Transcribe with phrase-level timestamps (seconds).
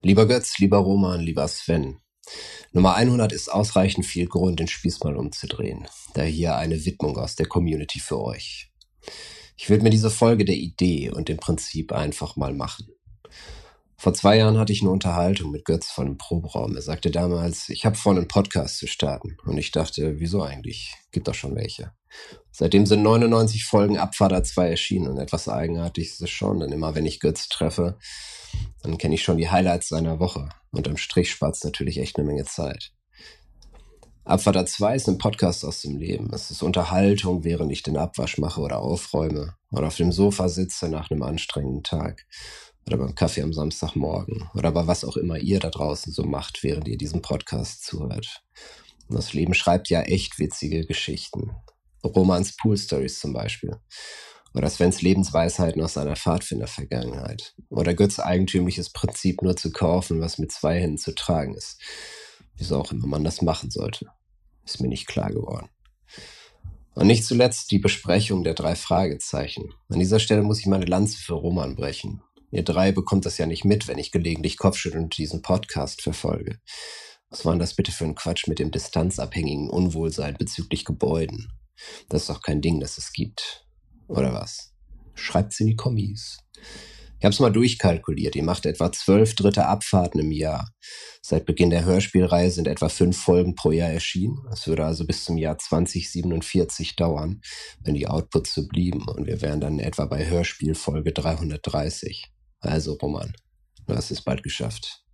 [0.00, 1.98] Lieber Götz, lieber Roman, lieber Sven.
[2.72, 5.88] Nummer 100 ist ausreichend viel Grund, den Spieß mal umzudrehen.
[6.14, 8.70] Da hier eine Widmung aus der Community für euch.
[9.56, 12.86] Ich will mir diese Folge der Idee und dem Prinzip einfach mal machen.
[14.00, 16.76] Vor zwei Jahren hatte ich eine Unterhaltung mit Götz von einem Proberaum.
[16.76, 19.36] Er sagte damals, ich habe vor, einen Podcast zu starten.
[19.44, 20.94] Und ich dachte, wieso eigentlich?
[21.10, 21.90] Gibt doch schon welche.
[22.52, 26.94] Seitdem sind 99 Folgen Abfahrt 2 erschienen und etwas eigenartig ist es schon, denn immer
[26.94, 27.98] wenn ich Götz treffe,
[28.82, 30.48] dann kenne ich schon die Highlights seiner Woche.
[30.70, 32.92] Unterm Strich spart es natürlich echt eine Menge Zeit.
[34.24, 36.32] Abfahrt 2 ist ein Podcast aus dem Leben.
[36.32, 40.88] Es ist Unterhaltung, während ich den Abwasch mache oder aufräume oder auf dem Sofa sitze
[40.88, 42.26] nach einem anstrengenden Tag
[42.88, 46.62] oder beim Kaffee am Samstagmorgen oder bei was auch immer ihr da draußen so macht,
[46.62, 48.42] während ihr diesem Podcast zuhört.
[49.08, 51.50] Und das Leben schreibt ja echt witzige Geschichten.
[52.02, 53.76] Romans Pool Stories zum Beispiel.
[54.54, 57.54] Oder Svens Lebensweisheiten aus seiner Pfadfinder-Vergangenheit.
[57.68, 61.80] Oder Götz eigentümliches Prinzip nur zu kaufen, was mit zwei Händen zu tragen ist.
[62.56, 64.06] Wieso auch immer man das machen sollte.
[64.64, 65.68] Ist mir nicht klar geworden.
[66.94, 69.74] Und nicht zuletzt die Besprechung der drei Fragezeichen.
[69.88, 72.22] An dieser Stelle muss ich meine Lanze für Roman brechen.
[72.50, 76.58] Ihr drei bekommt das ja nicht mit, wenn ich gelegentlich kopfschüttelnd diesen Podcast verfolge.
[77.28, 81.52] Was war denn das bitte für ein Quatsch mit dem distanzabhängigen Unwohlsein bezüglich Gebäuden?
[82.08, 83.66] Das ist doch kein Ding, das es gibt.
[84.06, 84.72] Oder was?
[85.14, 86.38] Schreibt's in die Kommis.
[87.20, 88.36] Ich hab's mal durchkalkuliert.
[88.36, 90.70] Ihr macht etwa zwölf dritte Abfahrten im Jahr.
[91.20, 94.38] Seit Beginn der Hörspielreihe sind etwa fünf Folgen pro Jahr erschienen.
[94.52, 97.40] Es würde also bis zum Jahr 2047 dauern,
[97.82, 99.06] wenn die Outputs so blieben.
[99.08, 102.32] Und wir wären dann etwa bei Hörspielfolge 330.
[102.60, 103.34] Also, Roman,
[103.86, 105.04] du hast es bald geschafft.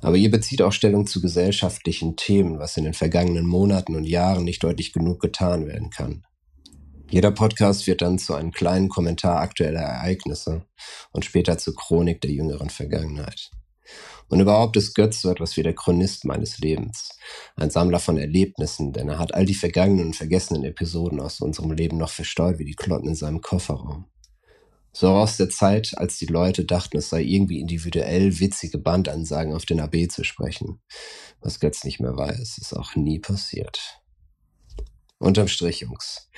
[0.00, 4.44] Aber ihr bezieht auch Stellung zu gesellschaftlichen Themen, was in den vergangenen Monaten und Jahren
[4.44, 6.26] nicht deutlich genug getan werden kann.
[7.10, 10.66] Jeder Podcast wird dann zu einem kleinen Kommentar aktueller Ereignisse
[11.12, 13.50] und später zur Chronik der jüngeren Vergangenheit.
[14.28, 17.10] Und überhaupt ist Götz so etwas wie der Chronist meines Lebens,
[17.56, 21.72] ein Sammler von Erlebnissen, denn er hat all die vergangenen und vergessenen Episoden aus unserem
[21.72, 24.06] Leben noch verstaut wie die Klotten in seinem Kofferraum.
[24.96, 29.66] So aus der Zeit, als die Leute dachten, es sei irgendwie individuell witzige Bandansagen auf
[29.66, 30.80] den AB zu sprechen.
[31.40, 34.00] Was Götz nicht mehr weiß, ist auch nie passiert.
[35.18, 36.30] Unterm Strich, Jungs.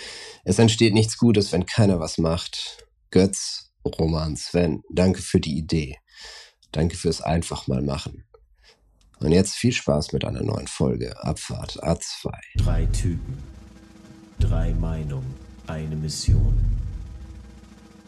[0.45, 2.87] Es entsteht nichts Gutes, wenn keiner was macht.
[3.11, 5.99] Götz, Roman, Sven, danke für die Idee.
[6.73, 8.25] Danke fürs einfach mal machen.
[9.19, 12.33] Und jetzt viel Spaß mit einer neuen Folge Abfahrt A2.
[12.57, 13.37] Drei Typen,
[14.39, 15.35] drei Meinungen,
[15.67, 16.86] eine Mission.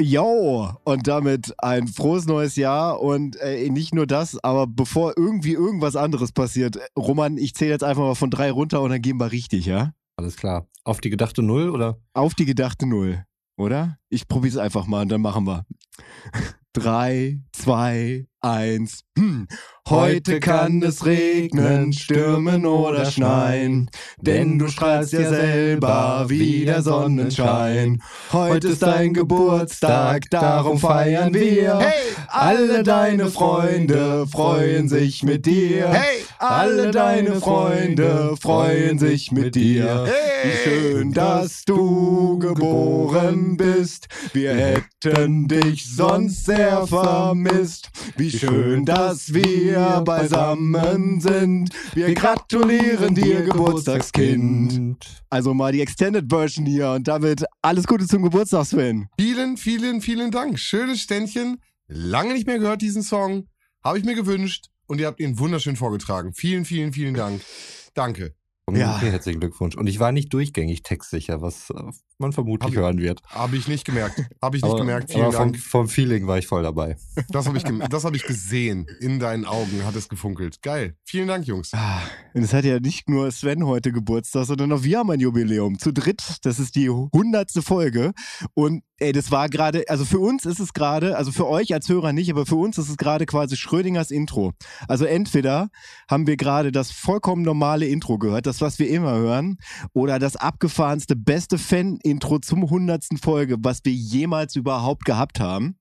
[0.00, 5.54] Yo, und damit ein frohes neues Jahr und äh, nicht nur das, aber bevor irgendwie
[5.54, 9.18] irgendwas anderes passiert, Roman, ich zähle jetzt einfach mal von drei runter und dann gehen
[9.18, 9.92] wir richtig, ja?
[10.16, 10.68] Alles klar.
[10.84, 11.98] Auf die gedachte Null oder?
[12.12, 13.24] Auf die gedachte Null,
[13.56, 13.98] oder?
[14.08, 15.66] Ich probiere es einfach mal und dann machen wir.
[16.72, 19.04] drei, zwei, eins.
[19.16, 19.48] Hm.
[19.88, 23.90] Heute kann es regnen, stürmen oder schneien,
[24.20, 28.02] denn du strahlst ja selber wie der Sonnenschein.
[28.32, 31.78] Heute ist dein Geburtstag, darum feiern wir.
[31.78, 32.14] Hey!
[32.28, 35.88] Alle deine Freunde freuen sich mit dir.
[35.88, 36.18] Hey!
[36.38, 40.06] Alle deine Freunde freuen sich mit dir.
[40.44, 44.06] Wie schön, dass du geboren bist.
[44.32, 47.88] Wir hätten dich sonst sehr vermisst.
[48.16, 51.70] Wie schön, dass wir beisammen sind.
[51.94, 55.04] Wir gratulieren dir, Geburtstagskind.
[55.30, 59.08] Also mal die Extended Version hier und damit alles Gute zum Geburtstag, Sven.
[59.18, 60.58] Vielen, vielen, vielen Dank.
[60.58, 61.58] Schönes Ständchen.
[61.86, 63.48] Lange nicht mehr gehört, diesen Song.
[63.82, 66.32] Habe ich mir gewünscht und ihr habt ihn wunderschön vorgetragen.
[66.34, 67.40] Vielen, vielen, vielen Dank.
[67.94, 68.37] Danke.
[68.76, 68.96] Ja.
[68.96, 69.76] Okay, herzlichen Glückwunsch.
[69.76, 71.74] Und ich war nicht durchgängig textsicher, was äh,
[72.18, 73.22] man vermutlich hab, hören wird.
[73.26, 74.22] Habe ich nicht gemerkt.
[74.42, 75.10] Habe ich nicht aber, gemerkt.
[75.10, 75.58] Vielen aber vom, Dank.
[75.58, 76.96] Vom Feeling war ich voll dabei.
[77.30, 78.86] Das habe ich, hab ich gesehen.
[79.00, 80.62] In deinen Augen hat es gefunkelt.
[80.62, 80.96] Geil.
[81.04, 81.72] Vielen Dank, Jungs.
[81.74, 82.00] Ah,
[82.34, 85.78] und es hat ja nicht nur Sven heute Geburtstag, sondern auch wir haben ein Jubiläum.
[85.78, 86.38] Zu dritt.
[86.42, 88.12] Das ist die hundertste Folge.
[88.54, 91.88] Und ey, das war gerade, also für uns ist es gerade, also für euch als
[91.88, 94.52] Hörer nicht, aber für uns ist es gerade quasi Schrödingers Intro.
[94.88, 95.68] Also entweder
[96.10, 99.58] haben wir gerade das vollkommen normale Intro gehört, das, was wir immer hören,
[99.92, 105.76] oder das abgefahrenste, beste Fan-Intro zum hundertsten Folge, was wir jemals überhaupt gehabt haben.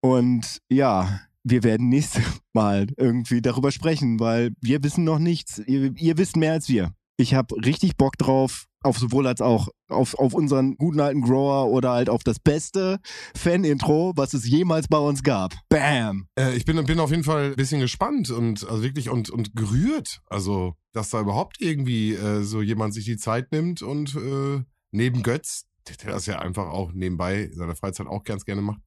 [0.00, 5.58] Und ja, wir werden nächstes Mal irgendwie darüber sprechen, weil wir wissen noch nichts.
[5.58, 6.92] Ihr, ihr wisst mehr als wir.
[7.16, 11.70] Ich habe richtig Bock drauf, auf sowohl als auch auf, auf unseren guten alten Grower
[11.70, 12.98] oder halt auf das beste
[13.36, 15.54] Fan-Intro, was es jemals bei uns gab.
[15.68, 16.26] Bam!
[16.36, 19.54] Äh, ich bin, bin auf jeden Fall ein bisschen gespannt und also wirklich und, und
[19.54, 20.22] gerührt.
[20.26, 25.22] Also, dass da überhaupt irgendwie äh, so jemand sich die Zeit nimmt und äh, neben
[25.22, 25.66] Götz,
[26.02, 28.80] der das ja einfach auch nebenbei in seiner Freizeit auch ganz gerne macht.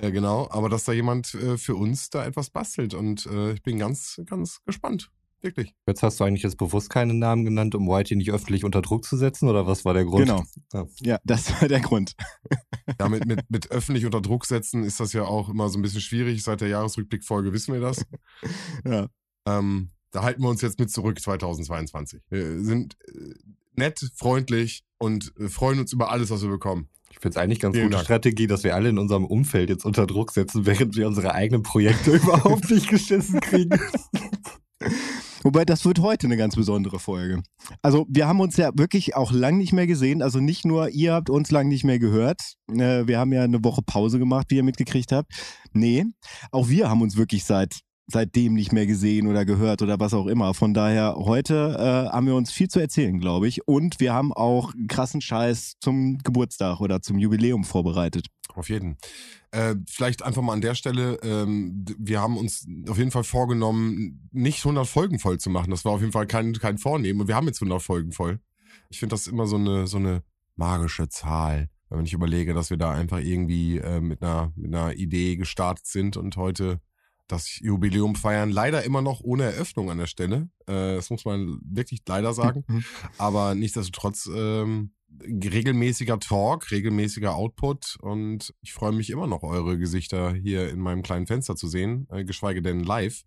[0.00, 3.62] Äh, genau, aber dass da jemand äh, für uns da etwas bastelt und äh, ich
[3.62, 5.12] bin ganz, ganz gespannt.
[5.42, 5.74] Wirklich.
[5.86, 9.04] Jetzt hast du eigentlich jetzt bewusst keinen Namen genannt, um Whitey nicht öffentlich unter Druck
[9.04, 10.26] zu setzen, oder was war der Grund?
[10.26, 10.44] Genau.
[10.72, 10.86] Ja.
[11.00, 12.14] Ja, das war der Grund.
[12.98, 15.82] Ja, mit, mit, mit öffentlich unter Druck setzen ist das ja auch immer so ein
[15.82, 16.42] bisschen schwierig.
[16.42, 18.04] Seit der Jahresrückblickfolge wissen wir das.
[18.84, 19.06] Ja.
[19.46, 22.20] Ähm, da halten wir uns jetzt mit zurück 2022.
[22.30, 23.34] Wir sind äh,
[23.76, 26.88] nett, freundlich und äh, freuen uns über alles, was wir bekommen.
[27.10, 28.04] Ich finde es eigentlich ganz Vielen gute Dank.
[28.04, 31.62] Strategie, dass wir alle in unserem Umfeld jetzt unter Druck setzen, während wir unsere eigenen
[31.62, 33.78] Projekte überhaupt nicht geschissen kriegen.
[35.42, 37.42] Wobei, das wird heute eine ganz besondere Folge.
[37.82, 40.22] Also, wir haben uns ja wirklich auch lang nicht mehr gesehen.
[40.22, 42.40] Also nicht nur ihr habt uns lang nicht mehr gehört.
[42.70, 45.32] Äh, wir haben ja eine Woche Pause gemacht, wie ihr mitgekriegt habt.
[45.72, 46.04] Nee,
[46.50, 50.26] auch wir haben uns wirklich seit seitdem nicht mehr gesehen oder gehört oder was auch
[50.26, 50.54] immer.
[50.54, 53.66] Von daher, heute äh, haben wir uns viel zu erzählen, glaube ich.
[53.66, 58.26] Und wir haben auch krassen Scheiß zum Geburtstag oder zum Jubiläum vorbereitet.
[58.54, 58.96] Auf jeden.
[59.52, 64.28] Äh, vielleicht einfach mal an der Stelle, ähm, wir haben uns auf jeden Fall vorgenommen,
[64.32, 65.70] nicht 100 Folgen voll zu machen.
[65.70, 68.38] Das war auf jeden Fall kein, kein Vornehmen und wir haben jetzt 100 Folgen voll.
[68.90, 70.22] Ich finde das immer so eine, so eine
[70.56, 74.94] magische Zahl, wenn ich überlege, dass wir da einfach irgendwie äh, mit, einer, mit einer
[74.94, 76.80] Idee gestartet sind und heute
[77.32, 78.50] das Jubiläum feiern.
[78.50, 80.48] Leider immer noch ohne Eröffnung an der Stelle.
[80.66, 82.64] Äh, das muss man wirklich leider sagen.
[83.18, 84.92] Aber nichtsdestotrotz ähm,
[85.22, 91.02] regelmäßiger Talk, regelmäßiger Output und ich freue mich immer noch, eure Gesichter hier in meinem
[91.02, 93.22] kleinen Fenster zu sehen, äh, geschweige denn live.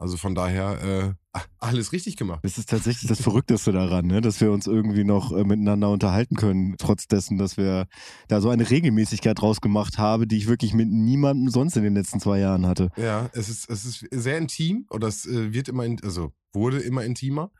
[0.00, 2.40] Also von daher äh, alles richtig gemacht.
[2.42, 4.22] Das ist tatsächlich das Verrückteste daran, ne?
[4.22, 7.86] dass wir uns irgendwie noch äh, miteinander unterhalten können, trotz dessen, dass wir
[8.26, 11.94] da so eine Regelmäßigkeit draus gemacht haben, die ich wirklich mit niemandem sonst in den
[11.94, 12.88] letzten zwei Jahren hatte.
[12.96, 16.78] Ja, es ist, es ist sehr intim oder es äh, wird immer, in, also wurde
[16.78, 17.52] immer intimer.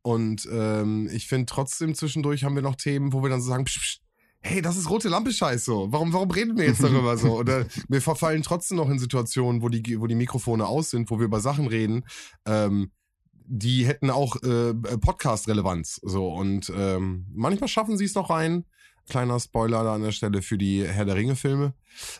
[0.00, 3.66] Und ähm, ich finde trotzdem zwischendurch haben wir noch Themen, wo wir dann so sagen,
[3.66, 4.00] psch, psch,
[4.42, 5.90] hey, das ist rote Lampe Scheiß so.
[5.90, 7.38] Warum, warum reden wir jetzt darüber so?
[7.38, 11.18] Oder wir verfallen trotzdem noch in Situationen, wo die, wo die Mikrofone aus sind, wo
[11.18, 12.04] wir über Sachen reden,
[12.44, 12.90] ähm,
[13.46, 16.00] die hätten auch äh, Podcast-Relevanz.
[16.02, 18.64] So und ähm, manchmal schaffen sie es noch rein.
[19.08, 21.74] Kleiner Spoiler da an der Stelle für die Herr der Ringe-Filme.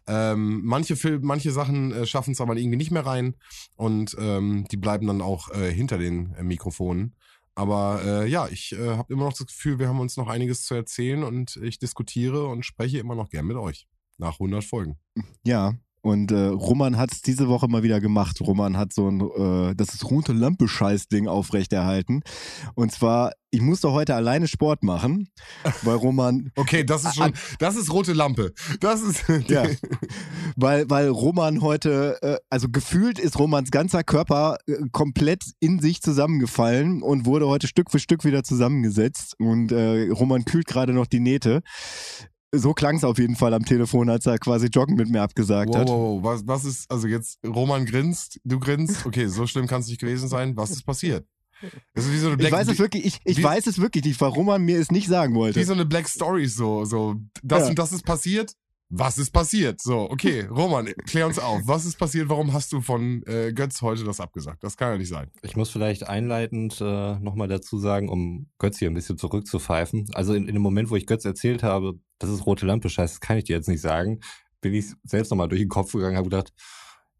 [0.07, 3.37] Ähm, manche Film, manche Sachen äh, schaffen es aber irgendwie nicht mehr rein
[3.77, 7.15] und ähm, die bleiben dann auch äh, hinter den äh, Mikrofonen.
[7.55, 10.65] Aber äh, ja, ich äh, habe immer noch das Gefühl, wir haben uns noch einiges
[10.65, 13.87] zu erzählen und ich diskutiere und spreche immer noch gern mit euch.
[14.19, 14.99] Nach 100 Folgen.
[15.45, 15.75] Ja.
[16.03, 18.41] Und äh, Roman hat es diese Woche mal wieder gemacht.
[18.41, 22.23] Roman hat so ein, äh, das ist rote Lampe-Scheiß-Ding aufrechterhalten.
[22.75, 25.29] Und zwar, ich musste heute alleine Sport machen,
[25.83, 28.53] weil Roman Okay, das ist schon, das ist rote Lampe.
[28.81, 29.23] Das ist.
[29.49, 29.65] Ja.
[30.57, 36.01] weil, weil Roman heute, äh, also gefühlt ist Romans ganzer Körper äh, komplett in sich
[36.01, 39.35] zusammengefallen und wurde heute Stück für Stück wieder zusammengesetzt.
[39.39, 41.63] Und äh, Roman kühlt gerade noch die Nähte.
[42.55, 45.71] So klang es auf jeden Fall am Telefon, als er quasi Joggen mit mir abgesagt
[45.71, 45.89] Wow, hat.
[45.89, 46.23] wow.
[46.23, 49.07] Was, was ist, also jetzt, Roman grinst, du grinst.
[49.07, 50.55] Okay, so schlimm kann es nicht gewesen sein.
[50.57, 51.27] Was ist passiert?
[51.95, 53.79] Das ist wie so eine Ich Black, weiß es wirklich, ich, ich wie- weiß es
[53.81, 55.65] wirklich nicht, warum man mir es nicht sagen wie wollte.
[55.65, 57.69] so eine Black Story, so, so, das Ja.
[57.71, 58.53] und das ist passiert.
[58.95, 59.81] Was ist passiert?
[59.81, 61.63] So, okay, Roman, klär uns auf.
[61.65, 62.29] Was ist passiert?
[62.29, 64.63] Warum hast du von äh, Götz heute das abgesagt?
[64.63, 65.31] Das kann ja nicht sein.
[65.41, 70.11] Ich muss vielleicht einleitend äh, nochmal dazu sagen, um Götz hier ein bisschen zurückzupfeifen.
[70.13, 73.15] Also in, in dem Moment, wo ich Götz erzählt habe, das ist rote Lampe, scheiße,
[73.15, 74.21] das kann ich dir jetzt nicht sagen,
[74.61, 76.53] bin ich selbst nochmal durch den Kopf gegangen, habe gedacht,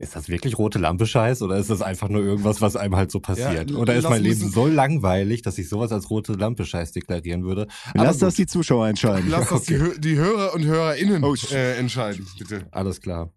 [0.03, 3.13] ist das wirklich rote Lampe Scheiß oder ist das einfach nur irgendwas, was einem halt
[3.13, 3.71] so passiert?
[3.71, 7.45] Ja, oder ist mein Leben so langweilig, dass ich sowas als rote Lampe Scheiß deklarieren
[7.45, 7.69] würde?
[7.95, 9.31] Lass Aber das die Zuschauer entscheiden.
[9.31, 12.67] Lass das die, die Hörer und Hörerinnen Oh, äh, entscheiden, bitte.
[12.73, 13.31] Alles klar.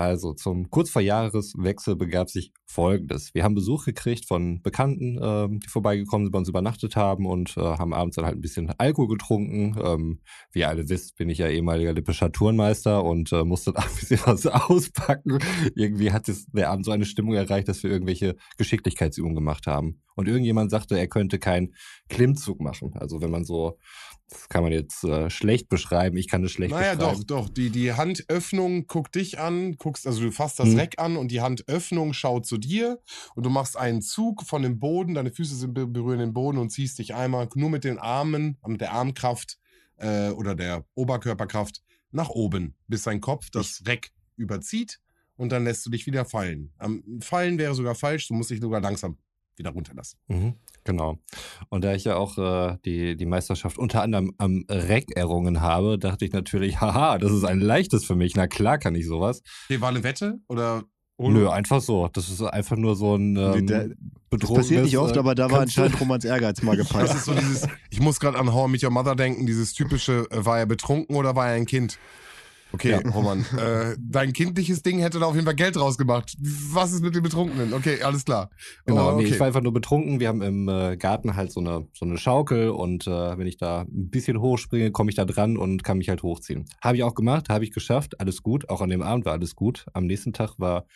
[0.00, 3.34] Also zum kurz vor Jahreswechsel begab sich Folgendes.
[3.34, 7.54] Wir haben Besuch gekriegt von Bekannten, ähm, die vorbeigekommen sind, bei uns übernachtet haben und
[7.58, 9.76] äh, haben abends dann halt ein bisschen Alkohol getrunken.
[9.78, 10.20] Ähm,
[10.52, 13.94] wie ihr alle wisst, bin ich ja ehemaliger lippischer Turnmeister und äh, musste da ein
[13.94, 15.38] bisschen was auspacken.
[15.74, 20.00] Irgendwie hat es der Abend so eine Stimmung erreicht, dass wir irgendwelche Geschicklichkeitsübungen gemacht haben.
[20.16, 21.74] Und irgendjemand sagte, er könnte keinen
[22.08, 22.94] Klimmzug machen.
[22.94, 23.78] Also wenn man so,
[24.30, 27.24] das kann man jetzt äh, schlecht beschreiben, ich kann es schlecht Naja, beschreiben.
[27.26, 27.48] doch, doch.
[27.48, 30.76] Die, die Handöffnung guckt dich an, guckst, also du fasst das Hm.
[30.78, 33.00] Reck an und die Handöffnung schaut zu dir
[33.34, 36.58] und du machst einen Zug von dem Boden, deine Füße sind, be- berühren den Boden
[36.58, 39.58] und ziehst dich einmal nur mit den Armen, mit der Armkraft
[39.96, 41.82] äh, oder der Oberkörperkraft
[42.12, 45.00] nach oben, bis dein Kopf das Reck überzieht
[45.36, 46.72] und dann lässt du dich wieder fallen.
[46.78, 49.18] Am Fallen wäre sogar falsch, du musst dich sogar langsam
[49.60, 50.18] wieder runterlassen.
[50.26, 51.18] Mhm, genau.
[51.68, 55.98] Und da ich ja auch äh, die, die Meisterschaft unter anderem am Reck errungen habe,
[55.98, 58.34] dachte ich natürlich, haha, das ist ein leichtes für mich.
[58.34, 59.42] Na klar kann ich sowas.
[59.68, 60.82] Okay, war eine Wette oder
[61.22, 62.08] Nö, einfach so.
[62.10, 63.90] Das ist einfach nur so ein ähm, Der-
[64.30, 67.14] Das passiert nicht oft, äh, aber da war anscheinend Romans Ehrgeiz mal Das gepackt.
[67.14, 70.26] ist so dieses, ich muss gerade an How I Met Your Mother denken, dieses typische,
[70.30, 71.98] äh, war er betrunken oder war er ein Kind?
[72.72, 72.98] Okay, Ja.
[73.10, 76.36] Roman, äh, dein kindliches Ding hätte da auf jeden Fall Geld rausgemacht.
[76.72, 77.72] Was ist mit den Betrunkenen?
[77.72, 78.50] Okay, alles klar.
[78.86, 79.34] Genau, Oh, nee, okay.
[79.34, 80.20] ich war einfach nur betrunken.
[80.20, 83.56] Wir haben im äh, Garten halt so eine, so eine Schaukel und äh, wenn ich
[83.56, 86.66] da ein bisschen hochspringe, komme ich da dran und kann mich halt hochziehen.
[86.80, 88.68] Habe ich auch gemacht, habe ich geschafft, alles gut.
[88.68, 89.86] Auch an dem Abend war alles gut.
[89.92, 90.86] Am nächsten Tag war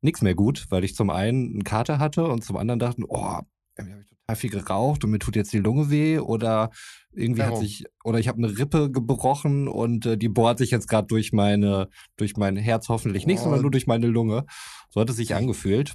[0.00, 3.38] nichts mehr gut, weil ich zum einen einen Kater hatte und zum anderen dachten, oh,
[3.78, 6.70] irgendwie habe ich total viel geraucht und mir tut jetzt die Lunge weh oder
[7.12, 7.62] irgendwie hat Warum?
[7.64, 11.32] sich oder ich habe eine Rippe gebrochen und äh, die bohrt sich jetzt gerade durch
[11.32, 13.44] meine durch mein Herz hoffentlich nicht, Oh.
[13.44, 14.44] sondern nur durch meine Lunge.
[14.90, 15.94] So hat es sich angefühlt.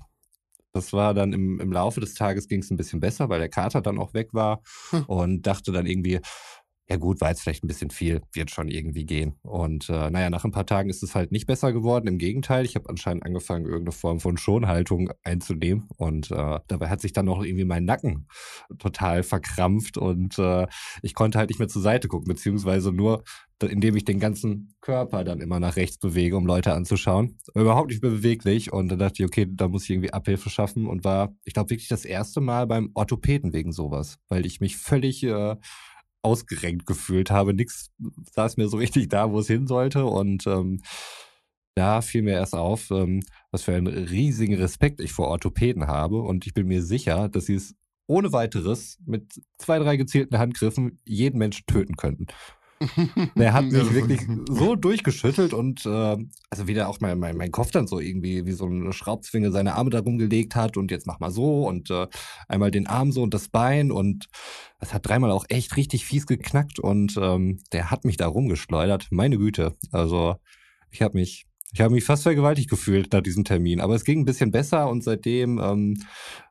[0.76, 3.50] Das war dann im, im Laufe des Tages ging es ein bisschen besser, weil der
[3.50, 5.04] Kater dann auch weg war Hm.
[5.06, 6.20] und dachte dann irgendwie,
[6.90, 9.36] ja gut, war jetzt vielleicht ein bisschen viel, wird schon irgendwie gehen.
[9.42, 12.08] Und äh, naja, nach ein paar Tagen ist es halt nicht besser geworden.
[12.08, 15.88] Im Gegenteil, ich habe anscheinend angefangen, irgendeine Form von Schonhaltung einzunehmen.
[15.98, 18.28] Und äh, dabei hat sich dann noch irgendwie mein Nacken
[18.80, 20.68] total verkrampft und äh,
[21.02, 23.24] ich konnte halt nicht mehr zur Seite gucken, beziehungsweise nur,
[23.62, 27.38] indem ich den ganzen Körper dann immer nach rechts bewege, um Leute anzuschauen.
[27.56, 28.74] Überhaupt nicht mehr beweglich.
[28.74, 31.70] Und dann dachte ich, okay, da muss ich irgendwie Abhilfe schaffen und war, ich glaube,
[31.70, 35.56] wirklich das erste Mal beim Orthopäden wegen sowas, weil ich mich völlig äh,
[36.24, 37.54] ausgerenkt gefühlt habe.
[37.54, 37.92] Nix
[38.32, 40.06] saß mir so richtig da, wo es hin sollte.
[40.06, 40.82] Und ähm,
[41.76, 46.22] da fiel mir erst auf, ähm, was für einen riesigen Respekt ich vor Orthopäden habe.
[46.22, 47.76] Und ich bin mir sicher, dass sie es
[48.08, 52.28] ohne weiteres mit zwei, drei gezielten Handgriffen jeden Menschen töten könnten.
[53.36, 56.18] Der hat mich wirklich so durchgeschüttelt und äh,
[56.50, 59.76] also wieder auch mein, mein, mein Kopf dann so irgendwie wie so eine Schraubzwinge seine
[59.76, 62.08] Arme darum gelegt hat und jetzt mach mal so und äh,
[62.48, 64.28] einmal den Arm so und das Bein und
[64.80, 69.08] das hat dreimal auch echt richtig fies geknackt und ähm, der hat mich da rumgeschleudert.
[69.12, 69.76] Meine Güte.
[69.92, 70.36] Also
[70.92, 74.20] ich habe mich ich habe mich fast vergewaltigt gefühlt nach diesem Termin, aber es ging
[74.20, 75.98] ein bisschen besser und seitdem ähm,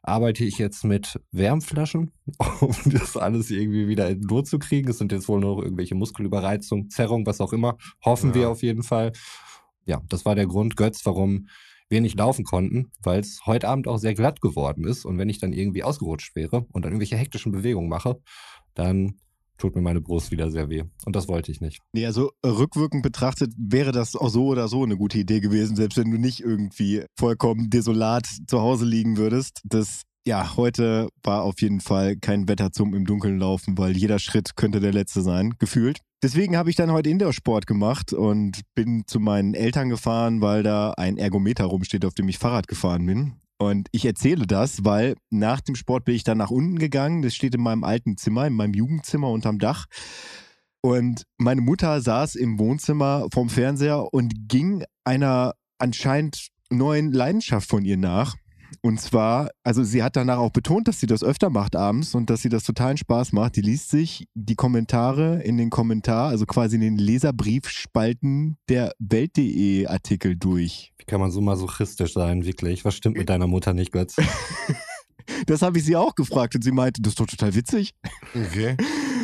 [0.02, 2.12] arbeite ich jetzt mit Wärmflaschen,
[2.60, 4.90] um das alles irgendwie wieder in den Lot zu kriegen.
[4.90, 7.78] Es sind jetzt wohl noch irgendwelche Muskelüberreizung, Zerrung, was auch immer.
[8.04, 8.34] Hoffen Ja.
[8.34, 9.12] wir auf jeden Fall.
[9.84, 11.46] Ja, das war der Grund, Götz, warum
[11.88, 15.04] wir nicht laufen konnten, weil es heute Abend auch sehr glatt geworden ist.
[15.04, 18.20] Und wenn ich dann irgendwie ausgerutscht wäre und dann irgendwelche hektischen Bewegungen mache,
[18.74, 19.18] dann
[19.62, 20.82] tut mir meine Brust wieder sehr weh.
[21.06, 21.80] Und das wollte ich nicht.
[21.92, 25.76] Nee, also äh, rückwirkend betrachtet wäre das auch so oder so eine gute Idee gewesen,
[25.76, 29.60] selbst wenn du nicht irgendwie vollkommen desolat zu Hause liegen würdest.
[29.64, 34.18] Das, ja, heute war auf jeden Fall kein Wetter zum im Dunkeln laufen, weil jeder
[34.18, 36.00] Schritt könnte der letzte sein, gefühlt.
[36.24, 40.92] Deswegen habe ich dann heute Indoor-Sport gemacht und bin zu meinen Eltern gefahren, weil da
[40.96, 43.41] ein Ergometer rumsteht, auf dem ich Fahrrad gefahren bin.
[43.62, 47.22] Und ich erzähle das, weil nach dem Sport bin ich dann nach unten gegangen.
[47.22, 49.86] Das steht in meinem alten Zimmer, in meinem Jugendzimmer unterm Dach.
[50.80, 57.84] Und meine Mutter saß im Wohnzimmer vorm Fernseher und ging einer anscheinend neuen Leidenschaft von
[57.84, 58.34] ihr nach.
[58.80, 62.30] Und zwar, also sie hat danach auch betont, dass sie das öfter macht abends und
[62.30, 63.56] dass sie das totalen Spaß macht.
[63.56, 69.86] Die liest sich die Kommentare in den Kommentar, also quasi in den Leserbriefspalten der Welt.de
[69.86, 70.92] Artikel durch.
[70.98, 72.84] Wie kann man so masochistisch sein, wirklich?
[72.84, 74.16] Was stimmt mit deiner Mutter nicht, Götz?
[75.46, 77.94] Das habe ich sie auch gefragt und sie meinte, das ist doch total witzig.
[78.34, 78.76] Okay.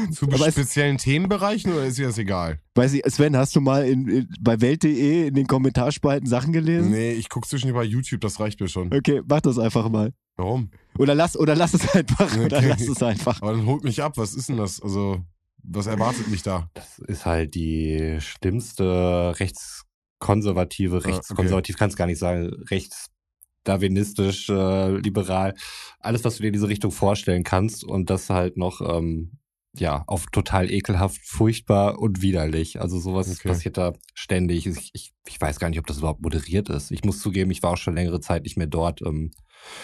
[0.12, 2.60] Zu Aber es- speziellen Themenbereichen oder ist dir das egal?
[2.74, 6.90] Weiß ich, Sven, hast du mal in, in, bei Welt.de in den Kommentarspalten Sachen gelesen?
[6.90, 8.92] Nee, ich guck zwischen bei YouTube, das reicht mir schon.
[8.94, 10.12] Okay, mach das einfach mal.
[10.36, 10.70] Warum?
[10.98, 12.36] Oder lass, oder lass es einfach.
[12.38, 12.68] Oder Okay.
[12.68, 13.42] lass es einfach.
[13.42, 14.80] Aber dann holt mich ab, was ist denn das?
[14.80, 15.20] Also,
[15.64, 16.70] was erwartet mich da?
[16.74, 21.10] Das ist halt die schlimmste rechtskonservative, okay.
[21.10, 25.54] rechtskonservativ kann es gar nicht sagen, rechtsdarwinistisch, äh, liberal,
[26.00, 29.32] alles, was du dir in diese Richtung vorstellen kannst und das halt noch, ähm,
[29.80, 32.80] ja, auf total ekelhaft, furchtbar und widerlich.
[32.80, 33.48] Also sowas Okay.
[33.48, 34.66] passiert da ständig.
[34.66, 36.90] Ich, ich, ich weiß gar nicht, ob das überhaupt moderiert ist.
[36.90, 39.02] Ich muss zugeben, ich war auch schon längere Zeit nicht mehr dort.
[39.02, 39.30] Ähm,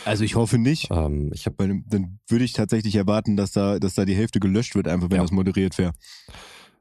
[0.04, 0.88] Also ich hoffe nicht.
[0.90, 4.40] ähm, ich habe Weil dann würde ich tatsächlich erwarten, dass da, dass da die Hälfte
[4.40, 5.22] gelöscht wird, einfach wenn Ja.
[5.22, 5.92] das moderiert wäre.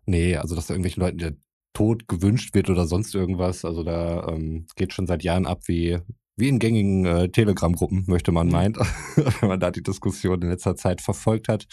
[0.05, 1.33] Nee, also dass da irgendwelchen Leuten der
[1.73, 3.65] Tod gewünscht wird oder sonst irgendwas.
[3.65, 5.99] Also da ähm, geht schon seit Jahren ab wie,
[6.35, 8.53] wie in gängigen äh, Telegram-Gruppen, möchte man Mhm.
[8.53, 8.77] meint,
[9.41, 11.65] wenn man da die Diskussion in letzter Zeit verfolgt hat.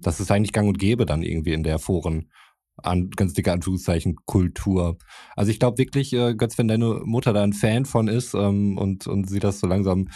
[0.00, 2.30] Das ist eigentlich gang und gäbe dann irgendwie in der Foren.
[2.76, 4.98] An, ganz dicke Anführungszeichen, Kultur.
[5.36, 8.76] Also ich glaube wirklich, äh, Götz, wenn deine Mutter da ein Fan von ist ähm,
[8.78, 10.08] und, und sie das so langsam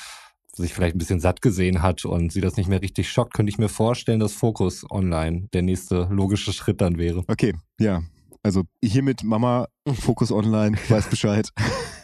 [0.57, 3.51] sich vielleicht ein bisschen satt gesehen hat und sie das nicht mehr richtig schockt, könnte
[3.51, 7.23] ich mir vorstellen, dass Fokus online der nächste logische Schritt dann wäre.
[7.29, 8.03] Okay, ja.
[8.43, 9.69] Also hiermit Mama,
[10.01, 11.51] Fokus Online, weiß Bescheid.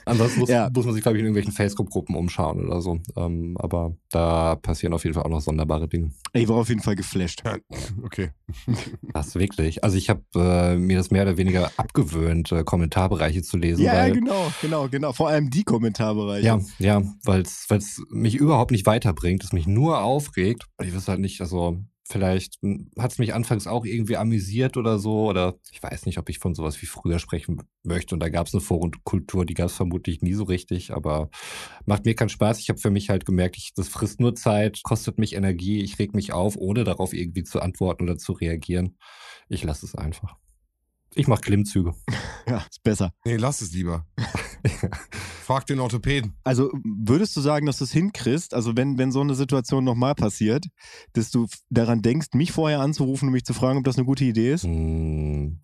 [0.07, 0.71] Ansonsten muss, Ja.
[0.75, 2.99] muss man sich, glaube ich, in irgendwelchen Facebook-Gruppen umschauen oder so.
[3.17, 6.11] Ähm, aber da passieren auf jeden Fall auch noch sonderbare Dinge.
[6.33, 7.43] Ich war auf jeden Fall geflasht.
[7.45, 7.57] Ja,
[8.03, 8.31] okay.
[9.13, 9.85] Das wirklich.
[9.85, 13.83] Also ich habe äh, mir das mehr oder weniger abgewöhnt, äh, Kommentarbereiche zu lesen.
[13.85, 15.13] Ja, weil, genau, genau, genau.
[15.13, 16.47] Vor allem die Kommentarbereiche.
[16.47, 20.65] Ja, ja, weil es mich überhaupt nicht weiterbringt, es mich nur aufregt.
[20.83, 22.59] Ich weiß halt nicht, also vielleicht
[22.99, 25.29] hat es mich anfangs auch irgendwie amüsiert oder so.
[25.29, 28.15] Oder ich weiß nicht, ob ich von sowas wie früher sprechen möchte.
[28.15, 30.93] Und da gab es eine Forenkultur, die gab es vermutlich nie so richtig.
[30.93, 31.31] Aber
[31.87, 32.59] macht mir keinen Spaß.
[32.61, 35.99] Ich habe für mich halt gemerkt, ich, das frisst nur Zeit, kostet mich Energie, ich
[35.99, 38.99] reg mich auf, ohne darauf irgendwie zu antworten oder zu reagieren.
[39.49, 40.37] Ich lasse es einfach.
[41.15, 41.95] Ich mache Klimmzüge.
[42.49, 43.15] ja, ist besser.
[43.25, 44.07] Nee, lass es lieber.
[45.45, 46.33] Frag den Orthopäden.
[46.43, 50.15] Also würdest du sagen, dass du es hinkriegst, also wenn, wenn so eine Situation nochmal
[50.15, 50.67] passiert,
[51.13, 54.25] dass du daran denkst, mich vorher anzurufen und mich zu fragen, ob das eine gute
[54.25, 54.65] Idee ist?
[54.65, 55.61] Hm,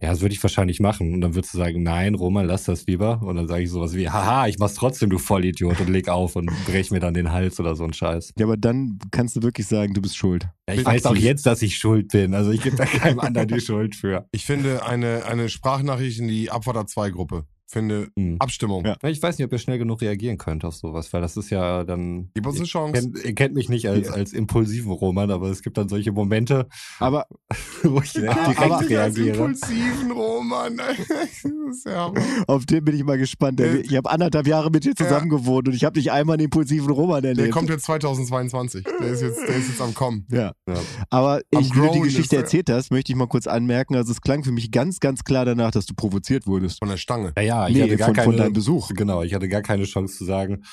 [0.00, 1.14] Ja, das würde ich wahrscheinlich machen.
[1.14, 3.22] Und dann würdest du sagen, nein, Roman, lass das lieber.
[3.22, 6.34] Und dann sage ich sowas wie, haha, ich mach's trotzdem, du Vollidiot, und leg auf
[6.34, 8.32] und brech mir dann den Hals oder so ein Scheiß.
[8.36, 10.48] Ja, aber dann kannst du wirklich sagen, du bist schuld.
[10.68, 11.24] Ja, ich weiß doch Aktiv.
[11.24, 12.34] jetzt, dass ich schuld bin.
[12.34, 14.26] Also ich gebe da keinem anderen die Schuld für.
[14.32, 17.46] Ich finde eine, eine Sprachnachricht in die Abfahrt 2 Gruppe.
[17.72, 18.36] Finde Hm.
[18.38, 18.84] Abstimmung.
[18.84, 18.96] Ja.
[19.02, 21.48] Ja, Ich weiß nicht, ob ihr schnell genug reagieren könnt auf sowas, weil das ist
[21.50, 22.28] ja dann.
[22.34, 22.92] Gib uns eine Ihr Chance.
[22.92, 24.12] kennt, ihr kennt mich nicht als, Ja.
[24.14, 26.66] als impulsiven Roman, aber es gibt dann solche Momente,
[26.98, 27.26] Aber
[27.82, 29.28] wo ich direkt aber- reagiere.
[29.36, 30.78] impulsiven Roman.
[31.86, 32.12] ja
[32.46, 33.60] auf den bin ich mal gespannt.
[33.60, 36.44] Äh, Ich habe anderthalb Jahre mit dir zusammen gewohnt und ich habe nicht einmal einen
[36.44, 37.46] impulsiven Roman erlebt.
[37.46, 38.84] Der kommt jetzt 2022.
[38.84, 40.26] Der ist jetzt, der ist jetzt am Kommen.
[40.30, 40.52] ja.
[40.68, 40.74] Ja.
[41.10, 42.42] Aber Am ich, wie du die Geschichte er.
[42.42, 43.96] erzählt hast, möchte ich mal kurz anmerken.
[43.96, 46.78] Also es klang für mich ganz, ganz klar danach, dass du provoziert wurdest.
[46.78, 47.32] Von der Stange.
[47.36, 48.90] Ja, ja, ich Nee, hatte gar von, keine, von Besuch.
[48.94, 50.64] Genau, ich hatte gar keine Chance zu sagen,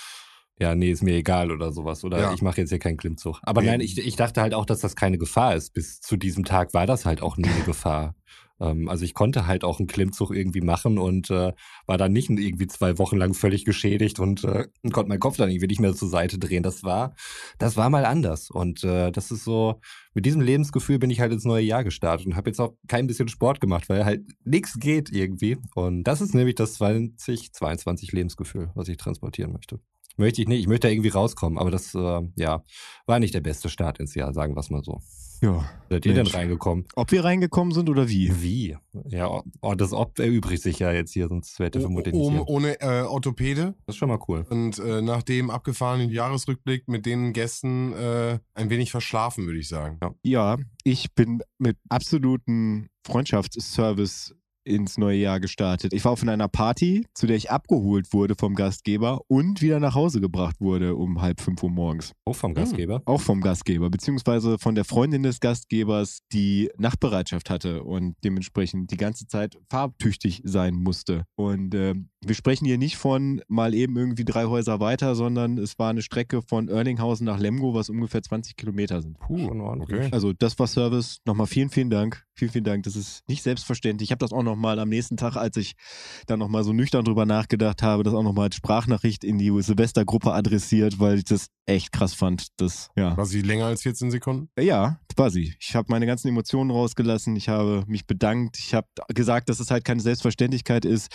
[0.60, 2.04] ja, nee, ist mir egal oder sowas.
[2.04, 2.34] Oder Ja.
[2.34, 3.40] ich mache jetzt hier keinen Klimmzug.
[3.44, 3.68] Aber Nee.
[3.68, 5.74] nein, ich, ich dachte halt auch, dass das keine Gefahr ist.
[5.74, 8.16] Bis zu diesem Tag war das halt auch nie eine Gefahr.
[8.60, 11.54] Ähm, also ich konnte halt auch einen Klimmzug irgendwie machen und äh,
[11.86, 15.50] war dann nicht irgendwie zwei Wochen lang völlig geschädigt und äh, konnte meinen Kopf dann
[15.50, 16.64] irgendwie nicht mehr zur Seite drehen.
[16.64, 17.16] Das war,
[17.58, 18.50] das war mal anders.
[18.50, 19.80] Und äh, das ist so,
[20.14, 23.08] mit diesem Lebensgefühl bin ich halt ins neue Jahr gestartet und habe jetzt auch kein
[23.08, 25.58] bisschen Sport gemacht, weil halt nichts geht irgendwie.
[25.76, 29.80] Und das ist nämlich das 2022 Lebensgefühl, was ich transportieren möchte.
[30.18, 32.64] Möchte ich nicht, ich möchte da irgendwie rauskommen, aber das äh, ja,
[33.06, 35.00] war nicht der beste Start ins Jahr, sagen wir es mal so.
[35.42, 35.70] Ja.
[35.90, 36.36] Seid ihr denn Mensch.
[36.36, 36.86] reingekommen?
[36.96, 38.32] Ob wir reingekommen sind oder wie?
[38.42, 38.78] Wie?
[39.08, 42.34] Ja, oh, das Ob erübrigt sich ja jetzt hier, sonst wäre der vermutlich nicht Um,
[42.34, 42.48] hier.
[42.48, 43.74] ohne äh, Orthopäde.
[43.86, 44.46] Das ist schon mal cool.
[44.50, 49.68] Und äh, nach dem abgefahrenen Jahresrückblick mit den Gästen äh, ein wenig verschlafen, würde ich
[49.68, 50.00] sagen.
[50.24, 55.94] Ja, ich bin mit absoluten Freundschaftsservice ins neue Jahr gestartet.
[55.94, 59.96] Ich war auf einer Party, zu der ich abgeholt wurde vom Gastgeber und wieder nach
[59.96, 62.14] Hause gebracht wurde um halb fünf Uhr morgens.
[62.26, 63.02] Auch vom Gastgeber.
[63.06, 68.98] Auch vom Gastgeber, beziehungsweise von der Freundin des Gastgebers, die Nachtbereitschaft hatte und dementsprechend die
[68.98, 71.26] ganze Zeit farbtüchtig sein musste.
[71.36, 75.80] Und ähm, wir sprechen hier nicht von mal eben irgendwie drei Häuser weiter, sondern es
[75.80, 79.18] war eine Strecke von Erlinghausen nach Lemgo, was ungefähr 20 Kilometer sind.
[79.20, 79.50] Puh.
[79.82, 80.10] Okay.
[80.12, 81.20] Also das war Service.
[81.26, 82.26] Nochmal vielen, vielen Dank.
[82.34, 82.84] Vielen, vielen Dank.
[82.84, 84.08] Das ist nicht selbstverständlich.
[84.08, 85.74] Ich habe das auch nochmal am nächsten Tag, als ich
[86.28, 90.34] dann nochmal so nüchtern drüber nachgedacht habe, das auch nochmal als Sprachnachricht in die Silvestergruppe
[90.34, 92.48] adressiert, weil ich das echt krass fand.
[92.58, 93.16] Das, ja.
[93.16, 94.50] War sie länger als 14 Sekunden?
[94.60, 95.54] Ja, quasi.
[95.60, 97.36] Ich habe meine ganzen Emotionen rausgelassen.
[97.36, 98.58] Ich habe mich bedankt.
[98.60, 101.12] Ich habe gesagt, dass es halt keine Selbstverständlichkeit ist.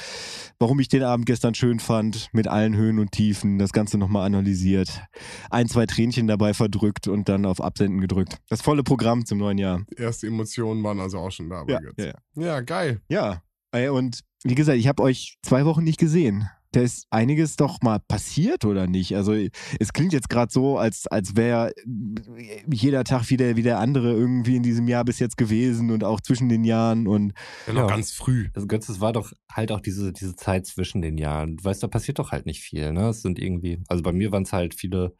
[0.58, 4.26] Warum ich den Abend gestern schön fand, mit allen Höhen und Tiefen, das Ganze nochmal
[4.26, 5.02] analysiert.
[5.50, 8.38] Ein, zwei Tränchen dabei verdrückt und dann auf Absenden gedrückt.
[8.48, 9.84] Das volle Programm zum neuen Jahr.
[9.90, 11.64] Die ersten Emotionen waren also auch schon da.
[11.68, 12.14] Ja, ja, ja.
[12.36, 13.00] ja geil.
[13.08, 13.42] Ja,
[13.90, 16.48] und wie gesagt, ich habe euch zwei Wochen nicht gesehen.
[16.74, 19.14] Da ist einiges doch mal passiert oder nicht?
[19.14, 21.72] Also es klingt jetzt gerade so, als, als wäre
[22.70, 26.20] jeder Tag wieder wie der andere irgendwie in diesem Jahr bis jetzt gewesen und auch
[26.20, 27.32] zwischen den Jahren und
[27.66, 27.86] Ja, noch Ja.
[27.86, 28.48] ganz früh.
[28.54, 31.56] Also Götz, es war doch halt auch diese, diese Zeit zwischen den Jahren.
[31.56, 33.08] Du weißt, da passiert doch halt nicht viel, ne?
[33.10, 35.14] Es sind irgendwie, also bei mir waren es halt viele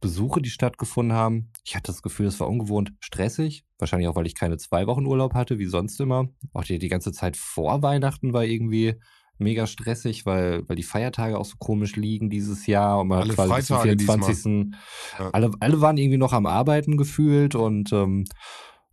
[0.00, 1.50] Besuche, die stattgefunden haben.
[1.64, 3.64] Ich hatte das Gefühl, es war ungewohnt stressig.
[3.78, 6.28] Wahrscheinlich auch, weil ich keine zwei Wochen Urlaub hatte, wie sonst immer.
[6.52, 8.94] Auch die, die ganze Zeit vor Weihnachten war irgendwie
[9.40, 13.28] mega stressig, weil, weil die Feiertage auch so komisch liegen dieses Jahr und man Alle
[13.30, 14.18] hat quasi Freitage diesmal.
[14.18, 14.74] 24.
[15.18, 15.30] Ja.
[15.30, 18.24] Alle, alle waren irgendwie noch am Arbeiten gefühlt und ähm,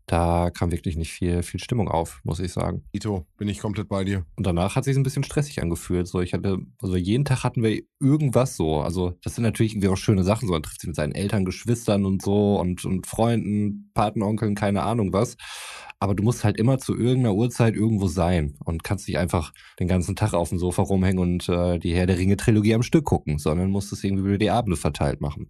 [0.07, 2.83] da kam wirklich nicht viel, viel Stimmung auf, muss ich sagen.
[2.93, 4.25] Ito, bin ich komplett bei dir.
[4.37, 6.07] Und danach hat sich ein bisschen stressig angefühlt.
[6.07, 8.79] So, ich hatte, also jeden Tag hatten wir irgendwas so.
[8.79, 10.47] Also, das sind natürlich irgendwie auch schöne Sachen.
[10.47, 14.83] So, man trifft sich mit seinen Eltern, Geschwistern und so und, und Freunden, Patenonkeln, keine
[14.83, 15.35] Ahnung was.
[15.99, 19.89] Aber du musst halt immer zu irgendeiner Uhrzeit irgendwo sein und kannst nicht einfach den
[19.89, 23.03] ganzen Tag auf dem Sofa rumhängen und äh, die Herr der Ringe Trilogie am Stück
[23.03, 25.49] gucken, sondern musst es irgendwie über die Abende verteilt machen.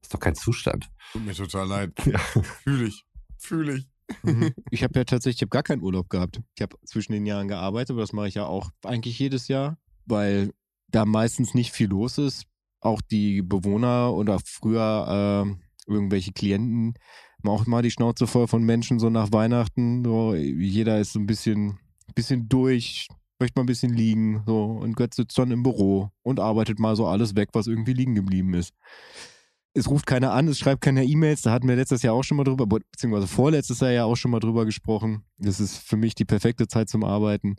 [0.00, 0.90] ist doch kein Zustand.
[1.12, 1.92] Tut mir total leid.
[2.06, 2.18] Ja.
[2.18, 3.04] Fühle ich.
[3.38, 3.95] Fühle ich.
[4.70, 6.40] ich habe ja tatsächlich ich hab gar keinen Urlaub gehabt.
[6.54, 9.78] Ich habe zwischen den Jahren gearbeitet, aber das mache ich ja auch eigentlich jedes Jahr,
[10.04, 10.52] weil
[10.88, 12.46] da meistens nicht viel los ist.
[12.80, 16.94] Auch die Bewohner oder früher äh, irgendwelche Klienten
[17.38, 20.04] haben auch mal die Schnauze voll von Menschen so nach Weihnachten.
[20.04, 21.78] So, jeder ist so ein bisschen,
[22.14, 24.42] bisschen durch, möchte mal ein bisschen liegen.
[24.46, 27.92] So, und Götz sitzt dann im Büro und arbeitet mal so alles weg, was irgendwie
[27.92, 28.72] liegen geblieben ist.
[29.76, 31.42] Es ruft keiner an, es schreibt keiner E-Mails.
[31.42, 34.30] Da hatten wir letztes Jahr auch schon mal drüber, beziehungsweise vorletztes Jahr ja auch schon
[34.30, 35.22] mal drüber gesprochen.
[35.36, 37.56] Das ist für mich die perfekte Zeit zum Arbeiten.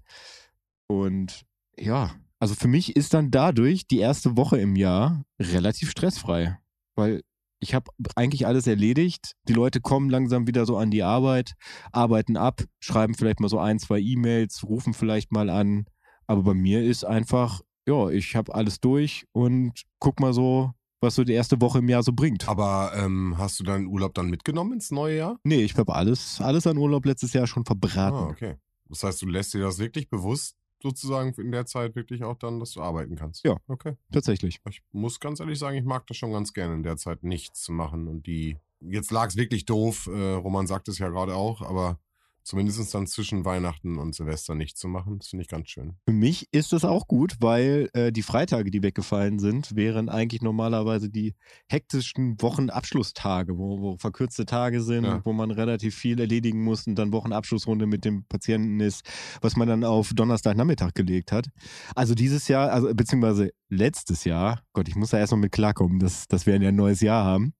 [0.88, 1.44] Und
[1.78, 6.58] ja, also für mich ist dann dadurch die erste Woche im Jahr relativ stressfrei,
[6.96, 7.22] weil
[7.60, 9.34] ich habe eigentlich alles erledigt.
[9.48, 11.54] Die Leute kommen langsam wieder so an die Arbeit,
[11.92, 15.86] arbeiten ab, schreiben vielleicht mal so ein, zwei E-Mails, rufen vielleicht mal an.
[16.26, 21.16] Aber bei mir ist einfach, ja, ich habe alles durch und guck mal so, was
[21.16, 22.48] so die erste Woche im Jahr so bringt.
[22.48, 25.40] Aber ähm, hast du deinen Urlaub dann mitgenommen ins neue Jahr?
[25.44, 28.18] Nee, ich habe alles, alles an Urlaub letztes Jahr schon verbraten.
[28.18, 28.56] Ah, okay.
[28.90, 32.60] Das heißt, du lässt dir das wirklich bewusst sozusagen in der Zeit wirklich auch dann,
[32.60, 33.44] dass du arbeiten kannst.
[33.44, 33.58] Ja.
[33.68, 33.96] Okay.
[34.12, 34.60] Tatsächlich.
[34.70, 37.62] Ich muss ganz ehrlich sagen, ich mag das schon ganz gerne in der Zeit nichts
[37.62, 38.58] zu machen und die.
[38.80, 42.00] Jetzt lag es wirklich doof, äh, Roman sagt es ja gerade auch, aber
[42.48, 45.20] zumindest dann zwischen Weihnachten und Silvester nicht zu machen.
[45.20, 45.98] Das finde ich ganz schön.
[46.08, 50.42] Für mich ist das auch gut, weil äh, die Freitage, die weggefallen sind, wären eigentlich
[50.42, 51.36] normalerweise die
[51.68, 55.22] hektischen Wochenabschlusstage, wo, wo verkürzte Tage sind, Ja.
[55.26, 59.04] wo man relativ viel erledigen muss und dann Wochenabschlussrunde mit dem Patienten ist,
[59.42, 61.48] was man dann auf Donnerstagnachmittag gelegt hat.
[61.96, 66.00] Also dieses Jahr, also beziehungsweise letztes Jahr, Gott, ich muss da erst noch mit klarkommen,
[66.00, 67.54] dass, dass wir ein neues Jahr haben,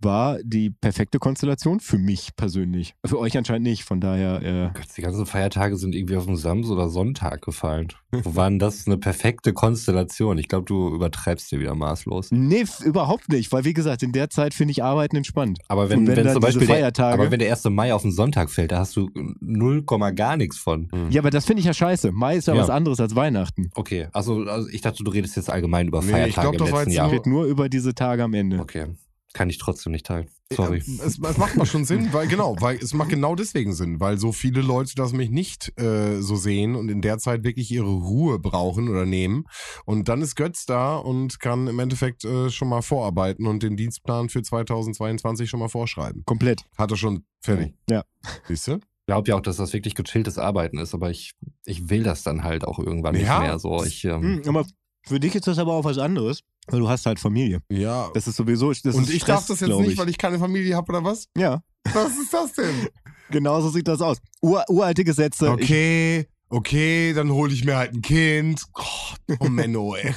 [0.00, 2.94] war die perfekte Konstellation für mich persönlich.
[3.06, 4.42] Für euch anscheinend nicht, von daher.
[4.42, 7.88] Äh, Gott, die ganzen Feiertage sind irgendwie auf den Samstag oder Sonntag gefallen.
[8.12, 10.36] Wo war denn das eine perfekte Konstellation?
[10.36, 12.30] Ich glaube, du übertreibst dir wieder maßlos.
[12.30, 15.60] Nee, überhaupt nicht, weil wie gesagt, in der Zeit finde ich Arbeiten entspannt.
[15.68, 17.64] Aber wenn, wenn wenn, zum Beispiel der, Feiertage- aber wenn der 1.
[17.70, 19.08] Mai auf den Sonntag fällt, da hast du
[19.40, 19.82] 0,
[20.14, 20.88] gar nichts von.
[21.08, 22.12] Ja, aber das finde ich ja scheiße.
[22.12, 22.60] Mai ist ja, Ja.
[22.60, 23.70] was anderes als Weihnachten.
[23.74, 26.58] Okay, also, also ich dachte, du redest jetzt allgemein über Nee, Feiertage ich glaub, im
[26.60, 27.06] das war letzten jetzt Jahr.
[27.08, 28.58] Ich rede nur über diese Tage am Ende.
[28.60, 28.86] Okay,
[29.32, 30.28] kann ich trotzdem nicht teilen.
[30.52, 30.80] Sorry.
[30.86, 33.98] Ja, es, es macht mal schon Sinn, weil genau, weil es macht genau deswegen Sinn,
[33.98, 37.68] weil so viele Leute das mich nicht äh, so sehen und in der Zeit wirklich
[37.72, 39.44] ihre Ruhe brauchen oder nehmen.
[39.84, 43.76] Und dann ist Götz da und kann im Endeffekt äh, schon mal vorarbeiten und den
[43.76, 46.22] Dienstplan für 2022 schon mal vorschreiben.
[46.26, 46.62] Komplett.
[46.78, 47.74] Hat er schon fertig.
[47.90, 48.04] Ja.
[48.46, 48.74] Siehst du?
[48.76, 51.32] Ich glaube ja auch, dass das wirklich gechilltes Arbeiten ist, aber ich,
[51.64, 53.38] ich will das dann halt auch irgendwann Ja.
[53.40, 53.84] nicht mehr so.
[53.84, 54.64] Ich, ähm, Hm, aber
[55.06, 57.60] für dich ist das aber auch was anderes, weil du hast halt Familie.
[57.68, 58.10] Ja.
[58.12, 58.72] Das ist sowieso.
[58.72, 59.98] Das und ist ich Stress, darf das jetzt nicht, ich.
[59.98, 61.28] weil ich keine Familie habe oder was?
[61.36, 62.88] Ja, Was ist das denn?
[63.30, 64.18] genau so sieht das aus.
[64.42, 65.50] Ur, uralte Gesetze.
[65.50, 68.64] Okay, okay, dann hole ich mir halt ein Kind.
[68.72, 70.12] Gott, oh Menno, ey.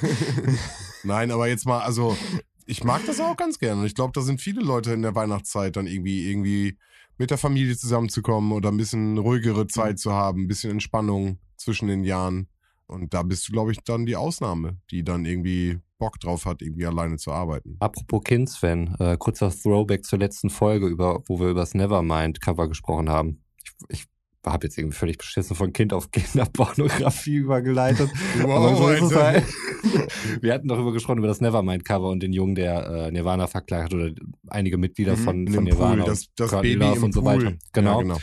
[1.03, 2.17] Nein, aber jetzt mal, also
[2.65, 3.81] ich mag das auch ganz gerne.
[3.81, 6.77] Und ich glaube, da sind viele Leute in der Weihnachtszeit dann irgendwie, irgendwie
[7.17, 11.87] mit der Familie zusammenzukommen oder ein bisschen ruhigere Zeit zu haben, ein bisschen Entspannung zwischen
[11.87, 12.47] den Jahren.
[12.89, 16.61] Und da bist du, glaube ich, dann die Ausnahme, die dann irgendwie Bock drauf hat,
[16.61, 17.75] irgendwie alleine zu arbeiten.
[17.79, 22.67] Apropos Kind, Sven, äh, kurzer Throwback zur letzten Folge, über, wo wir über das Nevermind-Cover
[22.67, 23.43] gesprochen haben.
[23.89, 24.05] Ich, ich
[24.45, 28.09] habe jetzt irgendwie völlig beschissen von Kind auf Kinderpornografie übergeleitet.
[28.41, 29.43] Aber so halt.
[30.41, 33.93] Wir hatten darüber gesprochen, über das Nevermind-Cover und den Jungen, der äh, Nirvana verklagt hat
[33.93, 34.11] oder
[34.47, 36.03] einige Mitglieder Mhm, von, In von Nirvana.
[36.03, 37.31] Pool, das, das Baby Love im und so Pool.
[37.45, 37.57] weiter.
[37.73, 37.97] Genau.
[37.97, 38.17] Ja, genau.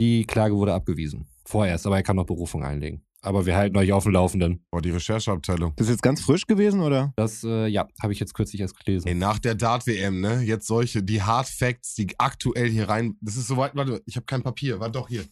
[0.00, 1.26] Die Klage wurde abgewiesen.
[1.44, 3.02] Vorerst, aber er kann noch Berufung einlegen.
[3.28, 4.64] Aber wir halten euch auf dem Laufenden.
[4.70, 5.74] Boah, die Rechercheabteilung.
[5.76, 7.12] das ist jetzt ganz frisch gewesen, oder?
[7.16, 9.06] Das, äh, ja, habe ich jetzt kürzlich erst gelesen.
[9.06, 10.40] Ey, nach der Dart-WM, ne?
[10.40, 13.18] Jetzt solche, die Hard Facts, die aktuell hier rein.
[13.20, 15.24] Das ist soweit, warte, ich habe kein Papier, warte doch hier.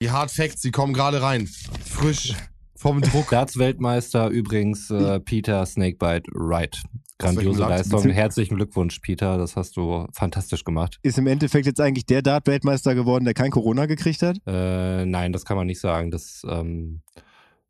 [0.00, 1.46] Die Hard Facts, die kommen gerade rein.
[1.84, 2.32] Frisch.
[2.76, 3.28] Vom Druck.
[3.30, 6.82] Darts-Weltmeister übrigens äh, Peter Snakebite Wright.
[7.18, 7.60] Grandiose?
[7.60, 8.08] Leistung.
[8.10, 9.38] Herzlichen Glückwunsch, Peter.
[9.38, 10.98] Das hast du fantastisch gemacht.
[11.02, 14.38] Ist im Endeffekt jetzt eigentlich der Dart-Weltmeister geworden, der kein Corona gekriegt hat?
[14.46, 16.10] Äh, nein, das kann man nicht sagen.
[16.10, 17.00] Das, ähm,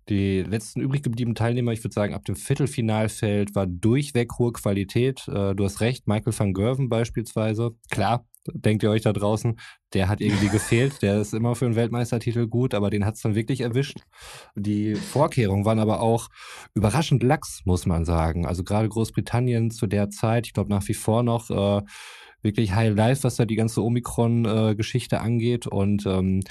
[0.09, 5.26] die letzten übrig gebliebenen Teilnehmer, ich würde sagen, ab dem Viertelfinalfeld war durchweg hohe Qualität.
[5.28, 7.72] Äh, du hast recht, Michael van Gerven beispielsweise.
[7.90, 9.59] Klar, denkt ihr euch da draußen,
[9.94, 11.02] der hat irgendwie gefehlt.
[11.02, 14.00] Der ist immer für einen Weltmeistertitel gut, aber den hat es dann wirklich erwischt.
[14.54, 16.28] Die Vorkehrungen waren aber auch
[16.74, 18.46] überraschend lax, muss man sagen.
[18.46, 21.82] Also gerade Großbritannien zu der Zeit, ich glaube nach wie vor noch, äh,
[22.42, 25.66] wirklich High Life, was da die ganze Omikron-Geschichte angeht.
[25.66, 26.42] Und ähm,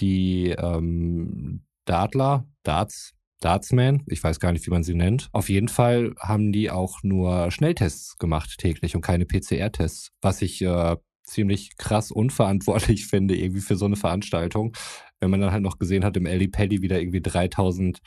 [0.00, 5.28] die ähm, Dartler, Darts, Dartsman, ich weiß gar nicht, wie man sie nennt.
[5.32, 10.62] Auf jeden Fall haben die auch nur Schnelltests gemacht täglich und keine PCR-Tests, was ich
[10.62, 14.76] äh, ziemlich krass unverantwortlich finde, irgendwie für so eine Veranstaltung.
[15.20, 18.00] Wenn man dann halt noch gesehen hat, im Ellie Paddy wieder irgendwie 3000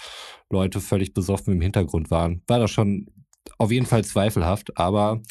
[0.50, 3.08] Leute völlig besoffen im Hintergrund waren, war das schon
[3.58, 5.22] auf jeden Fall zweifelhaft, aber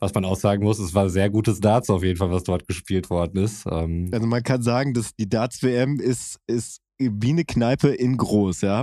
[0.00, 2.66] was man auch sagen muss, es war sehr gutes Darts auf jeden Fall, was dort
[2.66, 3.66] gespielt worden ist.
[3.70, 8.62] Ähm, Also man kann sagen, dass die Darts-WM ist, ist wie eine Kneipe in groß,
[8.62, 8.82] ja.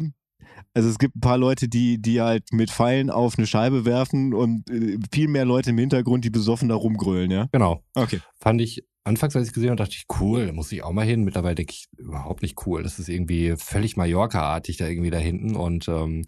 [0.74, 4.34] Also es gibt ein paar Leute, die, die halt mit Pfeilen auf eine Scheibe werfen
[4.34, 7.48] und äh, viel mehr Leute im Hintergrund, die besoffen da rumgrölen, ja?
[7.52, 7.84] Genau.
[7.94, 8.20] Okay.
[8.40, 11.24] Fand ich, anfangs, als ich gesehen habe, dachte ich, cool, muss ich auch mal hin.
[11.24, 12.84] Mittlerweile denke ich, überhaupt nicht cool.
[12.84, 16.26] Das ist irgendwie völlig Mallorca-artig da irgendwie da hinten und ähm,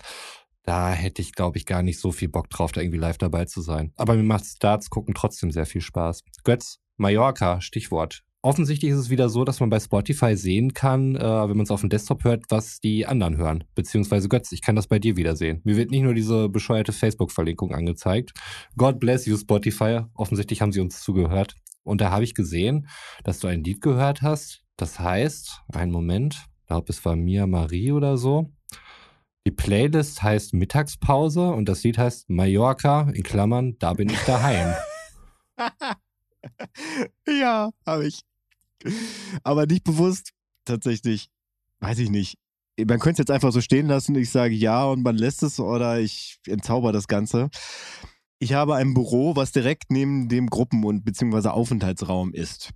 [0.63, 3.45] da hätte ich, glaube ich, gar nicht so viel Bock drauf, da irgendwie live dabei
[3.45, 3.91] zu sein.
[3.97, 6.23] Aber mir macht Starts gucken trotzdem sehr viel Spaß.
[6.43, 8.23] Götz, Mallorca, Stichwort.
[8.41, 11.71] Offensichtlich ist es wieder so, dass man bei Spotify sehen kann, äh, wenn man es
[11.71, 13.65] auf dem Desktop hört, was die anderen hören.
[13.75, 15.60] Beziehungsweise Götz, ich kann das bei dir wieder sehen.
[15.65, 18.32] Mir wird nicht nur diese bescheuerte Facebook-Verlinkung angezeigt.
[18.78, 20.04] God bless you, Spotify.
[20.13, 21.56] Offensichtlich haben sie uns zugehört.
[21.84, 22.88] Und da habe ich gesehen,
[23.25, 24.63] dass du ein Lied gehört hast.
[24.78, 28.54] Das heißt, einen Moment, ich glaube, es war Mia Marie oder so.
[29.45, 34.73] Die Playlist heißt Mittagspause und das Lied heißt Mallorca, in Klammern, da bin ich daheim.
[37.39, 38.21] ja, habe ich.
[39.43, 40.32] Aber nicht bewusst,
[40.65, 41.30] tatsächlich.
[41.80, 42.38] Weiß ich nicht.
[42.78, 45.60] Man könnte es jetzt einfach so stehen lassen, ich sage ja und man lässt es
[45.60, 47.49] oder ich entzauber das Ganze.
[48.39, 52.71] Ich habe ein Büro, was direkt neben dem Gruppen- und beziehungsweise Aufenthaltsraum ist.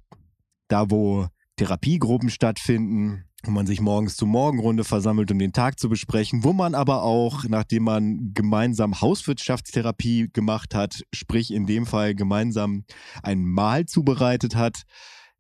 [0.68, 5.90] Da, wo Therapiegruppen stattfinden, wo man sich morgens zur Morgenrunde versammelt, um den Tag zu
[5.90, 12.16] besprechen, wo man aber auch, nachdem man gemeinsam Hauswirtschaftstherapie gemacht hat, sprich in dem Fall
[12.16, 12.86] gemeinsam
[13.22, 14.84] ein Mahl zubereitet hat,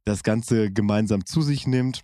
[0.03, 2.01] das Ganze gemeinsam zu sich nimmt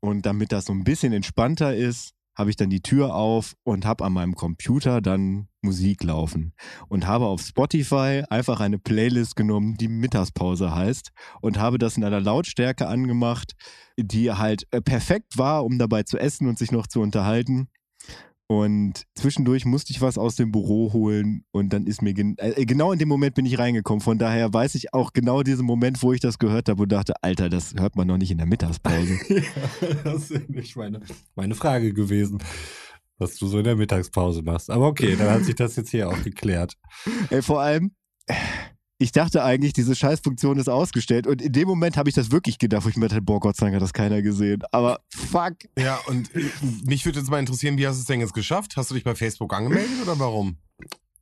[0.00, 3.84] und damit das so ein bisschen entspannter ist, habe ich dann die Tür auf und
[3.84, 6.54] habe an meinem Computer dann Musik laufen
[6.88, 12.04] und habe auf Spotify einfach eine Playlist genommen, die Mittagspause heißt und habe das in
[12.04, 13.54] einer Lautstärke angemacht,
[13.96, 17.68] die halt äh, perfekt war, um dabei zu essen und sich noch zu unterhalten.
[18.50, 22.64] Und zwischendurch musste ich was aus dem Büro holen und dann ist mir gen äh,
[22.64, 24.00] genau in dem Moment bin ich reingekommen.
[24.00, 27.12] Von daher weiß ich auch genau diesen Moment, wo ich das gehört habe und dachte,
[27.22, 29.18] Alter, das hört man noch nicht in der Mittagspause.
[29.28, 29.42] ja,
[30.02, 31.00] das ist nicht meine,
[31.34, 32.38] meine Frage gewesen,
[33.18, 34.70] was du so in der Mittagspause machst.
[34.70, 36.72] Aber okay, dann hat sich das jetzt hier auch geklärt.
[37.28, 37.90] Ey, vor allem,
[38.98, 41.26] ich dachte eigentlich, diese Scheißfunktion ist ausgestellt.
[41.26, 43.56] Und in dem Moment habe ich das wirklich gedacht, wo ich mir dachte, boah, Gott
[43.56, 44.62] sei Dank hat das keiner gesehen.
[44.72, 45.54] Aber fuck.
[45.78, 46.30] Ja, und
[46.84, 48.76] mich würde jetzt mal interessieren, wie hast du es denn jetzt geschafft?
[48.76, 50.56] Hast du dich bei Facebook angemeldet oder warum?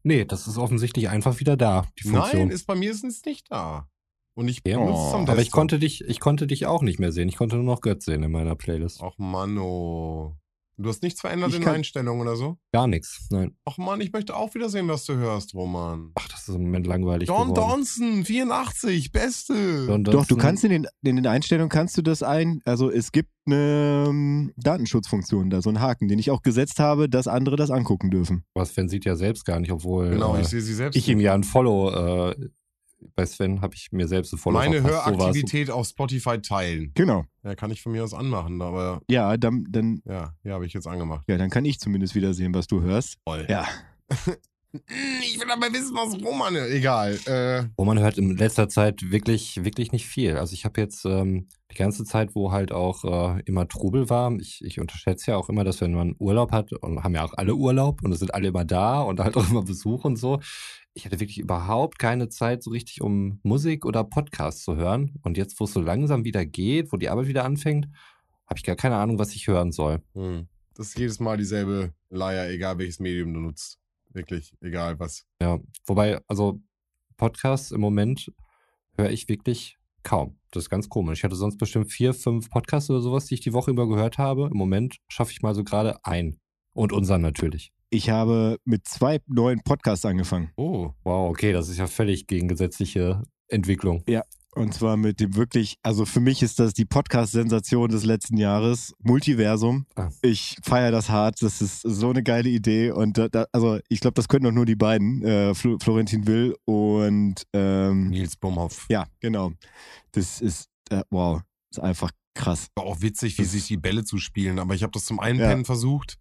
[0.03, 2.43] Nee, das ist offensichtlich einfach wieder da, die Funktion.
[2.43, 3.89] Nein, ist bei mir ist es nicht da.
[4.35, 6.99] Und ich Ja, benutze es am aber ich konnte dich, ich konnte dich auch nicht
[6.99, 7.29] mehr sehen.
[7.29, 9.01] Ich konnte nur noch Götz sehen in meiner Playlist.
[9.03, 10.37] Ach Mann, oh.
[10.79, 12.59] Du hast nichts verändert Ich in Einstellungen oder so?
[12.71, 13.29] Gar nichts.
[13.31, 13.57] Nein.
[13.65, 16.13] Ach Mann, ich möchte auch wieder sehen, was du hörst, Roman.
[16.17, 17.71] Ach, das ist im Moment langweilig Don geworden.
[17.71, 19.87] Donson, 84, beste.
[19.87, 22.61] Don Doch, du kannst in den, in den Einstellungen kannst du das ein.
[22.67, 27.09] Also es gibt eine ähm, Datenschutzfunktion da, so einen Haken, den ich auch gesetzt habe,
[27.09, 28.45] dass andere das angucken dürfen.
[28.55, 30.97] Aber Sven sieht ja selbst gar nicht, obwohl genau, äh, ich sehe sie selbst.
[30.97, 32.37] ich ihm ja ein Follow, äh,
[33.15, 34.83] bei Sven habe ich mir selbst Follow Meine.
[34.83, 34.89] So.
[34.89, 36.93] Höraktivität auf Spotify teilen.
[36.95, 37.25] Genau.
[37.43, 40.73] Ja, kann ich von mir aus anmachen, aber Ja, dann, dann, ja, ja, habe ich
[40.73, 41.25] jetzt angemacht.
[41.29, 43.19] ja, dann kann ich zumindest wieder sehen, was du hörst.
[43.25, 43.47] Toll.
[43.49, 43.67] Ja.
[45.23, 46.55] Ich will aber wissen, was Roman.
[46.57, 47.15] Egal.
[47.25, 50.37] Äh, Wo man hört in letzter Zeit wirklich, wirklich nicht viel.
[50.37, 53.05] Also ich habe jetzt ähm, die ganze Zeit, wo halt auch
[53.39, 56.73] äh, immer Trubel war, ich, ich unterschätze ja auch immer, dass wenn man Urlaub hat,
[56.73, 59.49] und haben ja auch alle Urlaub und es sind alle immer da und halt auch
[59.49, 60.41] immer Besuch und so.
[60.97, 65.21] Ich hatte wirklich überhaupt keine Zeit so richtig, um Musik oder Podcast zu hören.
[65.21, 67.87] Und jetzt, wo es so langsam wieder geht, wo die Arbeit wieder anfängt,
[68.47, 70.01] habe ich gar keine Ahnung, was ich hören soll.
[70.15, 70.49] hm.
[70.73, 73.79] Das ist jedes Mal dieselbe Leier, egal welches Medium du nutzt.
[74.11, 75.27] Wirklich, egal was.
[75.41, 76.61] Ja, wobei, also
[77.19, 78.33] Podcasts im Moment
[78.97, 80.39] höre ich wirklich kaum.
[80.51, 81.19] Das ist ganz komisch.
[81.19, 84.17] Ich hatte sonst bestimmt vier, fünf Podcasts oder sowas, die ich die Woche über gehört
[84.17, 84.49] habe.
[84.51, 86.39] Im Moment schaffe ich mal so gerade ein.
[86.73, 87.73] Und unseren natürlich.
[87.91, 90.51] Ich habe mit zwei neuen Podcasts angefangen.
[90.57, 90.91] Oh.
[91.05, 94.03] Wow, okay, das ist ja völlig gegen gesetzliche Entwicklung.
[94.57, 98.95] Und zwar mit dem wirklich, also für mich ist das die Podcast-Sensation des letzten Jahres,
[99.01, 99.85] Multiversum.
[99.97, 100.09] Ah.
[100.23, 102.91] Ich feiere das hart, das ist so eine geile Idee.
[102.91, 106.27] Und da, da, also ich glaube, das können doch nur die beiden, äh, Flo Florentin
[106.27, 108.87] Will und ähm, Nils Bumhoff.
[108.89, 109.53] ja, genau.
[110.13, 112.69] Das ist, äh, wow, ist einfach krass.
[112.75, 114.59] War auch witzig, wie sich die Bälle zu spielen.
[114.59, 116.19] Aber ich habe das zum Einpennen versucht.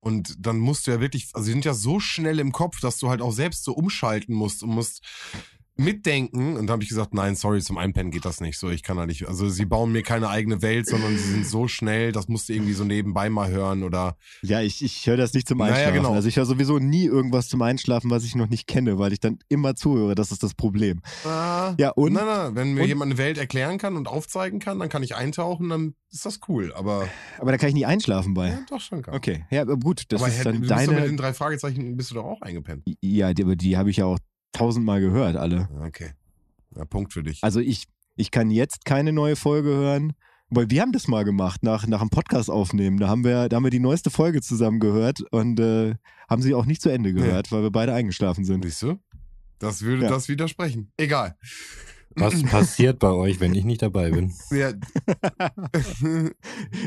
[0.00, 2.98] Und dann musst du ja wirklich, also sie sind ja so schnell im Kopf, dass
[2.98, 5.02] du halt auch selbst so umschalten musst und musst
[5.82, 6.56] mitdenken.
[6.56, 8.70] Und da habe ich gesagt, nein, sorry, zum Einpennen geht das nicht so.
[8.70, 9.26] Ich kann da nicht.
[9.28, 12.52] Also sie bauen mir keine eigene Welt, sondern sie sind so schnell, das musst du
[12.54, 14.16] irgendwie so nebenbei mal hören oder.
[14.42, 15.94] Ja, ich, ich höre das nicht zum Naja, Einschlafen.
[15.96, 16.12] genau.
[16.14, 19.20] Also ich höre sowieso nie irgendwas zum Einschlafen, was ich noch nicht kenne, weil ich
[19.20, 20.14] dann immer zuhöre.
[20.14, 21.00] Das ist das Problem.
[21.24, 22.12] Ah, Ja, und?
[22.12, 25.02] Nein, nein, wenn mir und- jemand eine Welt erklären kann und aufzeigen kann, dann kann
[25.02, 26.72] ich eintauchen, dann ist das cool.
[26.74, 28.48] Aber Aber da kann ich nie einschlafen bei.
[28.48, 29.14] ja, doch schon kann.
[29.14, 31.06] Okay, ja, gut, das aber ist dann du bist doch mit deine.
[31.06, 32.82] den drei Fragezeichen bist du doch auch eingepennt.
[33.00, 34.18] Ja, die, aber die habe ich ja auch
[34.52, 35.68] tausendmal gehört, alle.
[35.84, 36.10] Okay.
[36.76, 37.42] Ja, Punkt für dich.
[37.42, 37.86] Also ich,
[38.16, 40.12] ich kann jetzt keine neue Folge hören.
[40.54, 42.98] Weil wir haben das mal gemacht, nach, nach einem Podcast aufnehmen.
[42.98, 45.94] Da haben wir, da haben wir die neueste Folge zusammen gehört und äh,
[46.28, 48.62] haben sie auch nicht zu Ende gehört, weil wir beide eingeschlafen sind.
[48.62, 48.98] Siehst du?
[49.58, 50.10] Das würde Ja.
[50.10, 50.92] das widersprechen.
[50.98, 51.38] Egal.
[52.16, 54.30] Was passiert bei euch, wenn ich nicht dabei bin?
[54.50, 54.72] Ja.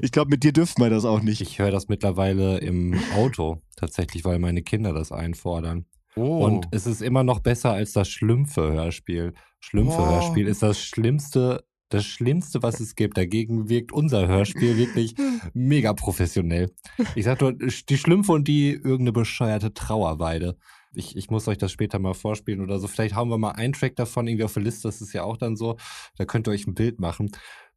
[0.04, 1.42] Ich glaube, mit dir dürften wir das auch nicht.
[1.42, 5.86] Ich höre das mittlerweile im Auto tatsächlich, weil meine Kinder das einfordern.
[6.16, 6.46] Oh.
[6.46, 9.34] Und es ist immer noch besser als das Schlümpfe-Hörspiel.
[9.36, 9.40] Oh.
[9.60, 13.18] Schlümpfe-Hörspiel ist das Schlimmste, das Schlimmste, was es gibt.
[13.18, 15.16] Dagegen wirkt unser Hörspiel wirklich
[15.54, 16.72] mega professionell.
[17.16, 20.58] Ich sag nur, die Schlümpfe und die irgendeine bescheuerte Trauerweide.
[20.94, 22.88] Ich, ich muss euch das später mal vorspielen oder so.
[22.88, 24.88] Vielleicht hauen wir mal einen Track davon irgendwie auf der Liste.
[24.88, 25.78] Das ist ja auch dann so.
[26.18, 27.32] Da könnt ihr euch ein Bild machen.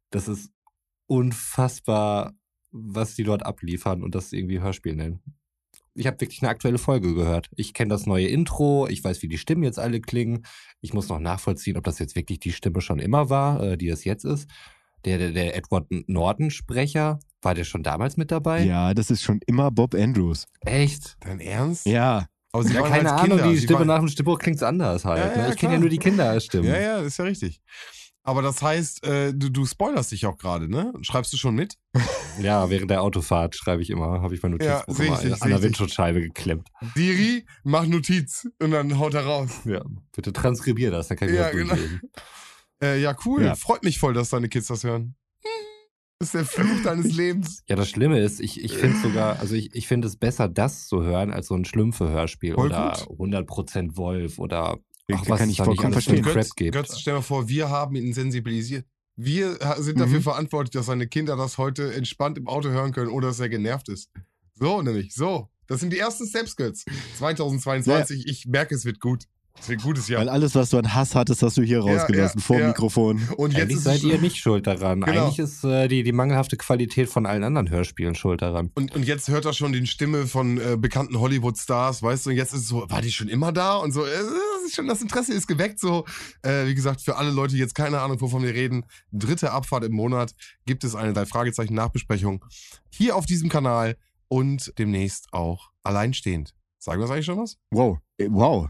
[0.09, 0.51] Das ist
[1.07, 2.33] unfassbar,
[2.71, 5.21] was die dort abliefern und das irgendwie Hörspiel nennen.
[5.99, 7.49] Ich habe wirklich eine aktuelle Folge gehört.
[7.57, 10.45] Ich kenne das neue Intro, ich weiß, wie die Stimmen jetzt alle klingen.
[10.79, 13.89] Ich muss noch nachvollziehen, ob das jetzt wirklich die Stimme schon immer war, äh, die
[13.89, 14.49] es jetzt ist.
[15.03, 18.63] Der, der, der Edward Norton-Sprecher, war der schon damals mit dabei?
[18.63, 20.45] Ja, das ist schon immer Bob Andrews.
[20.61, 21.17] Echt?
[21.21, 21.85] Dein Ernst?
[21.85, 23.51] Ja, Aber sie Ja, keine als Ahnung, Kinder.
[23.51, 25.19] die Sie Stimme waren- nach dem Stimmbruch klingt anders halt.
[25.19, 25.47] Ja, ne?
[25.47, 26.67] ja, ich kenne ja nur die Kinderstimmen.
[26.69, 27.61] Ja, ja, das ist ja richtig.
[28.29, 30.93] Aber das heißt, äh, du, du spoilerst dich auch gerade, ne?
[31.01, 31.75] Schreibst du schon mit?
[32.39, 35.49] Ja, während der Autofahrt schreibe ich immer, habe ich mein Ja, Notizbuch immer dich, an
[35.49, 35.61] der.
[35.61, 36.69] Windschutzscheibe geklemmt.
[36.95, 39.49] Siri, mach Notiz und dann haut er raus.
[39.65, 39.83] Ja,
[40.15, 41.69] bitte transkribier das, dann kann ich Ja, das genau.
[41.75, 42.01] durchlesen.
[42.81, 43.43] Äh, ja, cool.
[43.43, 43.55] Ja.
[43.55, 45.15] Freut mich voll, dass deine Kids das hören.
[46.19, 47.61] Das ist der Fluch deines Lebens.
[47.67, 50.87] Ja, das Schlimme ist, ich, ich finde sogar, also ich, ich finde es besser, das
[50.87, 53.19] zu hören, als so ein Schlümpfe-Hörspiel oder gut.
[53.19, 54.77] 100% Wolf oder
[55.09, 56.23] Ja, ach, kann was ich es da vollkommen verstehen.
[56.55, 56.71] Gibt.
[56.73, 58.85] Götz, stell dir mal vor, wir haben ihn sensibilisiert.
[59.15, 60.01] Wir sind Mhm.
[60.01, 63.49] dafür verantwortlich, dass seine Kinder das heute entspannt im Auto hören können, ohne dass er
[63.49, 64.09] genervt ist.
[64.55, 65.49] So nämlich, so.
[65.67, 66.85] Das sind die ersten Steps, Götz.
[67.17, 69.25] 2022, ich merke, es wird gut.
[69.61, 70.21] Es wird ein gutes Jahr.
[70.21, 72.61] weil alles, was du an Hass hattest, hast du hier Ja, rausgelassen, ja, vor dem
[72.61, 72.67] ja.
[72.69, 73.27] Mikrofon.
[73.37, 75.01] Und jetzt Eigentlich seid ihr nicht schuld daran.
[75.01, 75.25] Genau.
[75.25, 78.71] Eigentlich ist äh, die, die mangelhafte Qualität von allen anderen Hörspielen schuld daran.
[78.75, 82.35] Und, und jetzt hört er schon die Stimme von äh, bekannten Hollywood-Stars, weißt du, und
[82.37, 83.75] jetzt ist es so, war die schon immer da?
[83.75, 86.05] Und so, äh, das, ist schon, das Interesse ist geweckt, so.
[86.41, 89.83] Äh, wie gesagt, für alle Leute, die jetzt keine Ahnung, wovon wir reden, dritte Abfahrt
[89.83, 90.33] im Monat
[90.65, 92.45] gibt es eine drei Fragezeichen Nachbesprechung
[92.89, 96.53] hier auf diesem Kanal und demnächst auch alleinstehend.
[96.77, 97.57] Sagen wir das eigentlich schon was?
[97.71, 98.69] Wow, äh, wow.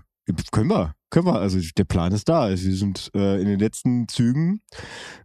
[0.52, 1.40] Können wir, können wir.
[1.40, 2.42] Also der Plan ist da.
[2.42, 4.62] Also wir sind äh, in den letzten Zügen,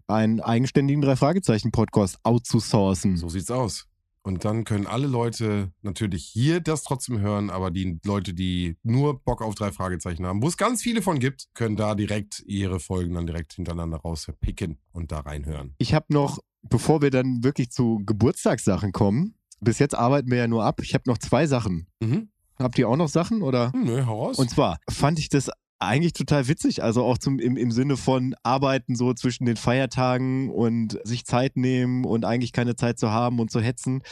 [0.07, 3.17] einen eigenständigen Drei-Fragezeichen-Podcast outzusourcen.
[3.17, 3.87] So sieht's aus.
[4.27, 9.21] Und dann können alle Leute natürlich hier das trotzdem hören, aber die Leute, die nur
[9.23, 12.81] Bock auf drei Fragezeichen haben, wo es ganz viele von gibt, können da direkt ihre
[12.81, 15.75] Folgen dann direkt hintereinander rauspicken und da reinhören.
[15.77, 20.49] Ich habe noch, bevor wir dann wirklich zu Geburtstagssachen kommen, bis jetzt arbeiten wir ja
[20.49, 20.81] nur ab.
[20.83, 21.87] Ich habe noch zwei Sachen.
[22.01, 22.31] Mhm.
[22.59, 23.73] Habt ihr auch noch Sachen oder?
[23.73, 24.39] Hm, nö, hau raus.
[24.39, 28.35] Und zwar fand ich das eigentlich total witzig, also auch zum, im, im Sinne von
[28.43, 33.39] Arbeiten so zwischen den Feiertagen und sich Zeit nehmen und eigentlich keine Zeit zu haben
[33.41, 34.03] und zu hetzen.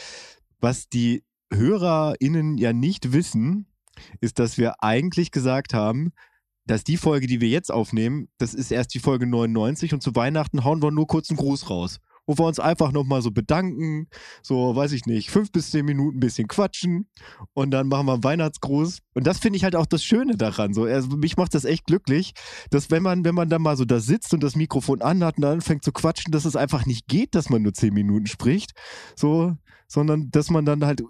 [0.59, 3.67] Was die HörerInnen ja nicht wissen,
[4.21, 6.11] ist, dass wir eigentlich gesagt haben,
[6.65, 10.15] dass die Folge, die wir jetzt aufnehmen, das ist erst die Folge 99 und zu
[10.15, 11.99] Weihnachten hauen wir nur kurz einen Gruß raus.
[12.25, 14.07] Wo wir uns einfach nochmal so bedanken,
[14.41, 17.07] so, weiß ich nicht, fünf bis zehn Minuten ein bisschen quatschen
[17.53, 18.99] und dann machen wir einen Weihnachtsgruß.
[19.13, 20.73] Und das finde ich halt auch das Schöne daran.
[20.73, 22.33] So, also mich macht das echt glücklich,
[22.69, 25.43] dass wenn man, wenn man dann mal so da sitzt und das Mikrofon anhat und
[25.43, 28.71] dann anfängt zu quatschen, dass es einfach nicht geht, dass man nur zehn Minuten spricht.
[29.15, 29.55] So,
[29.93, 31.03] sondern dass man dann halt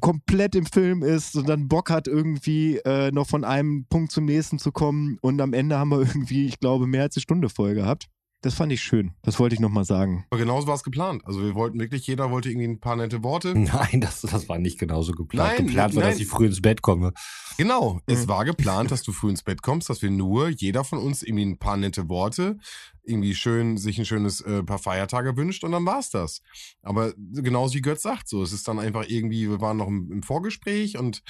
[0.00, 4.26] komplett im Film ist und dann Bock hat, irgendwie äh, noch von einem Punkt zum
[4.26, 5.18] nächsten zu kommen.
[5.22, 8.08] Und am Ende haben wir irgendwie, ich glaube, mehr als eine Stunde voll gehabt.
[8.46, 9.10] Das fand ich schön.
[9.22, 10.24] Das wollte ich nochmal sagen.
[10.30, 11.22] Aber genauso war es geplant.
[11.26, 13.54] Also wir wollten wirklich, jeder wollte irgendwie ein paar nette Worte.
[13.58, 15.54] Nein, das, das war nicht genauso geplant.
[15.56, 16.12] Nein, geplant war, nein.
[16.12, 17.12] dass ich früh ins Bett komme.
[17.58, 18.28] Genau, es Mhm.
[18.28, 21.44] war geplant, dass du früh ins Bett kommst, dass wir nur, jeder von uns irgendwie
[21.44, 22.58] ein paar nette Worte,
[23.02, 26.40] irgendwie schön, sich ein schönes äh, paar Feiertage wünscht und dann war's das.
[26.82, 30.10] Aber genauso wie Götz sagt, so, es ist dann einfach irgendwie, wir waren noch im,
[30.12, 31.22] im Vorgespräch und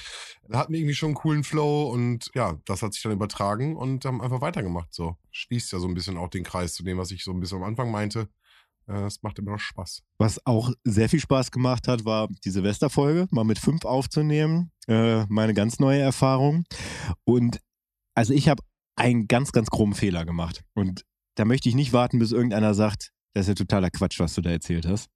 [0.47, 4.05] da hatten irgendwie schon einen coolen Flow und ja, das hat sich dann übertragen und
[4.05, 5.17] haben einfach weitergemacht, so.
[5.37, 7.59] Schließt ja so ein bisschen auch den Kreis zu dem, was ich so ein bisschen
[7.59, 8.27] am Anfang meinte.
[8.87, 10.01] Äh, Es macht immer noch Spaß.
[10.17, 14.71] Was auch sehr viel Spaß gemacht hat, war die Silvesterfolge, mal mit fünf aufzunehmen.
[14.87, 16.63] Äh, meine ganz neue Erfahrung.
[17.23, 17.59] Und
[18.15, 18.63] also ich habe
[18.95, 20.63] einen ganz, ganz groben Fehler gemacht.
[20.73, 21.03] Und
[21.35, 24.41] da möchte ich nicht warten, bis irgendeiner sagt, das ist ja totaler Quatsch, was du
[24.41, 25.07] da erzählt hast.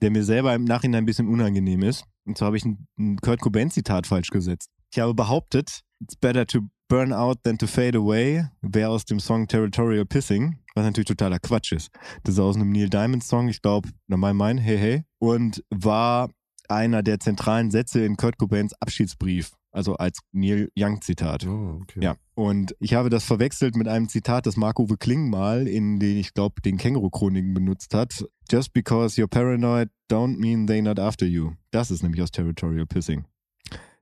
[0.00, 2.04] Der mir selber im Nachhinein ein bisschen unangenehm ist.
[2.24, 4.70] Und zwar habe ich ein Kurt Cobain-Zitat falsch gesetzt.
[4.90, 9.20] Ich habe behauptet, it's better to burn out than to fade away, wäre aus dem
[9.20, 11.90] Song Territorial Pissing, was natürlich totaler Quatsch ist.
[12.24, 15.64] Das ist aus einem Neil Diamond Song, ich glaube, na mein mein, hey hey, und
[15.70, 16.30] war
[16.68, 21.46] einer der zentralen Sätze in Kurt Cobains Abschiedsbrief Also als Neil Young Zitat.
[21.46, 22.00] Oh, okay.
[22.02, 26.18] Ja, und ich habe das verwechselt mit einem Zitat, das Marco Kling mal in den,
[26.18, 28.24] ich glaube, den Känguru-Chroniken benutzt hat.
[28.50, 31.52] Just because you're paranoid don't mean they're not after you.
[31.70, 33.24] Das ist nämlich aus Territorial Pissing.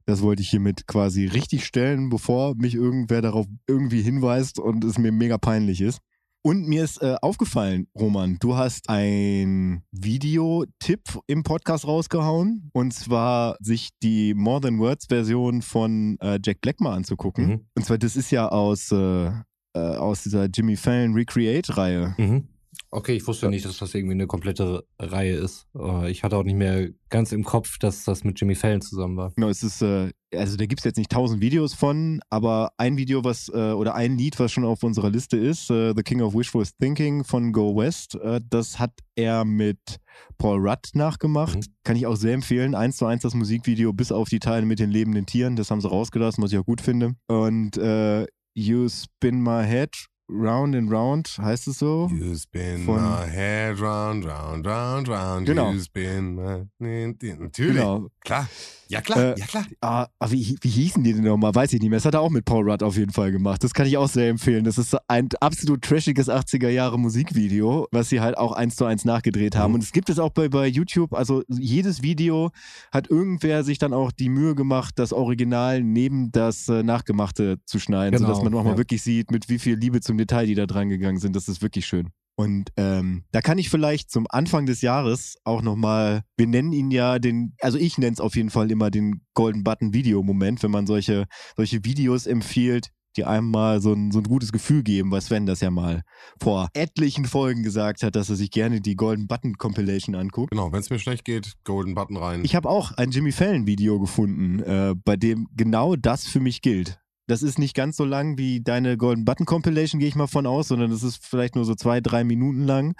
[0.08, 4.96] Das wollte ich hiermit quasi richtig stellen, bevor mich irgendwer darauf irgendwie hinweist und es
[4.96, 5.98] mir mega peinlich ist.
[6.42, 12.70] Und mir ist äh, aufgefallen, Roman, du hast ein Videotipp im Podcast rausgehauen.
[12.72, 17.46] Und zwar sich die More Than Words Version von äh, Jack Black mal anzugucken.
[17.46, 17.66] Mhm.
[17.74, 22.14] Und zwar, das ist ja aus, äh, äh, aus dieser Jimmy Fallon Recreate-Reihe.
[22.16, 22.48] Mhm.
[22.90, 25.66] Okay, ich wusste nicht, dass das irgendwie eine komplette Reihe ist.
[25.78, 29.16] Äh, Ich hatte auch nicht mehr ganz im Kopf, dass das mit Jimmy Fallon zusammen
[29.16, 29.32] war.
[29.36, 32.96] Genau, es ist, äh, also da gibt es jetzt nicht tausend Videos von, aber ein
[32.96, 36.22] Video, was, äh, oder ein Lied, was schon auf unserer Liste ist, äh, The King
[36.22, 39.98] of Wishful Thinking von Go West, äh, das hat er mit
[40.38, 41.56] Paul Rudd nachgemacht.
[41.56, 41.72] Mhm.
[41.84, 42.74] Kann ich auch sehr empfehlen.
[42.74, 45.56] Eins zu eins das Musikvideo, bis auf die Teile mit den lebenden Tieren.
[45.56, 47.14] Das haben sie rausgelassen, was ich auch gut finde.
[47.26, 52.10] Und äh, You Spin My Head Round and Round, heißt es so?
[52.12, 55.46] You spin Von- my head round, round, round, round.
[55.46, 55.72] Genau.
[55.72, 56.66] You spin my...
[56.78, 57.76] Natürlich.
[57.76, 58.08] Genau.
[58.24, 58.46] Klar.
[58.88, 59.18] Ja, klar.
[59.18, 59.66] Äh, ja, klar.
[59.80, 61.54] Ah, aber wie, wie hießen die denn nochmal?
[61.54, 61.98] Weiß ich nicht mehr.
[61.98, 63.62] Das hat er auch mit Paul Rudd auf jeden Fall gemacht.
[63.62, 64.64] Das kann ich auch sehr empfehlen.
[64.64, 69.04] Das ist ein absolut trashiges 80er Jahre Musikvideo, was sie halt auch eins zu eins
[69.04, 69.72] nachgedreht haben.
[69.72, 69.74] Mhm.
[69.76, 71.12] Und es gibt es auch bei, bei YouTube.
[71.12, 72.50] Also jedes Video
[72.90, 77.78] hat irgendwer sich dann auch die Mühe gemacht, das Original neben das äh, Nachgemachte zu
[77.78, 78.78] schneiden, Genau, sodass man auch mal ja.
[78.78, 81.36] wirklich sieht, mit wie viel Liebe zum Detail die da dran gegangen sind.
[81.36, 82.10] Das ist wirklich schön.
[82.38, 86.92] Und ähm, da kann ich vielleicht zum Anfang des Jahres auch nochmal, wir nennen ihn
[86.92, 90.62] ja den, also ich nenne es auf jeden Fall immer den Golden Button Video Moment,
[90.62, 91.24] wenn man solche,
[91.56, 95.46] solche Videos empfiehlt, die einem mal so ein, so ein gutes Gefühl geben, weil Sven
[95.46, 96.02] das ja mal
[96.40, 100.52] vor etlichen Folgen gesagt hat, dass er sich gerne die Golden Button Compilation anguckt.
[100.52, 102.44] Genau, wenn es mir schlecht geht, Golden Button rein.
[102.44, 106.62] Ich habe auch ein Jimmy Fallon Video gefunden, äh, bei dem genau das für mich
[106.62, 107.00] gilt.
[107.28, 110.46] Das ist nicht ganz so lang wie deine Golden Button Compilation, gehe ich mal von
[110.46, 112.94] aus, sondern das ist vielleicht nur so zwei, drei Minuten lang.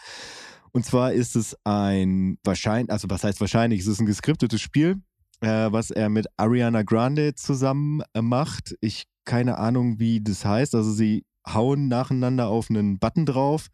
[0.73, 4.97] Und zwar ist es ein wahrscheinlich, also was heißt wahrscheinlich, es ist ein geskriptetes Spiel,
[5.41, 8.77] äh, was er mit Ariana Grande zusammen äh, macht.
[8.81, 10.75] Ich keine Ahnung, wie das heißt.
[10.75, 13.69] Also sie hauen nacheinander auf einen Button drauf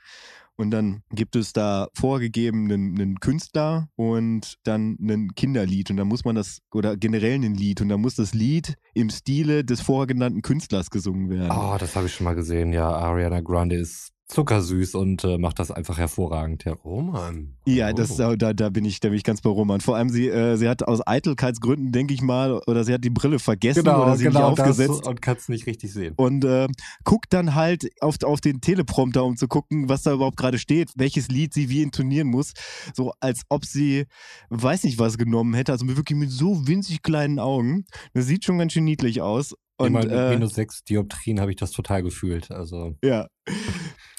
[0.57, 5.91] und dann gibt es da vorgegeben einen, einen Künstler und dann ein Kinderlied.
[5.91, 7.81] Und dann muss man das, oder generell ein Lied.
[7.81, 11.51] Und dann muss das Lied im Stile des vorgenannten Künstlers gesungen werden.
[11.51, 12.73] Oh, das habe ich schon mal gesehen.
[12.73, 16.65] Ja, Ariana Grande ist zuckersüß und äh, macht das einfach hervorragend.
[16.65, 16.73] Ja.
[16.73, 17.55] Roman.
[17.67, 18.37] Ja, das, Oh.
[18.37, 19.81] da, da, bin ich, da bin ich ganz bei Roman.
[19.81, 23.11] Vor allem, sie, äh, sie hat aus Eitelkeitsgründen, denke ich mal, oder sie hat die
[23.11, 25.01] Brille vergessen oder sie nicht aufgesetzt.
[25.01, 26.15] Genau, und kann es nicht richtig sehen.
[26.17, 26.69] und äh,
[27.05, 30.91] guckt dann halt auf, auf den Teleprompter, um zu gucken, was da überhaupt gerade steht,
[30.97, 32.53] welches Lied sie wie intonieren muss.
[32.95, 34.07] So als ob sie,
[34.51, 35.73] weiß nicht, was genommen hätte.
[35.73, 37.85] Also wirklich mit so winzig kleinen Augen.
[38.15, 39.55] Das sieht schon ganz schön niedlich aus.
[39.77, 42.51] Und, Immer mit äh, minus sechs Dioptrien habe ich das total gefühlt.
[42.53, 43.27] Also ja.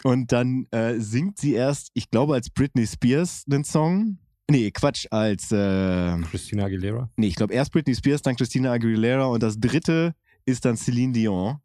[0.03, 4.19] Und dann äh, singt sie erst, ich glaube, als Britney Spears einen Song.
[4.49, 7.09] Nee, Quatsch, als äh, Christina Aguilera.
[7.17, 10.13] Nee, ich glaube erst Britney Spears, dann Christina Aguilera und das dritte
[10.45, 11.57] ist dann Celine Dion.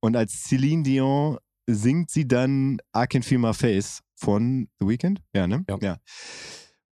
[0.00, 5.22] Und als Celine Dion singt sie dann I Can Feel My Face von The Weeknd.
[5.34, 5.64] Ja, ne?
[5.80, 5.98] Ja.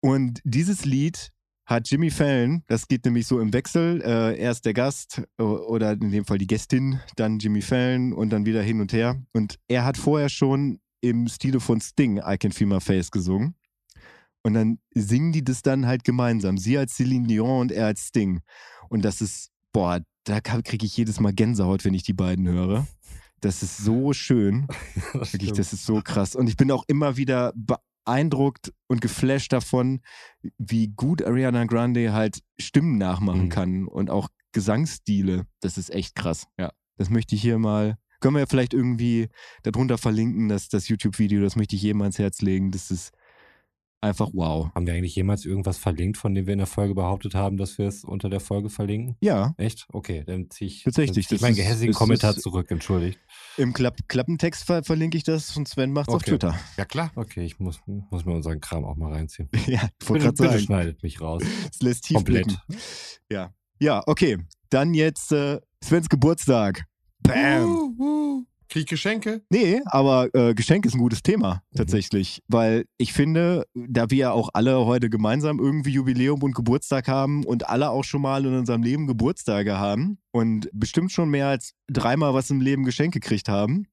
[0.01, 1.33] Und dieses Lied
[1.71, 6.11] hat Jimmy Fallon, das geht nämlich so im Wechsel, äh, erst der Gast oder in
[6.11, 9.23] dem Fall die Gästin, dann Jimmy Fallon und dann wieder hin und her.
[9.33, 13.55] Und er hat vorher schon im Stile von Sting I Can Feel My Face gesungen.
[14.43, 16.59] Und dann singen die das dann halt gemeinsam.
[16.59, 18.41] Sie als Celine Dion und er als Sting.
[18.89, 22.87] Und das ist, boah, da kriege ich jedes Mal Gänsehaut, wenn ich die beiden höre.
[23.41, 24.67] Das ist so schön.
[25.13, 26.35] Das Wirklich, das ist so krass.
[26.35, 27.53] Und ich bin auch immer wieder
[28.05, 30.01] beeindruckt und geflasht davon,
[30.59, 33.49] wie gut Ariana Grande halt Stimmen nachmachen Mhm.
[33.49, 35.47] kann und auch Gesangsstile.
[35.61, 36.47] Das ist echt krass.
[36.59, 37.97] Ja, das möchte ich hier mal.
[38.21, 39.29] Können wir ja vielleicht irgendwie
[39.63, 42.71] darunter verlinken, dass das YouTube-Video, das möchte ich jedem ans Herz legen.
[42.71, 43.13] Das ist
[44.01, 44.71] einfach wow.
[44.75, 47.79] Haben wir eigentlich jemals irgendwas verlinkt, von dem wir in der Folge behauptet haben, dass
[47.79, 49.17] wir es unter der Folge verlinken?
[49.21, 49.87] Ja, Echt?
[49.93, 53.19] Okay, dann ziehe ich, Tatsächlich, zieh ich meinen gehässigen Kommentar ist- zurück, entschuldigt.
[53.57, 56.31] im Klapp Klappentext ver verlinke ich das und Sven macht's auf Okay.
[56.31, 56.59] Twitter.
[56.77, 57.11] Ja, klar.
[57.15, 59.49] Okay, ich muss, muss mir unseren Kram auch mal reinziehen.
[59.67, 61.43] ja, ich wollte Bitte, gerade bitte sagen, schneidet mich raus.
[61.73, 62.47] es lässt tief Komplett.
[62.47, 62.63] blicken.
[63.31, 63.53] Ja.
[63.81, 64.39] Ja, okay.
[64.71, 66.85] Dann jetzt äh, Svens Geburtstag.
[67.23, 67.65] Bam.
[67.65, 68.45] Uh, uh.
[68.71, 69.43] Krieg ich Geschenke?
[69.51, 71.77] Nee, aber äh, Geschenk ist ein gutes Thema Mhm.
[71.77, 77.09] tatsächlich, weil ich finde, da wir ja auch alle heute gemeinsam irgendwie Jubiläum und Geburtstag
[77.09, 81.49] haben und alle auch schon mal in unserem Leben Geburtstage haben und bestimmt schon mehr
[81.49, 83.87] als dreimal was im Leben geschenkt gekriegt haben,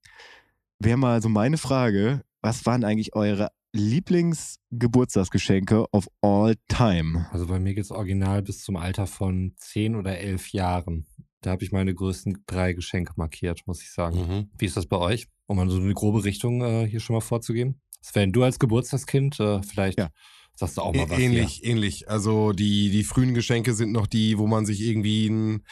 [0.80, 7.28] wäre mal so meine Frage, was waren eigentlich eure Lieblingsgeburtstagsgeschenke of all time?
[7.32, 11.06] Also bei mir geht's original bis zum Alter von 10 oder 11 Jahren.
[11.42, 14.18] Da habe ich meine größten drei Geschenke markiert, muss ich sagen.
[14.18, 14.50] Mhm.
[14.58, 15.28] Wie ist das bei euch?
[15.46, 17.80] Um mal so eine grobe Richtung äh, hier schon mal vorzugeben.
[18.02, 20.10] Sven, du als Geburtstagskind, äh, vielleicht Ja.
[20.56, 21.20] sagst du auch mal was.
[21.20, 22.10] ähnlich, ähnlich.
[22.10, 25.64] Also die, die frühen Geschenke sind noch die, wo man sich irgendwie n,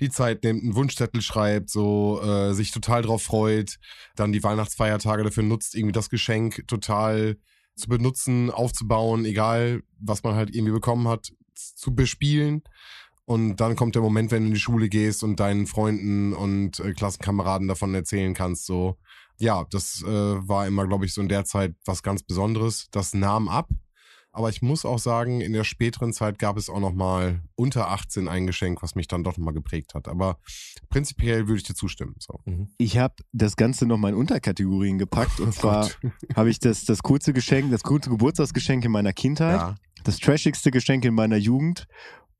[0.00, 3.76] die Zeit nimmt, einen Wunschzettel schreibt, so äh, sich total drauf freut,
[4.16, 7.36] dann die Weihnachtsfeiertage dafür nutzt, irgendwie das Geschenk total
[7.76, 12.62] zu benutzen, aufzubauen, egal was man halt irgendwie bekommen hat, zu bespielen.
[13.30, 16.80] Und dann kommt der Moment, wenn du in die Schule gehst und deinen Freunden und
[16.80, 18.96] äh, Klassenkameraden davon erzählen kannst, so.
[19.38, 22.88] Ja, das äh, war immer, glaube ich, so in der Zeit was ganz Besonderes.
[22.90, 23.68] Das nahm ab.
[24.32, 27.90] Aber ich muss auch sagen, in der späteren Zeit gab es auch noch mal unter
[27.90, 30.08] 18 ein Geschenk, was mich dann doch noch mal geprägt hat.
[30.08, 30.40] Aber
[30.88, 32.16] prinzipiell würde ich dir zustimmen.
[32.18, 32.40] So.
[32.46, 32.70] Mhm.
[32.78, 35.38] Ich habe das Ganze nochmal in Unterkategorien gepackt.
[35.40, 35.88] Und zwar
[36.34, 39.76] habe ich das, das coolste Geschenk, das coolste Geburtstagsgeschenk in meiner Kindheit, ja.
[40.02, 41.86] das trashigste Geschenk in meiner Jugend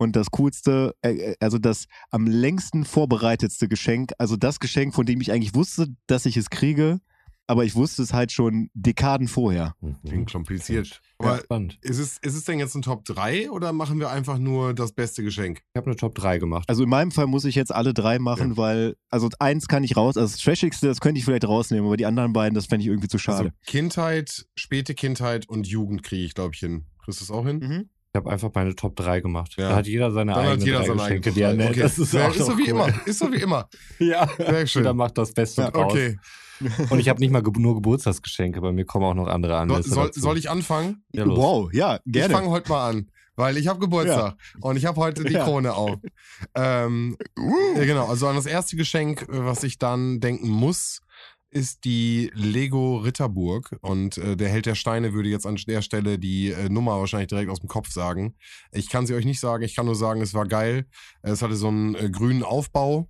[0.01, 4.13] und das coolste, äh, äh, also das am längsten vorbereitetste Geschenk.
[4.17, 7.01] Also das Geschenk, von dem ich eigentlich wusste, dass ich es kriege,
[7.47, 9.75] aber ich wusste es halt schon Dekaden vorher.
[10.07, 11.03] Klingt kompliziert.
[11.21, 11.79] Ja, Aber spannend.
[11.83, 14.93] ist es, ist es denn jetzt ein Top 3 oder machen wir einfach nur das
[14.93, 15.59] beste Geschenk?
[15.75, 16.65] Ich habe eine Top 3 gemacht.
[16.69, 19.99] Also in meinem Fall muss ich jetzt alle drei machen, weil, also eins kann ich
[19.99, 22.85] raus, also das Trashigste, das könnte ich vielleicht rausnehmen, aber die anderen beiden, das fände
[22.85, 23.39] ich irgendwie zu schade.
[23.39, 26.87] Also Kindheit, späte Kindheit und Jugend kriege ich, glaube ich, hin.
[27.05, 27.59] Kriegst du es auch hin?
[27.59, 27.89] Mhm.
[28.13, 29.55] Ich habe einfach meine Top 3 gemacht.
[29.57, 29.69] Ja.
[29.71, 31.57] Da hat jeder seine Dann eigenen hat jeder drei seine eigene die er 3.
[31.57, 31.71] nennt.
[31.71, 31.81] Okay.
[31.81, 32.69] Das ist, Ja, auch ist so wie cool.
[32.71, 33.07] immer.
[33.07, 33.69] Ist so wie immer.
[34.01, 34.83] Ja, Sehr schön.
[34.83, 35.93] jeder macht das Beste Ja, draus.
[35.93, 36.19] Okay.
[36.91, 39.89] Und ich habe nicht mal ge nur Geburtstagsgeschenke, bei mir kommen auch noch andere Anlässe
[39.91, 41.05] soll, soll ich anfangen?
[41.13, 41.39] Ja, los.
[41.39, 42.35] wow, ja, Ich gerne.
[42.35, 45.45] fange heute mal an, weil ich habe Geburtstag und ich habe heute die Ja.
[45.45, 45.97] Krone auf.
[46.55, 47.17] Ähm,
[47.77, 51.01] ja, genau, also an das erste Geschenk, äh, was ich dann denken muss,
[51.51, 56.19] ist die Lego Ritterburg und äh, der Held der Steine würde jetzt an der Stelle
[56.19, 58.37] die äh, Nummer wahrscheinlich direkt aus dem Kopf sagen.
[58.73, 60.87] Ich kann sie euch nicht sagen, ich kann nur sagen, es war geil.
[61.23, 63.09] Es hatte so einen äh, grünen Aufbau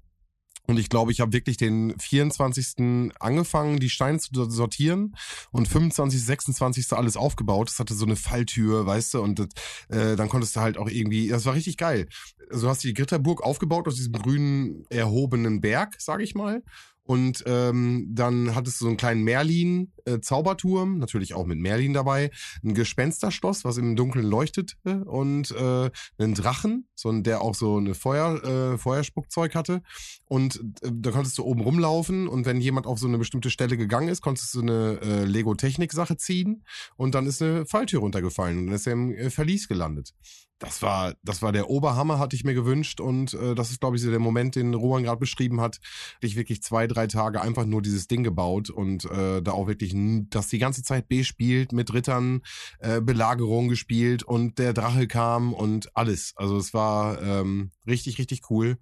[0.70, 3.12] und ich glaube, ich habe wirklich den 24.
[3.18, 5.16] angefangen, die Steine zu sortieren
[5.50, 6.92] und 25, 26.
[6.92, 7.68] alles aufgebaut.
[7.68, 9.48] Das hatte so eine Falltür, weißt du, und das,
[9.88, 12.08] äh, dann konntest du halt auch irgendwie, das war richtig geil.
[12.50, 16.62] Also du hast die Gritterburg aufgebaut aus diesem grünen erhobenen Berg, sag ich mal.
[17.10, 22.30] Und ähm, dann hattest du so einen kleinen Merlin-Zauberturm, natürlich auch mit Merlin dabei,
[22.62, 27.78] ein Gespensterschloss, was im Dunkeln leuchtete und äh, einen Drachen, so ein, der auch so
[27.78, 29.82] eine Feuer, äh, Feuerspuckzeug hatte.
[30.26, 33.76] Und äh, da konntest du oben rumlaufen und wenn jemand auf so eine bestimmte Stelle
[33.76, 38.66] gegangen ist, konntest du eine äh, Lego-Technik-Sache ziehen und dann ist eine Falltür runtergefallen und
[38.66, 40.14] dann ist er im äh, Verlies gelandet.
[40.60, 43.96] Das war, das war der Oberhammer, hatte ich mir gewünscht und äh, das ist, glaube
[43.96, 45.80] ich, so der Moment, den Roman gerade beschrieben hat.
[46.20, 49.94] Ich wirklich zwei, drei Tage einfach nur dieses Ding gebaut und äh, da auch wirklich
[50.28, 52.42] das die ganze Zeit B spielt, mit Rittern,
[52.78, 56.34] äh, Belagerung gespielt und der Drache kam und alles.
[56.36, 58.76] Also es war ähm, richtig, richtig cool.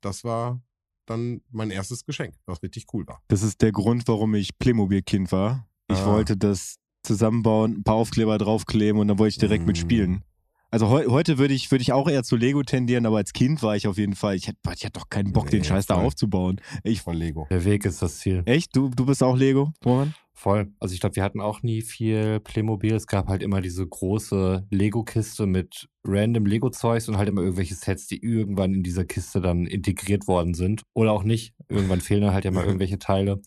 [0.00, 0.60] Das war
[1.06, 3.22] dann mein erstes Geschenk, was richtig cool war.
[3.28, 5.68] Das ist der Grund, warum ich Playmobil-Kind war.
[5.88, 6.06] Ich Ah.
[6.06, 9.66] wollte das zusammenbauen, ein paar Aufkleber draufkleben und dann wollte ich direkt Mm.
[9.68, 10.24] mitspielen.
[10.72, 13.62] Also heu heute würde ich, würde ich auch eher zu Lego tendieren, aber als Kind
[13.62, 15.86] war ich auf jeden Fall, ich hatte, ich hatte doch keinen Bock, den Nee, Scheiß
[15.86, 16.06] da voll.
[16.06, 16.60] aufzubauen.
[16.82, 17.46] Ich, Von Lego.
[17.50, 18.42] Der Weg ist das Ziel.
[18.46, 18.74] echt?
[18.74, 20.14] Du, du bist auch Lego, Roman?
[20.34, 20.72] Voll.
[20.80, 22.94] Also ich glaube, wir hatten auch nie viel Playmobil.
[22.94, 28.08] Es gab halt immer diese große Lego-Kiste mit random Lego-Zeugs und halt immer irgendwelche Sets,
[28.08, 30.82] die irgendwann in dieser Kiste dann integriert worden sind.
[30.94, 31.52] Oder auch nicht.
[31.68, 33.40] Irgendwann fehlen dann halt ja mal irgendwelche Teile.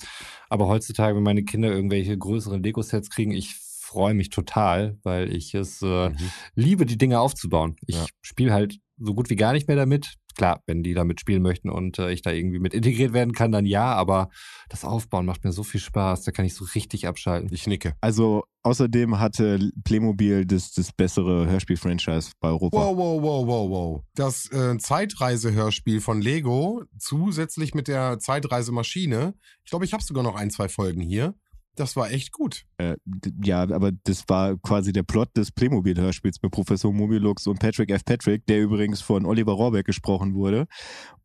[0.48, 3.56] Aber heutzutage, wenn meine Kinder irgendwelche größeren Lego-Sets kriegen, ich
[3.96, 6.16] freue mich total, weil ich es äh, Mhm.
[6.56, 7.76] liebe, die Dinge aufzubauen.
[7.88, 8.06] Ich Ja.
[8.22, 10.16] spiele halt so gut wie gar nicht mehr damit.
[10.38, 13.54] Klar, wenn die damit spielen möchten und äh, ich da irgendwie mit integriert werden kann,
[13.54, 14.28] dann ja, aber
[14.68, 17.50] das Aufbauen macht mir so viel Spaß, da kann ich so richtig abschalten.
[17.54, 17.94] Ich nicke.
[18.02, 22.76] Also außerdem hatte Playmobil das, das bessere Hörspiel-Franchise bei Europa.
[22.78, 24.02] Wow, wow, wow, wow, wow.
[24.16, 29.36] Das äh, Zeitreise-Hörspiel von Lego, zusätzlich mit der Zeitreisemaschine.
[29.64, 31.34] Ich glaube, ich habe sogar noch ein, zwei Folgen hier.
[31.76, 32.66] Das war echt gut.
[32.78, 32.96] Äh,
[33.44, 38.06] ja, aber das war quasi der Plot des Playmobil-Hörspiels mit Professor Mobilux und Patrick F.
[38.06, 40.68] Patrick, der übrigens von Oliver Rohrbeck gesprochen wurde.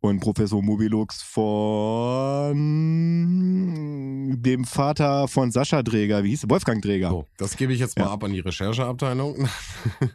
[0.02, 2.56] Und Professor Mobilux von
[4.42, 6.50] dem Vater von Sascha Dräger, wie hieß er?
[6.50, 7.10] Wolfgang Dräger.
[7.10, 8.12] So, das gebe ich jetzt mal Ja.
[8.12, 9.46] ab an die Rechercheabteilung.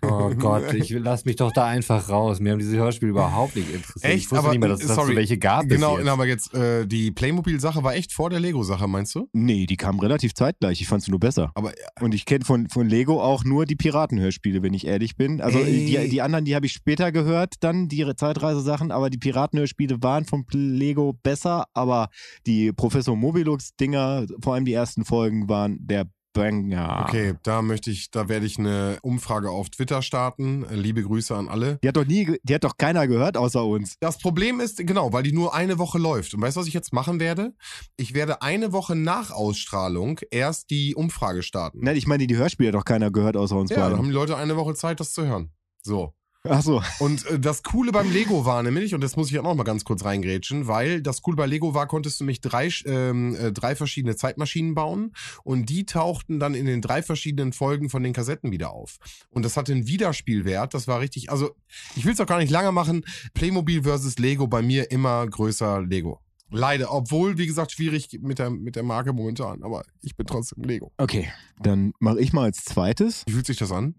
[0.01, 2.39] Oh Gott, ich lass mich doch da einfach raus.
[2.39, 4.03] Mir haben diese Hörspiele überhaupt nicht interessiert.
[4.03, 4.25] Echt?
[4.25, 5.15] Ich wusste Aber, nicht mehr, dass es sorry.
[5.15, 5.67] welche gab.
[5.67, 6.07] Genau, jetzt.
[6.07, 9.27] aber jetzt, äh, die Playmobil-Sache war echt vor der Lego-Sache, meinst du?
[9.33, 10.81] Nee, die kamen relativ zeitgleich.
[10.81, 11.51] Ich fand sie nur besser.
[11.55, 15.41] Aber Und ich kenne von, von Lego auch nur die Piratenhörspiele, wenn ich ehrlich bin.
[15.41, 15.85] Also Ey.
[15.85, 20.25] die, die anderen, die habe ich später gehört, dann die Zeitreisesachen, aber die Piratenhörspiele waren
[20.25, 22.09] von Lego besser, aber
[22.45, 27.05] die Professor Mobilux-Dinger, vor allem die ersten Folgen, waren der Banger.
[27.07, 30.65] Okay, da möchte ich, da werde ich eine Umfrage auf Twitter starten.
[30.69, 31.79] Liebe Grüße an alle.
[31.81, 33.95] Die hat doch nie, die hat doch keiner gehört außer uns.
[34.01, 36.33] Das Problem ist, genau, weil die nur eine Woche läuft.
[36.33, 37.55] Und weißt du, was ich jetzt machen werde?
[37.95, 41.79] Ich werde eine Woche nach Ausstrahlung erst die Umfrage starten.
[41.81, 44.07] Nein, ich meine, die Hörspiele hat doch keiner gehört außer uns ja, dann haben beiden.
[44.07, 45.51] die Leute eine Woche Zeit, das zu hören.
[45.81, 46.13] So.
[46.49, 46.81] Ach so.
[46.99, 49.63] Und äh, das Coole beim Lego war nämlich, und das muss ich auch noch mal
[49.63, 53.51] ganz kurz reingrätschen, weil das Coole bei Lego war, konntest du nämlich drei, ähm, äh,
[53.51, 58.13] drei verschiedene Zeitmaschinen bauen und die tauchten dann in den drei verschiedenen Folgen von den
[58.13, 58.97] Kassetten wieder auf.
[59.29, 61.55] Und das hatte einen Wiederspielwert, das war richtig, also
[61.95, 65.81] ich will es auch gar nicht lange machen, Playmobil versus Lego bei mir immer größer
[65.81, 66.19] Lego.
[66.51, 70.63] Leider, obwohl, wie gesagt, schwierig mit der, mit der Marke momentan, aber ich bin trotzdem
[70.63, 70.91] Lego.
[70.97, 73.23] Okay, dann mache ich mal als zweites.
[73.25, 73.95] Wie fühlt sich das an?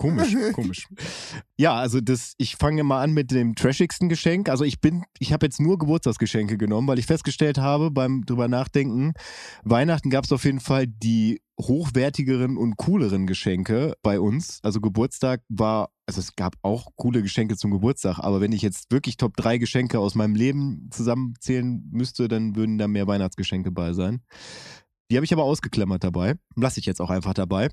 [0.00, 0.88] Komisch, komisch.
[1.58, 4.48] Ja, also das, ich fange mal an mit dem trashigsten Geschenk.
[4.48, 8.48] Also ich bin, ich habe jetzt nur Geburtstagsgeschenke genommen, weil ich festgestellt habe beim drüber
[8.48, 9.12] nachdenken,
[9.62, 14.60] Weihnachten gab es auf jeden Fall die hochwertigeren und cooleren Geschenke bei uns.
[14.62, 18.90] Also Geburtstag war, also es gab auch coole Geschenke zum Geburtstag, aber wenn ich jetzt
[18.90, 23.92] wirklich Top 3 Geschenke aus meinem Leben zusammenzählen müsste, dann würden da mehr Weihnachtsgeschenke bei
[23.92, 24.22] sein.
[25.10, 26.34] Die habe ich aber ausgeklammert dabei.
[26.54, 27.68] Lasse ich jetzt auch einfach dabei.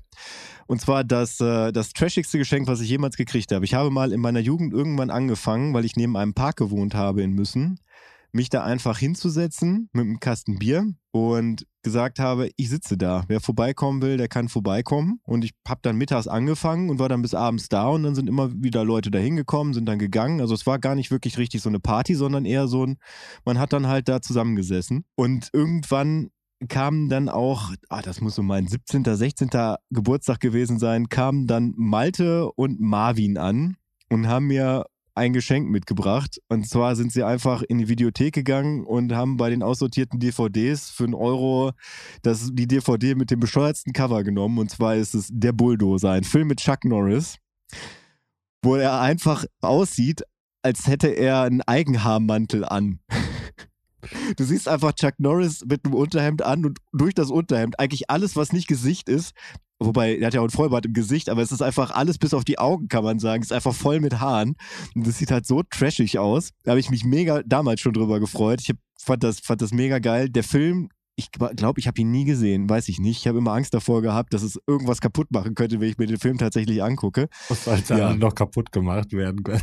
[0.66, 3.64] Und zwar das, äh, das trashigste Geschenk, was ich jemals gekriegt habe.
[3.64, 7.22] Ich habe mal in meiner Jugend irgendwann angefangen, weil ich neben einem Park gewohnt habe
[7.22, 7.78] in Müssen,
[8.32, 13.24] mich da einfach hinzusetzen mit einem Kasten Bier und gesagt habe, ich sitze da.
[13.28, 15.20] Wer vorbeikommen will, der kann vorbeikommen.
[15.22, 18.28] Und ich habe dann mittags angefangen und war dann bis abends da und dann sind
[18.28, 20.40] immer wieder Leute da hingekommen, sind dann gegangen.
[20.40, 22.98] Also es war gar nicht wirklich richtig so eine Party, sondern eher so ein,
[23.44, 25.04] man hat dann halt da zusammengesessen.
[25.14, 26.30] Und irgendwann
[26.68, 29.50] kamen dann auch, ah, das muss so mein 17., 16.
[29.90, 33.76] Geburtstag gewesen sein, kamen dann Malte und Marvin an
[34.08, 36.40] und haben mir ein Geschenk mitgebracht.
[36.48, 40.90] Und zwar sind sie einfach in die Videothek gegangen und haben bei den aussortierten DVDs
[40.90, 41.72] für einen Euro
[42.22, 44.58] das, die DVD mit dem bescheuertsten Cover genommen.
[44.58, 47.36] Und zwar ist es Der Bulldozer, ein Film mit Chuck Norris,
[48.62, 50.22] wo er einfach aussieht,
[50.62, 53.00] als hätte er einen Eigenhaarmantel an.
[54.36, 58.36] Du siehst einfach Chuck Norris mit einem Unterhemd an und durch das Unterhemd eigentlich alles,
[58.36, 59.32] was nicht Gesicht ist,
[59.78, 62.34] wobei er hat ja auch ein Vollbart im Gesicht, aber es ist einfach alles bis
[62.34, 63.42] auf die Augen, kann man sagen.
[63.42, 64.56] Es ist einfach voll mit Haaren.
[64.94, 66.50] Und das sieht halt so trashig aus.
[66.64, 68.60] Da habe ich mich mega damals schon drüber gefreut.
[68.62, 70.28] Ich hab, fand, das, fand das mega geil.
[70.28, 73.18] Der Film, ich glaube, ich habe ihn nie gesehen, weiß ich nicht.
[73.18, 76.06] Ich habe immer Angst davor gehabt, dass es irgendwas kaputt machen könnte, wenn ich mir
[76.06, 77.28] den Film tatsächlich angucke.
[77.48, 77.98] Muss halt Ja.
[77.98, 78.14] ja.
[78.14, 79.42] noch kaputt gemacht werden.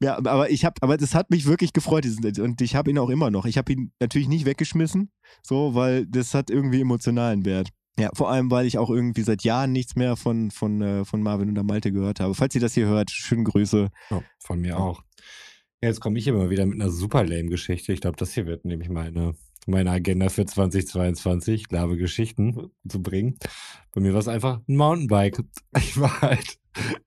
[0.00, 2.06] Ja, aber ich habe, aber das hat mich wirklich gefreut
[2.38, 3.46] und ich habe ihn auch immer noch.
[3.46, 5.10] Ich habe ihn natürlich nicht weggeschmissen,
[5.42, 7.70] so, weil das hat irgendwie emotionalen Wert.
[7.98, 11.22] Ja, vor allem, weil ich auch irgendwie seit Jahren nichts mehr von, von, äh, von
[11.22, 12.34] Marvin und der Malte gehört habe.
[12.34, 13.88] Falls ihr das hier hört, schöne Grüße.
[14.10, 15.02] Ja, von mir auch.
[15.80, 17.92] Jetzt komme ich immer wieder mit einer super lame Geschichte.
[17.92, 19.34] Ich glaube, das hier wird nämlich meine,
[19.66, 23.38] meine Agenda für 2022, glaube Geschichten zu bringen.
[23.92, 25.42] Bei mir war es einfach ein Mountainbike.
[25.78, 26.58] Ich war halt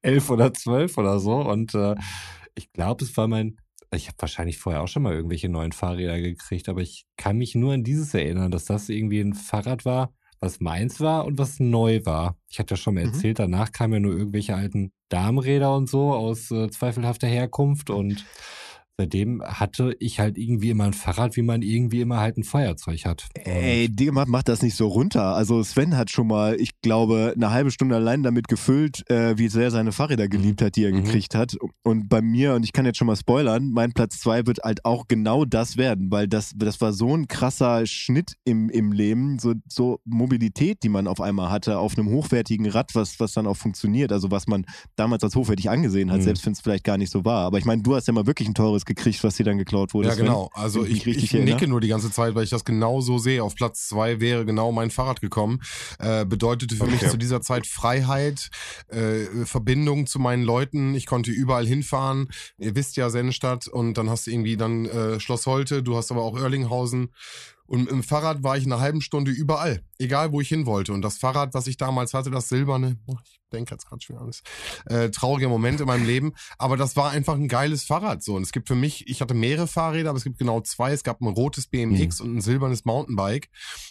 [0.01, 1.95] elf oder zwölf oder so und äh,
[2.59, 3.55] ich glaube, es war mein,
[3.93, 7.55] ich habe wahrscheinlich vorher auch schon mal irgendwelche neuen Fahrräder gekriegt, aber ich kann mich
[7.55, 11.59] nur an dieses erinnern, dass das irgendwie ein Fahrrad war, was meins war und was
[11.59, 12.37] neu war.
[12.49, 13.13] Ich hatte ja schon mal Mhm.
[13.13, 18.25] erzählt, danach kamen ja nur irgendwelche alten Darmräder und so aus äh, zweifelhafter Herkunft und
[19.03, 23.05] seitdem hatte ich halt irgendwie immer ein Fahrrad, wie man irgendwie immer halt ein Feuerzeug
[23.05, 23.27] hat.
[23.37, 25.35] Und Ey, Digga, mach, das nicht so runter.
[25.35, 29.47] Also Sven hat schon mal, ich glaube, eine halbe Stunde allein damit gefüllt, äh, wie
[29.47, 31.05] sehr er seine Fahrräder geliebt hat, die er Mhm.
[31.05, 31.55] gekriegt hat.
[31.83, 34.83] Und bei mir, und ich kann jetzt schon mal spoilern, mein Platz zwei wird halt
[34.83, 39.39] auch genau das werden, weil das, das war so ein krasser Schnitt im, im Leben,
[39.39, 43.47] so, so Mobilität, die man auf einmal hatte, auf einem hochwertigen Rad, was, was dann
[43.47, 44.65] auch funktioniert, also was man
[44.97, 46.23] damals als hochwertig angesehen hat, Mhm.
[46.23, 47.45] selbst wenn es vielleicht gar nicht so war.
[47.45, 49.93] Aber ich meine, du hast ja mal wirklich ein teures gekriegt, was dir dann geklaut
[49.93, 50.09] wurde.
[50.09, 50.49] Ja, genau.
[50.53, 51.55] Also ich ich, mich ich erinnere.
[51.55, 53.41] nicke nur die ganze Zeit, weil ich das genau so sehe.
[53.43, 55.61] Auf Platz zwei wäre genau mein Fahrrad gekommen.
[55.99, 57.11] Äh, bedeutete für mich Okay.
[57.11, 58.49] zu dieser Zeit Freiheit,
[58.89, 60.93] äh, Verbindung zu meinen Leuten.
[60.95, 62.27] Ich konnte überall hinfahren.
[62.57, 66.11] Ihr wisst ja Sennestadt und dann hast du irgendwie dann äh, Schloss Holte, du hast
[66.11, 67.11] aber auch Erlinghausen.
[67.69, 70.91] Und im Fahrrad war ich eine halbe Stunde überall, egal wo ich hin wollte.
[70.91, 74.21] Und das Fahrrad, was ich damals hatte, das silberne, oh, ich denke jetzt gerade schwer
[74.21, 74.41] alles,
[74.87, 76.33] äh, trauriger Moment in meinem Leben.
[76.57, 78.23] Aber das war einfach ein geiles Fahrrad.
[78.23, 78.35] So.
[78.35, 80.93] Und es gibt für mich, ich hatte mehrere Fahrräder, aber es gibt genau zwei.
[80.93, 83.49] Es gab ein rotes BMX und ein silbernes Mountainbike.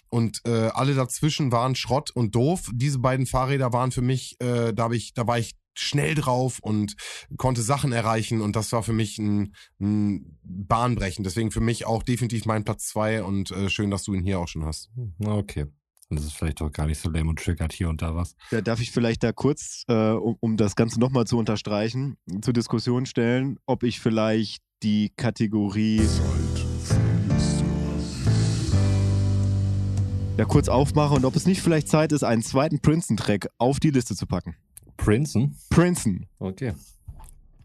[0.09, 2.71] Und äh, alle dazwischen waren Schrott und doof.
[2.73, 6.59] Diese beiden Fahrräder waren für mich, äh, da, hab ich, da war ich schnell drauf
[6.61, 6.95] und
[7.37, 11.25] konnte Sachen erreichen und das war für mich ein, ein Bahnbrechen.
[11.25, 14.41] Deswegen für mich auch definitiv mein Platz zwei und äh, schön, dass du ihn hier
[14.41, 14.91] auch schon hast.
[15.25, 15.67] Okay.
[16.11, 18.35] Und das ist vielleicht doch gar nicht so lame und triggert hier und da was.
[18.51, 22.55] Ja, darf ich vielleicht da kurz, äh, um, um das Ganze nochmal zu unterstreichen, zur
[22.55, 26.01] Diskussion stellen, ob ich vielleicht die Kategorie
[30.39, 33.91] ja kurz aufmache und ob es nicht vielleicht Zeit ist, einen zweiten Princeton-Track auf die
[33.91, 34.57] Liste zu packen.
[34.99, 35.57] Princeton?
[35.71, 36.27] Princeton.
[36.39, 36.75] Okay.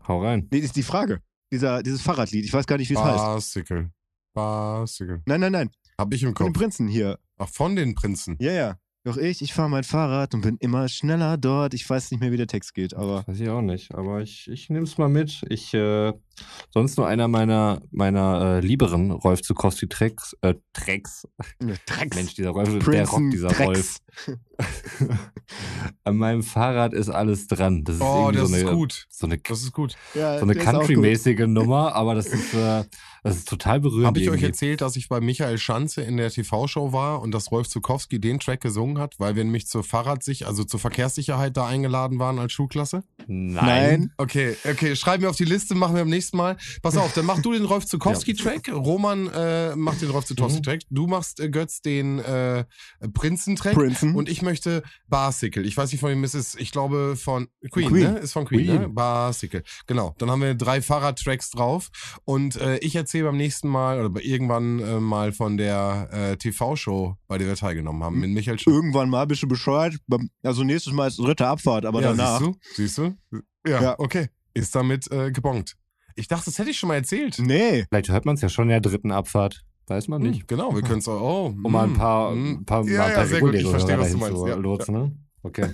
[0.07, 0.47] Hau rein.
[0.51, 1.19] Nee, ist die Frage.
[1.51, 2.45] Dieser, dieses Fahrradlied.
[2.45, 3.53] Ich weiß gar nicht, wie es heißt.
[3.53, 3.91] Bicycle.
[4.34, 5.21] Bicycle.
[5.25, 5.69] Nein, nein, nein.
[5.97, 6.61] Hab ich im Von den Kopf.
[6.61, 7.19] Prinzen hier.
[7.38, 8.38] Ach, von den Prinzen.
[8.39, 8.77] Ja, ja.
[9.05, 11.73] Doch ich, ich fahre mein Fahrrad und bin immer schneller dort.
[11.73, 13.27] Ich weiß nicht mehr, wie der Text geht, aber.
[13.27, 15.43] Weiß ich auch nicht, aber ich, ich nehme es mal mit.
[15.49, 16.13] Ich, äh,
[16.71, 21.27] sonst nur einer meiner, meiner äh, lieberen Rolf Zukowski Tracks, äh, Tracks.
[21.85, 22.15] Drecks.
[22.15, 23.65] Mensch, dieser Rolf, der Princeton Rock, dieser Drecks.
[23.67, 23.99] Rolf.
[26.03, 27.83] An meinem Fahrrad ist alles dran.
[27.83, 29.05] Das ist Oh, irgendwie das so ist eine, gut.
[29.09, 29.95] so eine, Das ist gut.
[30.13, 30.69] Ja, so eine der ist.
[30.69, 32.83] Country-mäßige Nummer, aber das ist, äh,
[33.23, 34.05] das ist total berührend.
[34.07, 34.45] Habe ich euch irgendwie.
[34.47, 38.39] erzählt, dass ich bei Michael Schanze in der TV-Show war und dass Rolf Zukowski den
[38.39, 42.51] Track gesungen hat, weil wir nämlich zur Fahrradsicherheit, also zur Verkehrssicherheit da eingeladen waren als
[42.53, 43.03] Schulklasse?
[43.27, 44.11] Nein.
[44.17, 46.57] Okay, okay, schreib mir auf die Liste, machen wir beim nächsten Mal.
[46.81, 51.07] Pass auf, dann mach du den Rolf Zukowski-Track, Roman äh, macht den Rolf Zukowski-Track, du
[51.07, 52.65] machst äh, Götz den äh,
[53.13, 54.15] Prinzen-Track Princeton.
[54.15, 55.63] und ich möchte Barsicle.
[55.63, 58.13] Ich weiß nicht von wem es ist, ich glaube von Queen, Queen.
[58.13, 58.19] ne?
[58.19, 58.81] Ist von Queen, Queen.
[58.81, 58.89] ne?
[58.89, 59.63] Barsicle.
[59.88, 61.89] Genau, dann haben wir drei Fahrradtracks drauf
[62.25, 66.38] und äh, ich erzähle beim nächsten Mal oder bei- irgendwann äh, mal von der äh,
[66.38, 68.75] TV-Show, bei der wir teilgenommen haben, mit Michael Schanze.
[68.75, 69.95] Irgendwann mal bist du bescheuert.
[70.43, 72.39] Also nächstes Mal ist dritte Abfahrt, aber ja, danach.
[72.39, 72.59] Siehst du?
[72.75, 73.41] Siehst du?
[73.67, 73.95] Ja, Ja.
[73.99, 74.29] okay.
[74.53, 75.75] Ist damit äh, gebongt.
[76.16, 77.38] Ich dachte, das hätte ich schon mal erzählt.
[77.39, 77.86] Nee.
[77.89, 79.64] Vielleicht hört man es ja schon in der dritten Abfahrt.
[79.88, 80.41] Weiß man nicht.
[80.41, 81.22] Hm, genau, wir können es auch.
[81.22, 82.51] Oh, Um mal ein hm, paar, hm.
[82.51, 83.55] ein paar, Ja, mal ein ja, paar sehr gut.
[83.55, 84.38] Ich verstehe, was du meinst.
[84.38, 85.11] zu Ja, lotsen, ne?
[85.43, 85.70] Okay.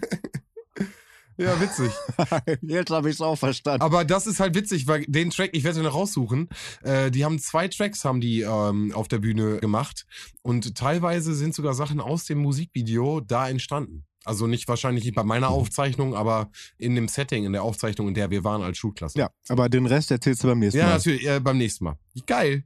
[1.37, 1.91] ja, witzig.
[2.61, 3.81] Jetzt habe ich es auch verstanden.
[3.81, 6.49] Aber das ist halt witzig, weil den Track, ich werde ihn noch raussuchen.
[6.81, 10.07] Äh, die haben zwei Tracks haben die ähm, auf der Bühne gemacht
[10.41, 14.05] und teilweise sind sogar Sachen aus dem Musikvideo da entstanden.
[14.25, 18.13] Also nicht wahrscheinlich nicht bei meiner Aufzeichnung, aber in dem Setting, in der Aufzeichnung, in
[18.13, 19.17] der wir waren als Schulklasse.
[19.17, 20.93] Ja, aber den Rest erzählst du beim nächsten ja Mal.
[20.93, 21.97] natürlich, äh, beim nächsten Mal.
[22.25, 22.63] Geil.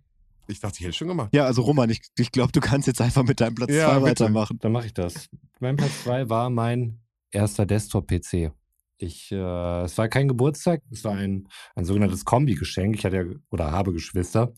[0.48, 1.30] Ich dachte, ich hätte es schon gemacht.
[1.34, 4.02] Ja, also Roman, ich, ich glaube, du kannst jetzt einfach mit deinem Platz 2 Ja,
[4.02, 4.58] weitermachen.
[4.60, 5.30] Dann mache ich das.
[5.60, 7.00] Mein Platz 2 war mein
[7.32, 8.52] erster Desktop-PC.
[8.98, 12.96] Ich, äh, es war kein Geburtstag, es war ein, ein sogenanntes Kombi-Geschenk.
[12.96, 14.54] Ich hatte ja oder habe Geschwister.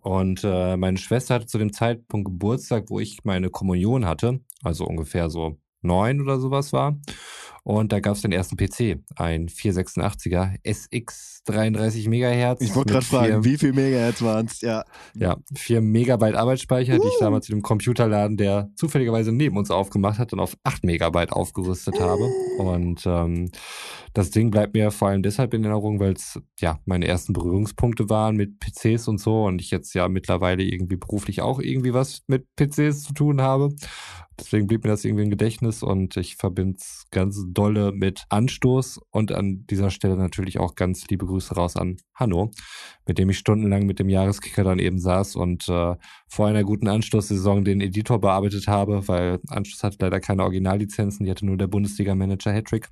[0.00, 4.86] Und äh, meine Schwester hatte zu dem Zeitpunkt Geburtstag, wo ich meine Kommunion hatte, also
[4.86, 6.96] ungefähr so neun oder sowas war.
[7.62, 12.60] Und da gab es den ersten PC, ein 486er SX 33 Megahertz.
[12.62, 14.60] Ich wollte gerade fragen, wie viel Megahertz waren es?
[14.60, 14.84] Ja.
[15.14, 20.18] ja, 4 Megabyte Arbeitsspeicher, die ich damals in dem Computerladen, der zufälligerweise neben uns aufgemacht
[20.18, 22.24] hat, dann auf 8 Megabyte aufgerüstet habe.
[22.58, 23.50] Und ähm,
[24.14, 28.08] das Ding bleibt mir vor allem deshalb in Erinnerung, weil es ja meine ersten Berührungspunkte
[28.08, 32.22] waren mit PCs und so und ich jetzt ja mittlerweile irgendwie beruflich auch irgendwie was
[32.26, 33.70] mit PCs zu tun habe.
[34.40, 39.00] Deswegen blieb mir das irgendwie im Gedächtnis und ich verbinde es ganz dolle mit Anstoß
[39.10, 42.50] und an dieser Stelle natürlich auch ganz liebe Grüße raus an Hanno,
[43.06, 45.94] mit dem ich stundenlang mit dem Jahreskicker dann eben saß und äh,
[46.28, 51.30] vor einer guten Anstoßsaison den Editor bearbeitet habe, weil Anstoß hatte leider keine Originallizenzen, die
[51.30, 52.88] hatte nur der Bundesliga-Manager Hattrick.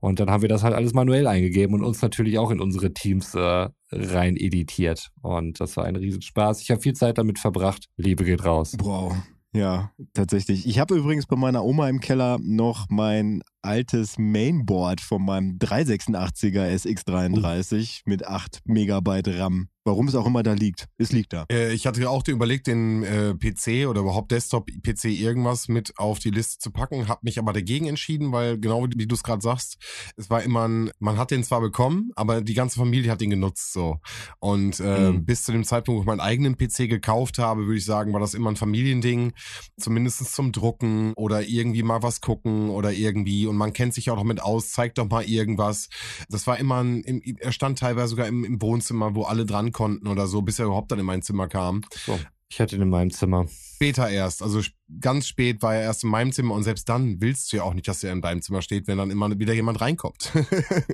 [0.00, 2.92] Und dann haben wir das halt alles manuell eingegeben und uns natürlich auch in unsere
[2.92, 5.10] Teams äh, rein editiert.
[5.20, 6.62] Und das war ein Riesenspaß.
[6.62, 7.86] Ich habe viel Zeit damit verbracht.
[7.96, 8.76] Liebe geht raus.
[8.80, 9.14] Wow.
[9.52, 10.66] Ja, tatsächlich.
[10.66, 16.68] Ich habe übrigens bei meiner Oma im Keller noch mein altes Mainboard von meinem 386er
[16.74, 19.68] SX33 mit 8 Megabyte RAM.
[19.84, 20.88] Warum es auch immer da liegt.
[20.98, 21.46] Es liegt da.
[21.50, 26.30] Äh, ich hatte auch überlegt, den äh, PC oder überhaupt Desktop-PC irgendwas mit auf die
[26.30, 29.78] Liste zu packen, habe mich aber dagegen entschieden, weil genau wie du es gerade sagst,
[30.18, 33.30] es war immer ein, man hat den zwar bekommen, aber die ganze Familie hat ihn
[33.30, 33.96] genutzt so.
[34.38, 35.24] Und äh, Mhm.
[35.24, 38.20] bis zu dem Zeitpunkt, wo ich meinen eigenen PC gekauft habe, würde ich sagen, war
[38.20, 39.32] das immer ein Familiending,
[39.78, 44.16] zumindest zum Drucken oder irgendwie mal was gucken oder irgendwie und man kennt sich auch
[44.16, 45.88] noch mit aus, zeigt doch mal irgendwas.
[46.30, 49.72] Das war immer ein, im, er stand teilweise sogar im, im Wohnzimmer, wo alle dran
[49.72, 51.82] konnten oder so, bis er überhaupt dann in mein Zimmer kam.
[52.06, 52.18] So,
[52.52, 53.46] ich hatte ihn in meinem Zimmer.
[53.76, 54.60] Später erst, also
[55.00, 57.74] ganz spät war er erst in meinem Zimmer und selbst dann willst du ja auch
[57.74, 60.32] nicht, dass er in deinem Zimmer steht, wenn dann immer wieder jemand reinkommt.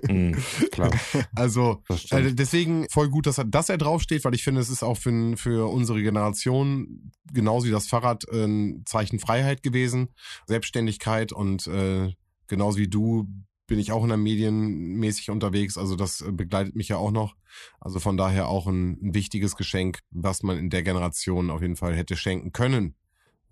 [0.09, 0.37] Mhm,
[0.71, 0.91] klar,
[1.35, 4.83] also äh, deswegen voll gut, dass er, dass er draufsteht, weil ich finde, es ist
[4.83, 10.11] auch für, für unsere Generation genauso wie das Fahrrad äh, ein Zeichen Freiheit gewesen,
[10.47, 12.13] Selbstständigkeit und äh,
[12.49, 13.29] genauso wie du
[13.67, 17.37] bin ich auch in der Medienmäßig unterwegs, also das äh, begleitet mich ja auch noch.
[17.81, 21.77] Also von daher auch ein, ein wichtiges Geschenk, was man in der Generation auf jeden
[21.77, 22.95] Fall hätte schenken können.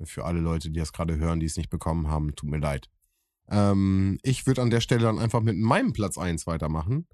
[0.03, 2.91] Für alle Leute, die das gerade hören, die es nicht bekommen haben, tut mir leid.
[3.49, 7.07] Ähm, ich würde an der Stelle dann einfach mit meinem Platz eins weitermachen.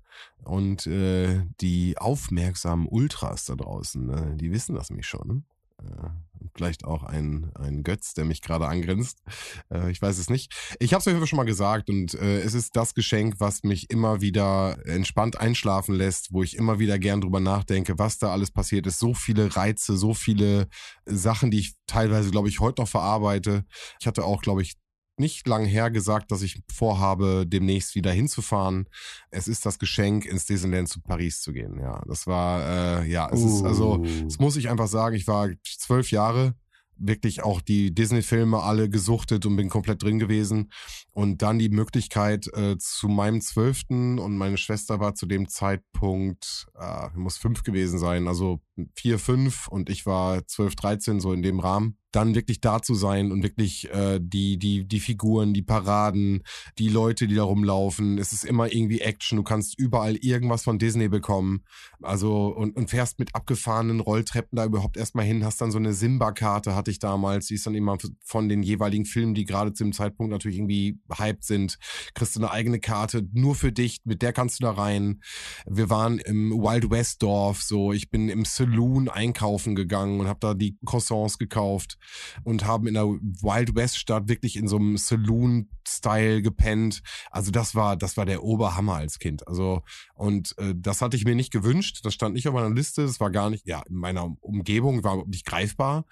[0.44, 5.44] Und äh, die aufmerksamen Ultras da draußen, äh, die wissen das nämlich schon.
[5.82, 6.08] Äh,
[6.54, 9.22] vielleicht auch ein, ein Götz, der mich gerade angrinst.
[9.70, 10.52] Äh, ich weiß es nicht.
[10.78, 13.90] Ich habe es Fall schon mal gesagt und äh, es ist das Geschenk, was mich
[13.90, 18.50] immer wieder entspannt einschlafen lässt, wo ich immer wieder gern drüber nachdenke, was da alles
[18.50, 18.98] passiert ist.
[18.98, 20.68] So viele Reize, so viele
[21.06, 23.64] Sachen, die ich teilweise, glaube ich, heute noch verarbeite.
[24.00, 24.79] Ich hatte auch, glaube ich,
[25.20, 28.88] nicht lang her gesagt, dass ich vorhabe, demnächst wieder hinzufahren.
[29.30, 31.78] Es ist das Geschenk, ins Disneyland zu Paris zu gehen.
[31.78, 34.24] Ja, das war, äh, ja, es ist, also, Uh.
[34.24, 36.54] das muss ich einfach sagen, ich war zwölf Jahre
[37.02, 40.70] wirklich auch die Disney-Filme alle gesuchtet und bin komplett drin gewesen.
[41.12, 46.66] Und dann die Möglichkeit äh, zu meinem Zwölften und meine Schwester war zu dem Zeitpunkt,
[46.78, 48.60] äh, muss fünf gewesen sein, also
[48.94, 51.96] vier, fünf und ich war zwölf, dreizehn, so in dem Rahmen.
[52.12, 56.42] Dann wirklich da zu sein und wirklich äh, die, die, die Figuren, die Paraden,
[56.78, 58.18] die Leute, die da rumlaufen.
[58.18, 59.36] Es ist immer irgendwie Action.
[59.36, 61.62] Du kannst überall irgendwas von Disney bekommen.
[62.02, 65.92] Also, und, und fährst mit abgefahrenen Rolltreppen da überhaupt erstmal hin, hast dann so eine
[65.92, 67.46] Simba-Karte, hatte ich damals.
[67.46, 70.98] Die ist dann immer von den jeweiligen Filmen, die gerade zu dem Zeitpunkt natürlich irgendwie
[71.16, 71.78] hyped sind.
[72.14, 75.20] Kriegst du eine eigene Karte, nur für dich, mit der kannst du da rein.
[75.66, 77.92] Wir waren im Wild West Dorf, so.
[77.92, 81.98] Ich bin im Saloon einkaufen gegangen und habe da die Croissants gekauft
[82.44, 87.02] und haben in der Wild West Stadt wirklich in so einem Saloon-Style gepennt.
[87.30, 89.46] Also das war, das war der Oberhammer als Kind.
[89.46, 89.82] Also,
[90.14, 92.00] und äh, das hatte ich mir nicht gewünscht.
[92.04, 93.02] Das stand nicht auf meiner Liste.
[93.02, 96.04] Das war gar nicht, ja, in meiner Umgebung war nicht greifbar.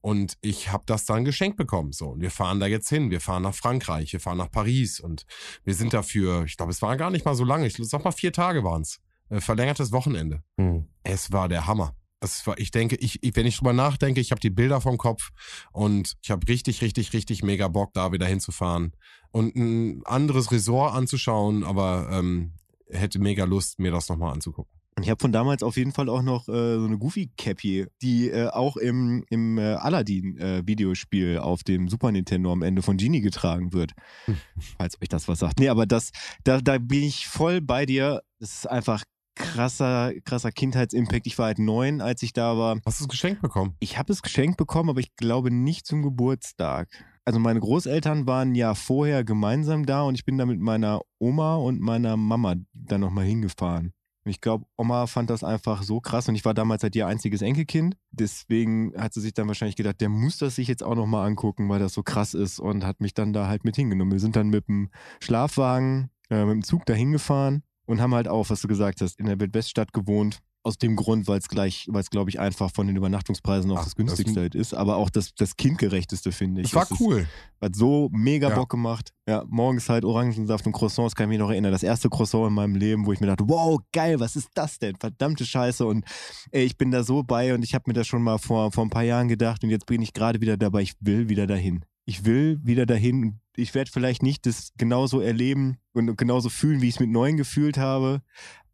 [0.00, 1.92] Und ich habe das dann geschenkt bekommen.
[1.92, 3.10] So, und wir fahren da jetzt hin.
[3.10, 5.24] Wir fahren nach Frankreich, wir fahren nach Paris und
[5.64, 7.66] wir sind dafür, ich glaube, es war gar nicht mal so lange.
[7.66, 9.00] Ich sag mal, vier Tage waren's.
[9.30, 10.42] Äh, verlängertes Wochenende.
[10.58, 10.88] Hm.
[11.04, 11.96] Es war der Hammer.
[12.24, 14.98] Es war, ich denke, ich, ich, wenn ich drüber nachdenke, ich habe die Bilder vom
[14.98, 15.30] Kopf
[15.72, 18.92] und ich habe richtig, richtig, richtig mega Bock, da wieder hinzufahren
[19.30, 22.52] und ein anderes Resort anzuschauen, aber ähm,
[22.88, 24.72] hätte mega Lust, mir das nochmal anzugucken.
[24.96, 28.30] Und ich habe von damals auf jeden Fall auch noch äh, so eine Goofy-Cappy, die
[28.30, 33.72] äh, auch im, im äh, Aladdin-Videospiel auf dem Super Nintendo am Ende von Genie getragen
[33.72, 33.92] wird.
[34.78, 35.58] Falls euch das was sagt.
[35.58, 36.12] Nee, aber das,
[36.44, 38.22] da, da bin ich voll bei dir.
[38.38, 39.02] Das ist einfach
[39.34, 41.26] krasser, krasser Kindheitsimpact.
[41.26, 42.78] Ich war halt neun, als ich da war.
[42.84, 43.74] Hast du es geschenkt bekommen?
[43.80, 46.88] Ich habe es geschenkt bekommen, aber ich glaube nicht zum Geburtstag.
[47.24, 51.56] Also meine Großeltern waren Jahr vorher gemeinsam da und ich bin da mit meiner Oma
[51.56, 53.92] und meiner Mama dann nochmal hingefahren.
[54.24, 57.06] Und ich glaube, Oma fand das einfach so krass und ich war damals halt ihr
[57.06, 57.96] einziges Enkelkind.
[58.10, 61.68] Deswegen hat sie sich dann wahrscheinlich gedacht, der muss das sich jetzt auch nochmal angucken,
[61.68, 64.12] weil das so krass ist und hat mich dann da halt mit hingenommen.
[64.12, 68.28] Wir sind dann mit dem Schlafwagen, äh, mit dem Zug da hingefahren und haben halt
[68.28, 70.38] auch, was du gesagt hast, in der Wildweststadt gewohnt.
[70.66, 73.80] Aus dem Grund, weil es gleich, weil es glaube ich einfach von den Übernachtungspreisen auch
[73.80, 76.70] Ach, das günstigste das- halt ist, aber auch das, das kindgerechteste finde ich.
[76.70, 77.28] Das war ist- cool.
[77.60, 78.54] hat so mega Ja.
[78.54, 79.12] Bock gemacht.
[79.28, 81.70] Ja, morgens halt Orangensaft und Croissants, kann ich mich noch erinnern.
[81.70, 84.78] Das erste Croissant in meinem Leben, wo ich mir dachte, wow, geil, was ist das
[84.78, 84.96] denn?
[84.96, 85.84] Verdammte Scheiße.
[85.84, 86.06] Und
[86.50, 88.86] ey, ich bin da so bei und ich habe mir das schon mal vor, vor
[88.86, 90.80] ein paar Jahren gedacht und jetzt bin ich gerade wieder dabei.
[90.80, 91.84] Ich will wieder dahin.
[92.04, 93.40] Ich will wieder dahin.
[93.56, 97.36] Ich werde vielleicht nicht das genauso erleben und genauso fühlen, wie ich es mit neun
[97.36, 98.22] gefühlt habe.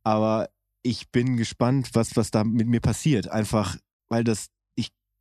[0.02, 0.48] Aber
[0.82, 3.28] ich bin gespannt, was, was da mit mir passiert.
[3.28, 3.76] Einfach,
[4.08, 4.50] weil das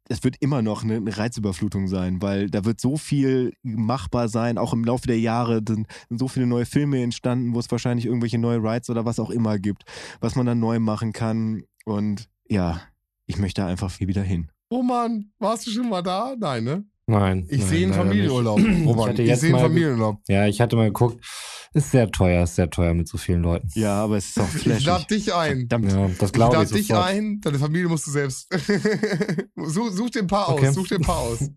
[0.09, 4.73] es wird immer noch eine Reizüberflutung sein, weil da wird so viel machbar sein, auch
[4.73, 8.57] im Laufe der Jahre sind so viele neue Filme entstanden, wo es wahrscheinlich irgendwelche neue
[8.57, 9.83] Rides oder was auch immer gibt,
[10.19, 11.63] was man dann neu machen kann.
[11.85, 12.81] Und ja,
[13.27, 14.51] ich möchte einfach wieder hin.
[14.69, 16.35] Oh Mann, warst du schon mal da?
[16.37, 16.83] Nein, ne?
[17.09, 17.47] Nein.
[17.49, 18.85] Ich sehe einen Familienurlaub, nicht.
[18.85, 18.99] Roman.
[19.05, 20.21] Ich hatte Ich, jetzt sehe einen mal- Familienurlaub.
[20.27, 21.25] Ja, ich hatte mal geguckt.
[21.73, 23.67] Ist sehr teuer, ist sehr teuer mit so vielen Leuten.
[23.75, 24.85] Ja, aber es ist auch Ich flashig.
[24.85, 25.59] lade dich ein.
[25.69, 25.91] Verdammt.
[25.91, 27.07] Ja, das Ich glaube ich, lade dich sofort.
[27.07, 28.47] ein, deine Familie musst du selbst.
[29.55, 30.67] such, such dir ein paar Okay.
[30.67, 31.49] aus, such dir ein paar aus.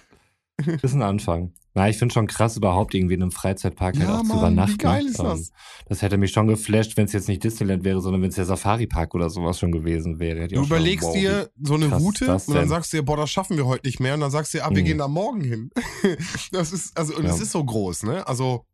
[0.82, 1.52] Ist ein Anfang.
[1.74, 4.38] Na, ich finde schon krass, überhaupt irgendwie in einem Freizeitpark halt Ja, auch zu Mann,
[4.38, 4.72] übernachten.
[4.74, 5.52] wie geil ist Ähm, das?
[5.86, 8.46] Das hätte mich schon geflasht, wenn es jetzt nicht Disneyland wäre, sondern wenn es der
[8.46, 10.48] Safari-Park oder sowas schon gewesen wäre.
[10.48, 13.16] Du auch schon, überlegst wow, dir so eine Route und dann sagst du dir, boah,
[13.16, 14.14] das schaffen wir heute nicht mehr.
[14.14, 14.86] Und dann sagst du dir, ah, wir Mhm.
[14.86, 15.70] gehen da morgen hin.
[16.52, 17.30] das ist, also, und Ja.
[17.34, 18.26] es ist so groß, ne?
[18.26, 18.64] Also,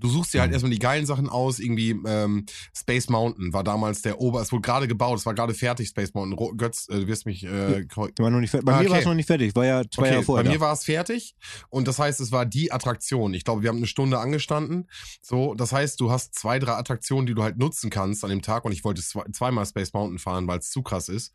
[0.00, 0.54] du suchst dir halt Mhm.
[0.54, 1.58] erstmal die geilen Sachen aus.
[1.58, 2.46] Irgendwie, ähm,
[2.76, 6.14] Space Mountain war damals der Ober, es wurde gerade gebaut, es war gerade fertig, Space
[6.14, 6.56] Mountain.
[6.56, 9.14] Götz, äh, du wirst mich, äh, War noch nicht Bei Ah, mir war es noch
[9.14, 9.54] nicht fertig.
[9.54, 10.44] War ja zwei Okay, Jahre vorher.
[10.44, 11.34] bei mir war es fertig
[11.70, 13.34] und das heißt, es war die Attraktion.
[13.34, 14.88] Ich glaube, wir haben eine Stunde angestanden.
[15.22, 18.42] So, das heißt, du hast zwei, drei Attraktionen, die du halt nutzen kannst an dem
[18.42, 21.32] Tag und ich wollte zwei, zweimal Space Mountain fahren, weil es zu krass ist.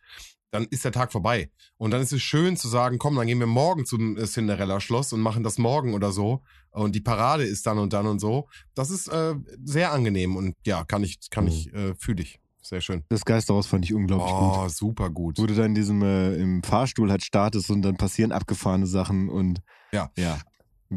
[0.53, 1.49] Dann ist der Tag vorbei.
[1.77, 5.11] Und dann ist es schön zu sagen, komm, dann gehen wir morgen zum äh, Cinderella-Schloss
[5.11, 6.43] und machen das morgen oder so.
[6.69, 8.47] Und die Parade ist dann und dann und so.
[8.75, 9.33] Das ist äh,
[9.63, 11.49] sehr angenehm und ja, kann ich, kann Mhm.
[11.49, 12.39] ich, äh, fühle ich.
[12.61, 13.03] Sehr schön.
[13.09, 14.53] das Geisterhaus fand ich unglaublich gut.
[14.55, 15.37] Oh, super gut.
[15.37, 19.27] Wo du dann in diesem äh, im Fahrstuhl halt startest und dann passieren abgefahrene Sachen
[19.29, 19.59] und
[19.91, 20.11] Ja.
[20.17, 20.39] ja.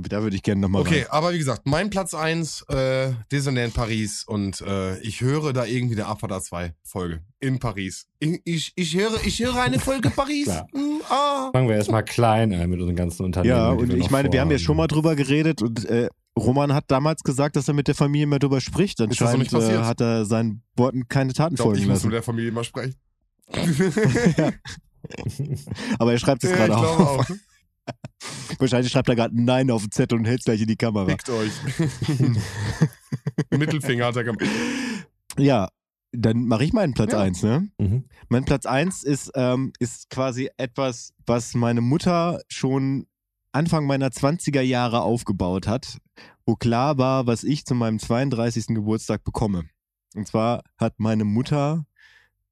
[0.02, 4.24] Da würde ich gerne nochmal Okay, aber wie gesagt, mein Platz 1, äh, Disneyland Paris
[4.24, 8.06] und äh, ich höre da irgendwie eine Abfahrt 2 Folge in Paris.
[8.18, 10.48] Ich, ich, ich, höre, ich höre eine Folge Paris.
[10.72, 11.50] Mm, ah.
[11.52, 13.56] Fangen wir erstmal klein an mit unseren ganzen Unternehmen.
[13.56, 14.64] Ja, und ich meine, wir haben ja vorhaben.
[14.64, 18.26] schon mal drüber geredet und äh, Roman hat damals gesagt, dass er mit der Familie
[18.26, 19.00] mehr drüber spricht.
[19.00, 19.80] Anscheinend nicht passiert?
[19.80, 22.06] äh, hat er seinen Worten keine Taten Ich glaube, folgen ich muss lassen.
[22.08, 22.94] mit der Familie mal sprechen.
[25.98, 26.96] Aber er schreibt es ja, gerade ich auf.
[26.96, 27.26] glaube auch.
[28.58, 31.06] Wahrscheinlich schreibt er gerade ein Nein auf den Zettel und hält gleich in die Kamera.
[31.06, 31.52] Fickt euch.
[33.50, 34.44] Mittelfinger hat er gemacht.
[35.38, 35.68] Ja,
[36.12, 37.20] dann mache ich meinen Platz Ja.
[37.20, 37.68] 1, ne?
[37.78, 38.04] Mhm.
[38.28, 43.06] Mein Platz 1 ist, ähm, ist quasi etwas, was meine Mutter schon
[43.52, 45.98] Anfang meiner 20er Jahre aufgebaut hat,
[46.44, 48.66] wo klar war, was ich zu meinem 32.
[48.68, 49.64] Geburtstag bekomme.
[50.14, 51.86] Und zwar hat meine Mutter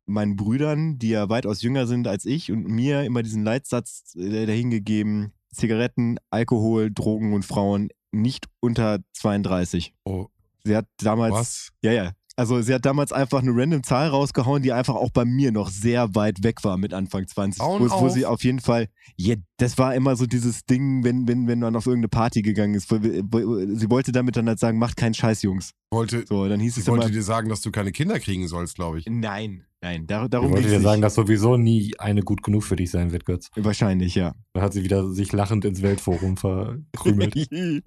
[0.06, 4.46] meinen Brüdern, die ja weitaus jünger sind als ich, und mir immer diesen Leitsatz äh,
[4.46, 9.94] dahingegeben, Zigaretten, Alkohol, Drogen und Frauen nicht unter 32.
[10.04, 10.26] Oh,
[10.64, 11.72] Sie hat damals was?
[11.82, 12.12] ja, ja.
[12.36, 15.68] Also sie hat damals einfach eine random Zahl rausgehauen, die einfach auch bei mir noch
[15.68, 17.62] sehr weit weg war mit Anfang 20.
[17.62, 21.28] Augen Wo, wo sie auf jeden Fall, ja, das war immer so dieses Ding, wenn,
[21.28, 22.90] wenn, wenn man auf irgendeine Party gegangen ist.
[22.90, 25.74] Wo, wo, sie wollte damit dann halt sagen, macht keinen Scheiß, Jungs.
[25.92, 28.48] Wollte, So, dann hieß sie es immer, wollte dir sagen, dass du keine Kinder kriegen
[28.48, 29.06] sollst, glaube ich.
[29.06, 32.64] nein, nein, dar Ich darum wollte ging dir sagen, dass sowieso nie eine gut genug
[32.64, 33.50] für dich sein wird, Götz.
[33.54, 34.34] Wahrscheinlich, ja.
[34.54, 37.34] Da hat sie wieder sich lachend ins Weltforum verkrümelt.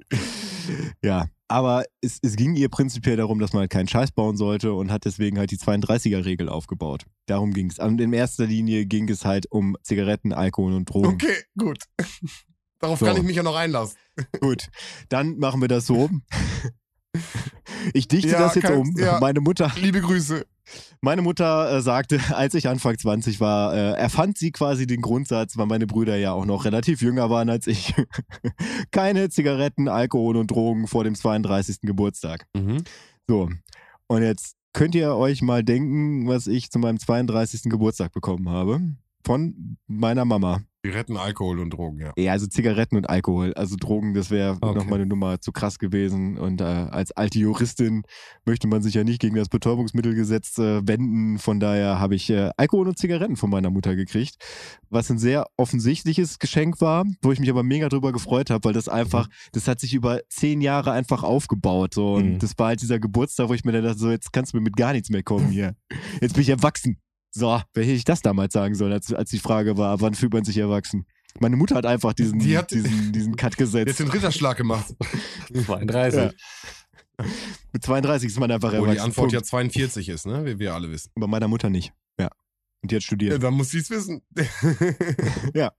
[1.03, 4.73] ja, aber es, es ging ihr prinzipiell darum, dass man halt keinen Scheiß bauen sollte
[4.73, 7.05] und hat deswegen halt die 32er-Regel aufgebaut.
[7.25, 7.79] Darum ging es.
[7.79, 11.07] Und in erster Linie ging es halt um Zigaretten, Alkohol und Drogen.
[11.15, 11.79] Okay, gut.
[12.79, 13.05] Darauf So.
[13.05, 13.97] kann ich mich ja noch einlassen.
[14.39, 14.69] Gut,
[15.09, 16.09] dann machen wir das so.
[17.93, 18.93] Ich dichte Ja, das jetzt kein- um.
[18.97, 19.19] ja.
[19.19, 20.45] Meine Mutter, Liebe Grüße.
[21.01, 25.57] Meine Mutter äh, sagte, als ich Anfang 20 war, äh, erfand sie quasi den Grundsatz,
[25.57, 27.93] weil meine Brüder ja auch noch relativ jünger waren als ich.
[28.91, 31.81] Keine Zigaretten, Alkohol und Drogen vor dem 32.
[31.81, 32.47] Geburtstag.
[33.27, 33.49] So,
[34.07, 37.63] und jetzt könnt ihr euch mal denken, was ich zu meinem 32.
[37.63, 38.81] Geburtstag bekommen habe.
[39.25, 40.61] Von meiner Mama.
[40.87, 42.13] Wir retten Alkohol und Drogen, ja.
[42.17, 43.53] Ja, also Zigaretten und Alkohol.
[43.55, 44.77] Also Drogen, das wäre Okay.
[44.77, 46.37] nochmal eine Nummer zu krass gewesen.
[46.37, 48.03] Und äh, als alte Juristin
[48.45, 51.39] möchte man sich ja nicht gegen das Betäubungsmittelgesetz äh, wenden.
[51.39, 54.35] Von daher habe ich äh, Alkohol und Zigaretten von meiner Mutter gekriegt.
[54.89, 58.73] Was ein sehr offensichtliches Geschenk war, wo ich mich aber mega drüber gefreut habe, weil
[58.73, 61.93] das einfach, das hat sich über zehn Jahre einfach aufgebaut.
[61.93, 62.13] So.
[62.13, 62.39] Und Mhm.
[62.39, 64.63] das war halt dieser Geburtstag, wo ich mir dann dachte, so, jetzt kannst du mir
[64.63, 65.75] mit gar nichts mehr kommen hier.
[66.21, 66.97] Jetzt bin ich erwachsen.
[67.31, 70.33] So, wer hätte ich das damals sagen sollen, als, als die Frage war, wann fühlt
[70.33, 71.05] man sich erwachsen?
[71.39, 73.99] Meine Mutter hat einfach diesen, Die hat- diesen, diesen Cut Jetzt gesetzt.
[73.99, 74.95] den Ritterschlag gemacht.
[75.53, 76.31] 32.
[77.73, 78.93] Mit 32 ist man einfach Wo erwachsen.
[78.95, 79.49] die Antwort ja Punkt.
[79.49, 80.45] 42 ist, ne?
[80.45, 81.11] Wie wir alle wissen.
[81.15, 81.91] Bei meiner Mutter nicht.
[82.19, 82.29] Ja.
[82.81, 83.43] Und die hat Ja, studiert.
[83.43, 84.21] dann muss sie es wissen.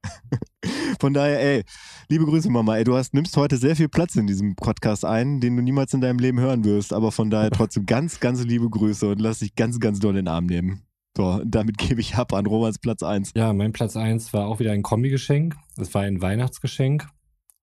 [1.00, 1.64] Von daher, ey,
[2.08, 2.76] liebe Grüße, Mama.
[2.76, 5.92] Ey, du hast, nimmst heute sehr viel Platz in diesem Podcast ein, den du niemals
[5.94, 6.92] in deinem Leben hören wirst.
[6.92, 10.24] Aber von daher trotzdem ganz, ganz liebe Grüße und lass dich ganz, ganz doll in
[10.24, 10.82] den Arm nehmen.
[11.16, 13.32] So, damit gebe ich ab an Romans Platz 1.
[13.34, 15.56] Ja, mein Platz 1 war auch wieder ein Kombi-Geschenk.
[15.76, 17.08] Es war ein Weihnachtsgeschenk.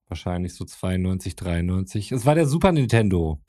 [0.08, 2.12] Wahrscheinlich so 92, 93.
[2.12, 3.40] Es war der Super Nintendo.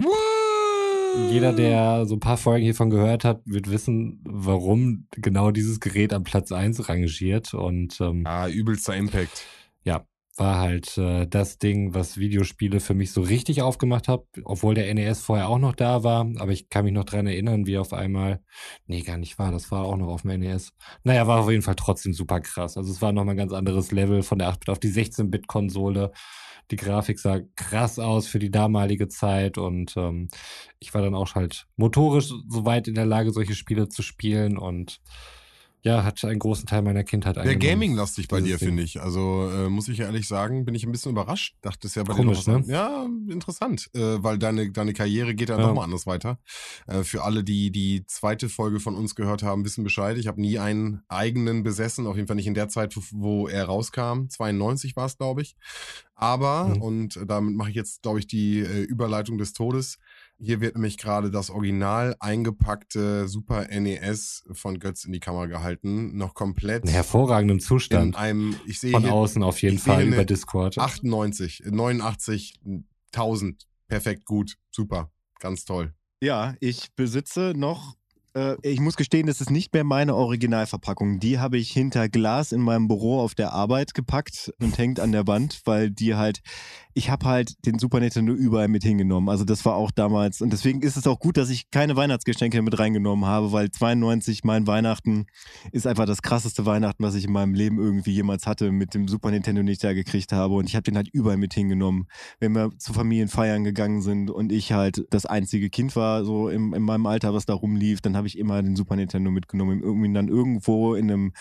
[1.30, 6.12] Jeder, der so ein paar Folgen hiervon gehört hat, wird wissen, warum genau dieses Gerät
[6.12, 7.54] am Platz 1 rangiert.
[7.54, 9.44] Und ähm, Ah, übelster Impact.
[10.38, 14.92] War halt äh, das Ding, was Videospiele für mich so richtig aufgemacht hat, obwohl der
[14.92, 16.26] NES vorher auch noch da war.
[16.38, 18.40] Aber ich kann mich noch dran erinnern, wie auf einmal,
[18.86, 20.72] nee, gar nicht war, das war auch noch auf dem NES.
[21.04, 22.76] Naja, war auf jeden Fall trotzdem super krass.
[22.76, 26.12] Also es war nochmal ein ganz anderes Level von der 8-Bit auf die 16-Bit-Konsole.
[26.70, 30.28] Die Grafik sah krass aus für die damalige Zeit und ähm,
[30.80, 35.00] ich war dann auch halt motorisch soweit in der Lage, solche Spiele zu spielen und
[35.86, 37.60] ja, hat einen großen Teil meiner Kindheit Sehr eingenommen.
[37.80, 39.00] gaming-lastig bei dir, finde ich.
[39.00, 41.54] Also äh, muss ich ehrlich sagen, bin ich ein bisschen überrascht.
[41.62, 42.72] Dachte es ja bei Komisch, dir noch ne?
[42.72, 45.66] Ja, interessant, äh, weil deine, deine Karriere geht ja, Ja.
[45.68, 46.38] nochmal anders weiter.
[46.88, 50.18] Äh, für alle, die die zweite Folge von uns gehört haben, wissen Bescheid.
[50.18, 53.48] Ich habe nie einen eigenen besessen, auf jeden Fall nicht in der Zeit, wo, wo
[53.48, 54.26] er rauskam.
[54.28, 55.56] 92 war es, glaube ich.
[56.14, 56.82] Aber, Mhm.
[56.82, 59.98] und damit mache ich jetzt, glaube ich, die äh, Überleitung des Todes.
[60.38, 66.16] Hier wird nämlich gerade das original eingepackte Super NES von Götz in die Kamera gehalten.
[66.16, 68.16] Noch komplett In hervorragendem in Zustand.
[68.16, 70.76] einem, ich sehe Von hier außen auf jeden Fall über Discord.
[70.76, 72.60] 98, 89,
[73.12, 73.66] 1000.
[73.88, 75.10] Perfekt, gut, super,
[75.40, 75.94] ganz toll.
[76.20, 77.96] Ja, ich besitze noch
[78.36, 81.18] Äh, ich muss gestehen, das ist nicht mehr meine Originalverpackung.
[81.18, 85.12] Die habe ich hinter Glas in meinem Büro auf der Arbeit gepackt und hängt an
[85.12, 86.40] der Wand, weil die halt,
[86.92, 89.28] ich habe halt den Super Nintendo überall mit hingenommen.
[89.28, 92.60] Also das war auch damals und deswegen ist es auch gut, dass ich keine Weihnachtsgeschenke
[92.60, 95.26] mit reingenommen habe, weil 92 mein Weihnachten
[95.72, 99.08] ist einfach das krasseste Weihnachten, was ich in meinem Leben irgendwie jemals hatte mit dem
[99.08, 102.06] Super Nintendo, den ich da gekriegt habe und ich habe den halt überall mit hingenommen.
[102.38, 106.74] Wenn wir zu Familienfeiern gegangen sind und ich halt das einzige Kind war, so in,
[106.74, 110.12] in meinem Alter, was da rumlief, dann habe ich immer den Super Nintendo mitgenommen, irgendwie
[110.12, 111.32] dann irgendwo in einem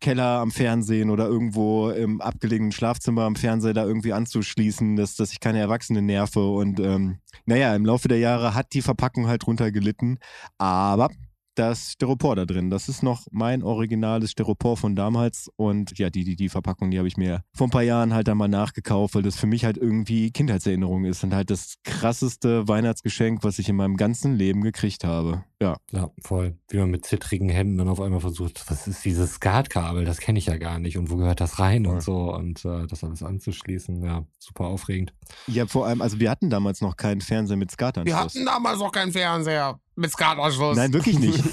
[0.00, 5.32] Keller am Fernsehen oder irgendwo im abgelegenen Schlafzimmer am Fernseher da irgendwie anzuschließen, dass, dass
[5.32, 6.46] ich keine Erwachsenen nerve.
[6.46, 10.18] Und ähm, naja, im Laufe der Jahre hat die Verpackung halt drunter gelitten,
[10.58, 11.10] aber
[11.54, 12.70] das Styropor da drin.
[12.70, 15.50] Das ist noch mein originales Styropor von damals.
[15.56, 18.28] Und ja, die, die, die Verpackung, die habe ich mir vor ein paar Jahren halt
[18.28, 23.44] einmal nachgekauft, weil das für mich halt irgendwie Kindheitserinnerung ist und halt das krasseste Weihnachtsgeschenk,
[23.44, 25.44] was ich in meinem ganzen Leben gekriegt habe.
[25.60, 25.76] Ja.
[25.92, 26.58] Ja, voll.
[26.68, 30.04] Wie man mit zittrigen Händen dann auf einmal versucht, was ist dieses Skatkabel?
[30.04, 30.98] Das kenne ich ja gar nicht.
[30.98, 31.94] Und wo gehört das rein Voll.
[31.94, 32.34] und so?
[32.34, 35.14] Und äh, das alles anzuschließen, ja, super aufregend.
[35.46, 38.14] Ja, vor allem, also wir hatten damals noch keinen Fernseher mit Wir Skatanschluss.
[38.16, 40.76] hatten damals noch keinen Fernseher mit Skatanschluss.
[40.76, 41.42] Nein, wirklich nicht.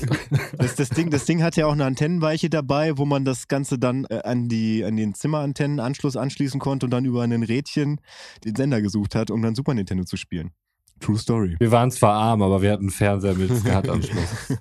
[0.58, 3.80] Das, das, Ding, das Ding hat ja auch eine Antennenweiche dabei, wo man das Ganze
[3.80, 8.00] dann äh, an, die, an den Zimmerantennenanschluss anschließen konnte und dann über ein Rädchen
[8.46, 10.52] den Sender gesucht hat, um dann Super Nintendo zu spielen.
[11.00, 11.56] True Story.
[11.60, 14.54] Wir waren zwar arm, aber wir hatten einen Fernseher mit Skatanschluss.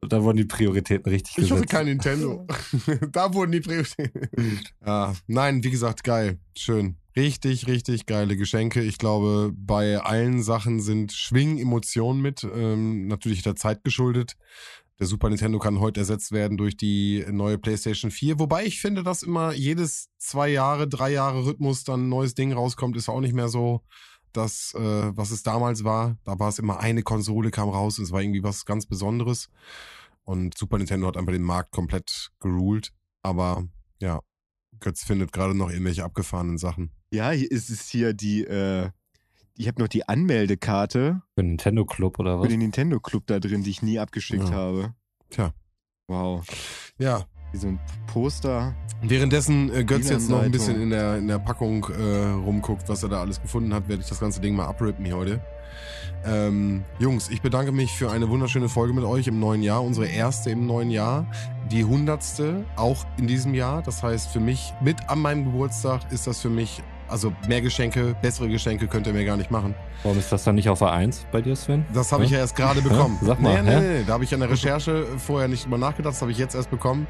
[0.08, 1.70] da wurden die Prioritäten richtig Ich hatte gesetzt.
[1.70, 2.46] kein Nintendo.
[3.12, 4.28] da wurden die Prioritäten.
[4.84, 6.38] ja, nein, wie gesagt, geil.
[6.56, 6.96] Schön.
[7.16, 8.82] Richtig, richtig geile Geschenke.
[8.82, 12.44] Ich glaube, bei allen Sachen sind schwingen Emotionen mit.
[12.44, 14.36] Ähm, natürlich der Zeit geschuldet.
[15.00, 18.38] Der Super Nintendo kann heute ersetzt werden durch die neue PlayStation 4.
[18.38, 22.52] Wobei ich finde, dass immer jedes zwei Jahre, drei Jahre Rhythmus dann ein neues Ding
[22.52, 23.80] rauskommt, ist auch nicht mehr so
[24.32, 26.18] das, äh, was es damals war.
[26.24, 29.48] Da war es immer eine Konsole kam raus und es war irgendwie was ganz Besonderes.
[30.22, 32.92] Und Super Nintendo hat einfach den Markt komplett geruled.
[33.22, 33.64] Aber
[34.00, 34.20] ja,
[34.80, 36.90] Götz findet gerade noch irgendwelche abgefahrenen Sachen.
[37.12, 38.88] Ja, hier ist es hier die, äh,
[39.56, 42.48] ich habe noch die Anmeldekarte Für einen Nintendo Club oder für was?
[42.48, 44.52] den Nintendo Club da drin, die ich nie abgeschickt Ja.
[44.54, 44.94] habe.
[45.30, 45.52] Tja.
[46.08, 46.44] Wow.
[46.98, 47.26] Ja.
[47.52, 48.74] Wie so ein Poster.
[49.02, 53.02] Währenddessen äh, Götz jetzt noch ein bisschen in der, in der Packung äh, rumguckt, was
[53.02, 55.40] er da alles gefunden hat, werde ich das ganze Ding mal abrippen hier heute.
[56.24, 60.06] Ähm, Jungs, ich bedanke mich für eine wunderschöne Folge mit euch im neuen Jahr, unsere
[60.06, 61.26] erste im neuen Jahr,
[61.70, 63.82] die hundertste auch in diesem Jahr.
[63.82, 68.14] Das heißt, für mich mit an meinem Geburtstag ist das für mich, also mehr Geschenke,
[68.20, 69.74] bessere Geschenke könnt ihr mir gar nicht machen.
[70.02, 71.86] Warum ist das dann nicht auf der 1 bei dir, Sven?
[71.94, 72.34] Das habe ich Hä?
[72.34, 73.16] ja erst gerade bekommen.
[73.20, 73.26] Hä?
[73.26, 76.14] Sag mal, nee, nee, nee, da habe ich an der Recherche vorher nicht drüber nachgedacht,
[76.14, 77.06] das habe ich jetzt erst bekommen.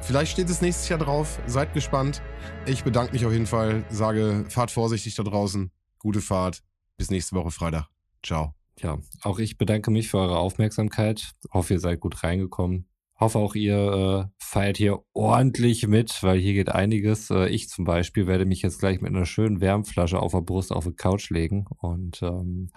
[0.00, 2.22] Vielleicht steht es nächstes Jahr drauf, seid gespannt.
[2.66, 6.62] Ich bedanke mich auf jeden Fall, sage, fahrt vorsichtig da draußen, gute Fahrt,
[6.96, 7.88] bis nächste Woche Freitag.
[8.22, 8.54] Ciao.
[8.80, 11.32] Ja, auch ich bedanke mich für eure Aufmerksamkeit.
[11.52, 12.88] Hoffe, ihr seid gut reingekommen.
[13.18, 17.30] Hoffe auch ihr äh, feiert hier ordentlich mit, weil hier geht einiges.
[17.30, 20.70] Äh, ich zum Beispiel werde mich jetzt gleich mit einer schönen Wärmflasche auf der Brust
[20.70, 21.66] auf die Couch legen.
[21.78, 22.70] Und ähm,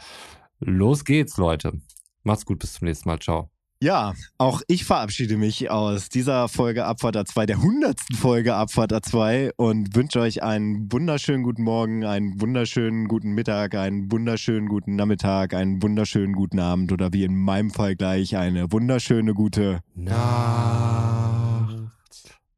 [0.59, 1.79] los geht's, Leute.
[2.23, 3.19] Macht's gut, bis zum nächsten Mal.
[3.19, 3.51] Ciao.
[3.83, 9.53] Ja, auch ich verabschiede mich aus dieser Folge Abfahrt A2, der hundertsten Folge Abfahrt A2
[9.55, 15.55] und wünsche euch einen wunderschönen guten Morgen, einen wunderschönen guten Mittag, einen wunderschönen guten Nachmittag,
[15.55, 19.79] einen wunderschönen guten Abend oder wie in meinem Fall gleich eine wunderschöne gute,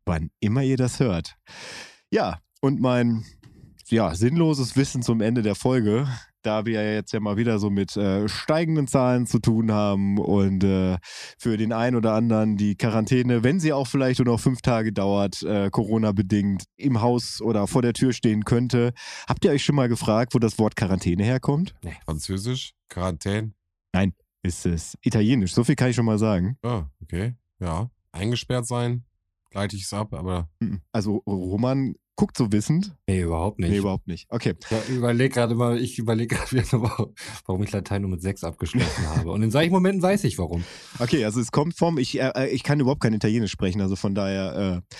[0.03, 1.37] wann immer ihr das hört.
[2.11, 3.23] Ja, und mein
[3.87, 6.05] ja, sinnloses Wissen zum Ende der Folge,
[6.43, 10.63] da wir jetzt ja mal wieder so mit äh, steigenden Zahlen zu tun haben und
[10.63, 10.97] äh,
[11.37, 14.93] für den einen oder anderen die Quarantäne, wenn sie auch vielleicht nur noch fünf Tage
[14.93, 18.93] dauert, äh, Corona-bedingt, im Haus oder vor der Tür stehen könnte.
[19.27, 21.73] Habt ihr euch schon mal gefragt, wo das Wort Quarantäne herkommt?
[22.05, 23.53] Französisch, Quarantäne.
[24.45, 26.57] Ist es italienisch, so viel kann ich schon mal sagen.
[26.63, 27.33] Ah, okay.
[27.61, 27.89] Ja.
[28.11, 29.05] Eingesperrt sein,
[29.53, 30.49] leite ich es ab, aber.
[30.91, 32.95] Also Roman guckt so wissend.
[33.07, 33.71] Nee, überhaupt nicht.
[33.71, 34.27] Nee, überhaupt nicht.
[34.29, 34.53] Okay.
[34.87, 39.07] Ich überlege gerade mal, ich überlege gerade wieder, warum- ich Latein nur mit 6 abgeschlossen
[39.07, 39.31] habe.
[39.31, 40.63] Und in solchen Momenten weiß ich warum.
[40.99, 44.13] Okay, also es kommt vom, ich, äh, ich kann überhaupt kein Italienisch sprechen, also von
[44.15, 44.95] daher äh,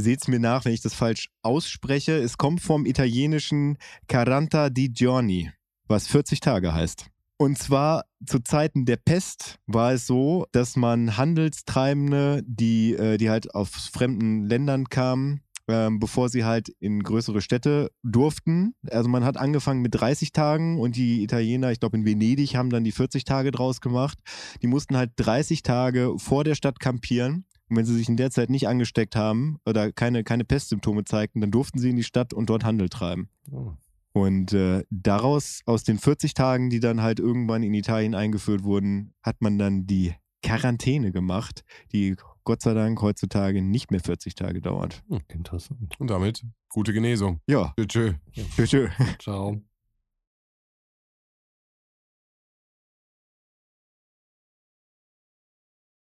[0.00, 2.12] seht's mir nach, wenn ich das falsch ausspreche.
[2.18, 3.76] Es kommt vom italienischen
[4.08, 5.50] Quaranta di giorni,
[5.88, 7.06] was 40 Tage heißt.
[7.38, 13.30] Und zwar zu Zeiten der Pest war es so, dass man Handelstreibende, die, äh, die
[13.30, 18.74] halt aus fremden Ländern kamen, ähm, bevor sie halt in größere Städte durften.
[18.90, 22.70] Also man hat angefangen mit 30 Tagen und die Italiener, ich glaube in Venedig, haben
[22.70, 24.18] dann die 40 Tage draus gemacht.
[24.62, 27.44] Die mussten halt 30 Tage vor der Stadt kampieren.
[27.68, 31.40] Und wenn sie sich in der Zeit nicht angesteckt haben oder keine, keine Pestsymptome zeigten,
[31.40, 33.28] dann durften sie in die Stadt und dort Handel treiben.
[33.50, 33.72] Oh.
[34.12, 39.14] Und äh, daraus, aus den 40 Tagen, die dann halt irgendwann in Italien eingeführt wurden,
[39.22, 44.60] hat man dann die Quarantäne gemacht, die Gott sei Dank heutzutage nicht mehr 40 Tage
[44.60, 45.02] dauert.
[45.08, 45.94] Hm, interessant.
[45.98, 47.40] Und damit gute Genesung.
[47.46, 48.12] Ja, Tschö, tschö.
[48.56, 48.88] tschö, tschö.
[49.20, 49.62] Ciao.